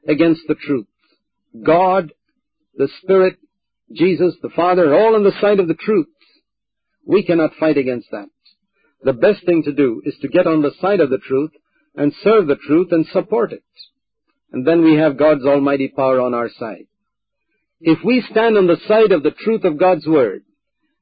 against 0.07 0.41
the 0.47 0.55
truth. 0.55 0.87
God, 1.63 2.11
the 2.75 2.89
Spirit, 3.01 3.37
Jesus, 3.93 4.33
the 4.41 4.49
Father, 4.49 4.93
are 4.93 4.99
all 4.99 5.15
on 5.15 5.23
the 5.23 5.39
side 5.39 5.59
of 5.59 5.67
the 5.67 5.75
truth. 5.75 6.07
We 7.05 7.23
cannot 7.23 7.55
fight 7.59 7.77
against 7.77 8.09
that. 8.11 8.27
The 9.03 9.13
best 9.13 9.45
thing 9.45 9.63
to 9.63 9.73
do 9.73 10.01
is 10.03 10.15
to 10.21 10.27
get 10.27 10.47
on 10.47 10.61
the 10.63 10.73
side 10.81 10.99
of 10.99 11.11
the 11.11 11.19
truth 11.19 11.51
and 11.95 12.11
serve 12.23 12.47
the 12.47 12.57
truth 12.67 12.87
and 12.91 13.05
support 13.07 13.53
it. 13.53 13.63
And 14.51 14.65
then 14.65 14.83
we 14.83 14.95
have 14.95 15.17
God's 15.17 15.45
almighty 15.45 15.87
power 15.87 16.19
on 16.19 16.33
our 16.33 16.49
side. 16.49 16.87
If 17.81 17.99
we 18.03 18.25
stand 18.31 18.57
on 18.57 18.67
the 18.67 18.79
side 18.87 19.11
of 19.11 19.21
the 19.21 19.31
truth 19.31 19.63
of 19.63 19.77
God's 19.77 20.07
Word, 20.07 20.43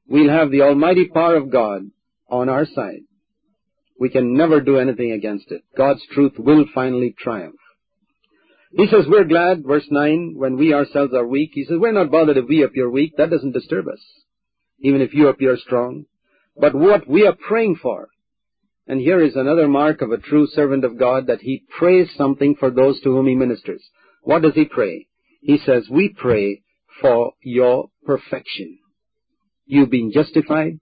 we'll 0.06 0.28
have 0.28 0.50
the 0.50 0.62
almighty 0.62 1.08
power 1.08 1.36
of 1.36 1.50
God 1.50 1.90
on 2.28 2.48
our 2.48 2.66
side. 2.66 3.02
We 4.04 4.10
can 4.10 4.36
never 4.36 4.60
do 4.60 4.76
anything 4.76 5.12
against 5.12 5.50
it. 5.50 5.62
God's 5.78 6.02
truth 6.12 6.34
will 6.36 6.66
finally 6.74 7.14
triumph. 7.18 7.56
He 8.70 8.86
says, 8.86 9.06
we're 9.08 9.24
glad, 9.24 9.64
verse 9.64 9.86
9, 9.90 10.34
when 10.36 10.58
we 10.58 10.74
ourselves 10.74 11.14
are 11.14 11.26
weak. 11.26 11.52
He 11.54 11.64
says, 11.64 11.78
we're 11.78 11.90
not 11.90 12.10
bothered 12.10 12.36
if 12.36 12.44
we 12.46 12.62
appear 12.62 12.90
weak. 12.90 13.16
That 13.16 13.30
doesn't 13.30 13.52
disturb 13.52 13.88
us. 13.88 14.02
Even 14.80 15.00
if 15.00 15.14
you 15.14 15.28
appear 15.28 15.56
strong. 15.56 16.04
But 16.54 16.74
what 16.74 17.08
we 17.08 17.26
are 17.26 17.34
praying 17.48 17.76
for, 17.80 18.08
and 18.86 19.00
here 19.00 19.24
is 19.24 19.36
another 19.36 19.68
mark 19.68 20.02
of 20.02 20.12
a 20.12 20.18
true 20.18 20.48
servant 20.48 20.84
of 20.84 20.98
God, 20.98 21.28
that 21.28 21.40
he 21.40 21.64
prays 21.78 22.10
something 22.14 22.56
for 22.60 22.70
those 22.70 23.00
to 23.00 23.08
whom 23.08 23.26
he 23.26 23.34
ministers. 23.34 23.82
What 24.20 24.42
does 24.42 24.54
he 24.54 24.66
pray? 24.66 25.06
He 25.40 25.56
says, 25.64 25.88
we 25.90 26.10
pray 26.14 26.60
for 27.00 27.32
your 27.42 27.88
perfection. 28.04 28.80
You've 29.64 29.88
been 29.88 30.12
justified. 30.12 30.78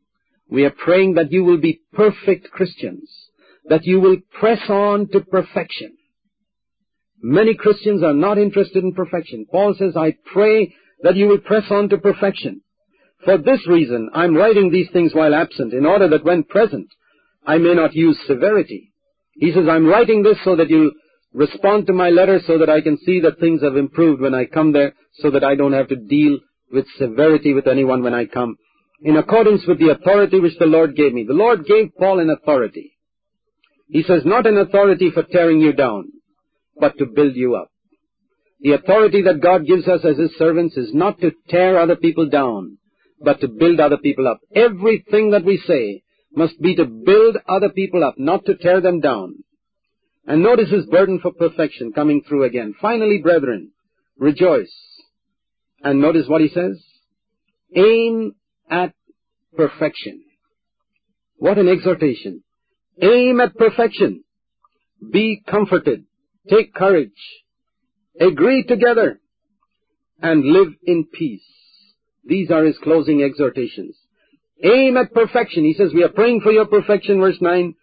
We 0.52 0.66
are 0.66 0.70
praying 0.84 1.14
that 1.14 1.32
you 1.32 1.44
will 1.44 1.56
be 1.56 1.80
perfect 1.94 2.50
Christians, 2.50 3.10
that 3.70 3.86
you 3.86 4.00
will 4.00 4.18
press 4.38 4.60
on 4.68 5.08
to 5.12 5.20
perfection. 5.22 5.96
Many 7.22 7.54
Christians 7.54 8.02
are 8.02 8.12
not 8.12 8.36
interested 8.36 8.84
in 8.84 8.92
perfection. 8.92 9.46
Paul 9.50 9.74
says, 9.78 9.96
I 9.96 10.14
pray 10.26 10.74
that 11.04 11.16
you 11.16 11.28
will 11.28 11.38
press 11.38 11.64
on 11.70 11.88
to 11.88 11.96
perfection. 11.96 12.60
For 13.24 13.38
this 13.38 13.66
reason, 13.66 14.10
I'm 14.12 14.36
writing 14.36 14.70
these 14.70 14.90
things 14.92 15.14
while 15.14 15.34
absent, 15.34 15.72
in 15.72 15.86
order 15.86 16.06
that 16.08 16.24
when 16.24 16.44
present, 16.44 16.88
I 17.46 17.56
may 17.56 17.72
not 17.72 17.94
use 17.94 18.18
severity. 18.26 18.92
He 19.32 19.52
says, 19.52 19.66
I'm 19.70 19.86
writing 19.86 20.22
this 20.22 20.36
so 20.44 20.56
that 20.56 20.68
you'll 20.68 20.92
respond 21.32 21.86
to 21.86 21.94
my 21.94 22.10
letter 22.10 22.42
so 22.46 22.58
that 22.58 22.68
I 22.68 22.82
can 22.82 22.98
see 23.06 23.20
that 23.20 23.40
things 23.40 23.62
have 23.62 23.78
improved 23.78 24.20
when 24.20 24.34
I 24.34 24.44
come 24.44 24.72
there, 24.72 24.92
so 25.14 25.30
that 25.30 25.44
I 25.44 25.54
don't 25.54 25.72
have 25.72 25.88
to 25.88 25.96
deal 25.96 26.40
with 26.70 26.84
severity 26.98 27.54
with 27.54 27.66
anyone 27.66 28.02
when 28.02 28.12
I 28.12 28.26
come, 28.26 28.58
in 29.04 29.16
accordance 29.16 29.62
with 29.66 29.78
the 29.78 29.90
authority 29.90 30.38
which 30.38 30.58
the 30.58 30.66
Lord 30.66 30.94
gave 30.94 31.12
me. 31.12 31.24
The 31.24 31.34
Lord 31.34 31.66
gave 31.66 31.94
Paul 31.98 32.20
an 32.20 32.30
authority. 32.30 32.96
He 33.88 34.02
says, 34.04 34.22
not 34.24 34.46
an 34.46 34.56
authority 34.56 35.10
for 35.10 35.22
tearing 35.24 35.60
you 35.60 35.72
down, 35.72 36.12
but 36.78 36.96
to 36.98 37.06
build 37.06 37.34
you 37.34 37.56
up. 37.56 37.68
The 38.60 38.72
authority 38.72 39.22
that 39.22 39.40
God 39.40 39.66
gives 39.66 39.88
us 39.88 40.04
as 40.04 40.16
His 40.16 40.30
servants 40.38 40.76
is 40.76 40.94
not 40.94 41.20
to 41.20 41.32
tear 41.48 41.78
other 41.78 41.96
people 41.96 42.28
down, 42.28 42.78
but 43.20 43.40
to 43.40 43.48
build 43.48 43.80
other 43.80 43.96
people 43.96 44.28
up. 44.28 44.40
Everything 44.54 45.32
that 45.32 45.44
we 45.44 45.60
say 45.66 46.02
must 46.34 46.60
be 46.60 46.76
to 46.76 46.84
build 46.84 47.36
other 47.48 47.70
people 47.70 48.04
up, 48.04 48.14
not 48.18 48.46
to 48.46 48.54
tear 48.54 48.80
them 48.80 49.00
down. 49.00 49.34
And 50.26 50.42
notice 50.42 50.70
his 50.70 50.86
burden 50.86 51.18
for 51.20 51.32
perfection 51.32 51.92
coming 51.92 52.22
through 52.26 52.44
again. 52.44 52.74
Finally, 52.80 53.18
brethren, 53.22 53.72
rejoice. 54.16 54.72
And 55.82 56.00
notice 56.00 56.28
what 56.28 56.40
he 56.40 56.48
says. 56.48 56.80
Aim 57.74 58.34
at 58.72 58.94
perfection. 59.54 60.22
What 61.36 61.58
an 61.58 61.68
exhortation. 61.68 62.42
Aim 63.00 63.40
at 63.40 63.54
perfection. 63.54 64.24
Be 65.12 65.42
comforted. 65.46 66.04
Take 66.48 66.74
courage. 66.74 67.10
Agree 68.18 68.64
together. 68.64 69.20
And 70.20 70.44
live 70.44 70.72
in 70.84 71.04
peace. 71.12 71.42
These 72.24 72.50
are 72.50 72.64
his 72.64 72.78
closing 72.82 73.22
exhortations. 73.22 73.96
Aim 74.64 74.96
at 74.96 75.12
perfection. 75.12 75.64
He 75.64 75.74
says, 75.74 75.90
we 75.92 76.04
are 76.04 76.08
praying 76.08 76.40
for 76.40 76.52
your 76.52 76.66
perfection, 76.66 77.20
verse 77.20 77.38
9. 77.40 77.74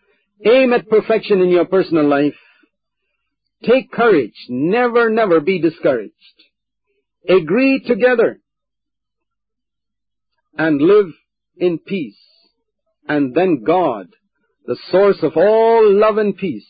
Aim 0.45 0.73
at 0.73 0.89
perfection 0.89 1.41
in 1.41 1.49
your 1.49 1.65
personal 1.65 2.07
life. 2.07 2.35
Take 3.63 3.91
courage. 3.91 4.35
Never, 4.47 5.09
never 5.09 5.41
be 5.41 5.59
discouraged. 5.59 6.13
Agree 7.27 7.83
together. 7.85 8.39
And 10.57 10.81
live 10.81 11.11
in 11.57 11.79
peace. 11.79 12.17
And 13.07 13.33
then 13.33 13.63
God, 13.65 14.07
the 14.65 14.77
source 14.91 15.17
of 15.23 15.37
all 15.37 15.91
love 15.91 16.17
and 16.17 16.35
peace, 16.35 16.67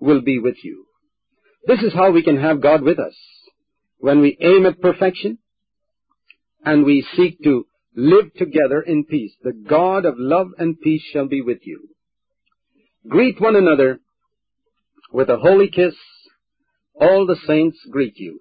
will 0.00 0.20
be 0.20 0.38
with 0.38 0.56
you. 0.62 0.86
This 1.66 1.80
is 1.80 1.92
how 1.92 2.12
we 2.12 2.22
can 2.22 2.40
have 2.40 2.62
God 2.62 2.82
with 2.82 2.98
us. 2.98 3.16
When 3.98 4.20
we 4.20 4.38
aim 4.40 4.64
at 4.64 4.80
perfection, 4.80 5.38
and 6.64 6.84
we 6.84 7.06
seek 7.16 7.42
to 7.42 7.66
live 7.94 8.32
together 8.34 8.80
in 8.80 9.04
peace. 9.04 9.32
The 9.42 9.52
God 9.52 10.04
of 10.04 10.14
love 10.18 10.48
and 10.58 10.80
peace 10.80 11.02
shall 11.12 11.26
be 11.26 11.42
with 11.42 11.58
you. 11.62 11.88
Greet 13.08 13.40
one 13.40 13.56
another 13.56 14.00
with 15.12 15.30
a 15.30 15.36
holy 15.36 15.68
kiss. 15.68 15.94
All 17.00 17.26
the 17.26 17.38
saints 17.46 17.78
greet 17.90 18.16
you. 18.16 18.40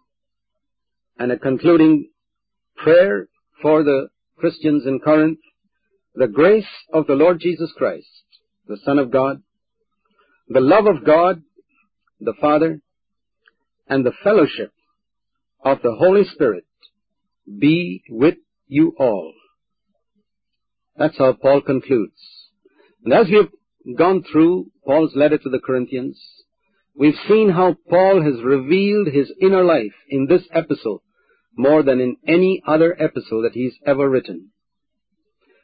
And 1.18 1.32
a 1.32 1.40
concluding 1.40 2.10
prayer 2.76 3.28
for 3.62 3.84
the 3.84 4.10
Christians 4.38 4.86
in 4.86 5.00
Corinth. 5.00 5.40
The 6.16 6.28
grace 6.28 6.66
of 6.94 7.06
the 7.08 7.14
Lord 7.14 7.40
Jesus 7.40 7.72
Christ, 7.78 8.08
the 8.68 8.78
Son 8.84 8.98
of 8.98 9.12
God, 9.12 9.44
the 10.48 10.62
love 10.62 10.88
of 10.88 11.06
God, 11.06 11.44
the 12.20 12.34
Father, 12.40 12.80
and 13.88 14.06
the 14.06 14.14
fellowship 14.24 14.72
of 15.64 15.82
the 15.84 15.96
Holy 15.98 16.24
Spirit 16.24 16.66
be 17.60 18.04
with 18.10 18.36
you 18.68 18.94
all. 18.98 19.34
That's 20.96 21.18
how 21.18 21.34
Paul 21.34 21.62
concludes. 21.62 22.20
And 23.04 23.14
as 23.14 23.28
we've 23.28 23.96
gone 23.96 24.24
through 24.24 24.72
Paul's 24.86 25.16
letter 25.16 25.38
to 25.38 25.50
the 25.50 25.60
Corinthians, 25.60 26.20
we've 26.96 27.18
seen 27.28 27.50
how 27.50 27.78
Paul 27.90 28.24
has 28.24 28.44
revealed 28.44 29.08
his 29.08 29.32
inner 29.40 29.64
life 29.64 29.94
in 30.10 30.28
this 30.28 30.44
epistle 30.54 31.04
more 31.58 31.84
than 31.84 32.00
in 32.00 32.16
any 32.28 32.62
other 32.66 32.96
epistle 33.00 33.42
that 33.42 33.54
he's 33.54 33.74
ever 33.86 34.10
written. 34.10 34.52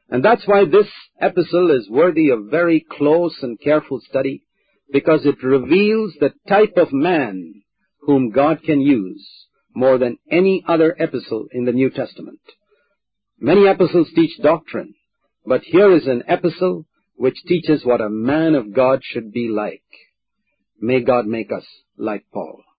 And 0.10 0.24
that's 0.24 0.46
why 0.46 0.66
this 0.66 0.88
epistle 1.22 1.72
is 1.72 1.90
worthy 1.90 2.30
of 2.30 2.52
very 2.52 2.86
close 2.98 3.36
and 3.42 3.60
careful 3.60 4.02
study, 4.08 4.44
because 4.92 5.26
it 5.26 5.44
reveals 5.44 6.14
the 6.20 6.34
type 6.48 6.74
of 6.78 6.92
man 6.92 7.64
whom 8.02 8.32
God 8.32 8.62
can 8.64 8.82
use 8.82 9.28
more 9.76 9.98
than 9.98 10.18
any 10.30 10.64
other 10.68 10.96
epistle 11.00 11.48
in 11.52 11.66
the 11.66 11.72
New 11.72 11.90
Testament. 11.90 12.42
Many 13.40 13.68
epistles 13.68 14.10
teach 14.16 14.42
doctrine, 14.42 14.94
but 15.46 15.62
here 15.64 15.92
is 15.96 16.06
an 16.06 16.24
epistle 16.28 16.86
which 17.16 17.44
teaches 17.48 17.84
what 17.84 18.02
a 18.02 18.10
man 18.10 18.56
of 18.56 18.74
God 18.74 19.02
should 19.04 19.32
be 19.32 19.50
like. 19.50 19.84
May 20.80 21.02
God 21.02 21.26
make 21.26 21.52
us 21.52 21.66
like 21.98 22.26
Paul. 22.34 22.64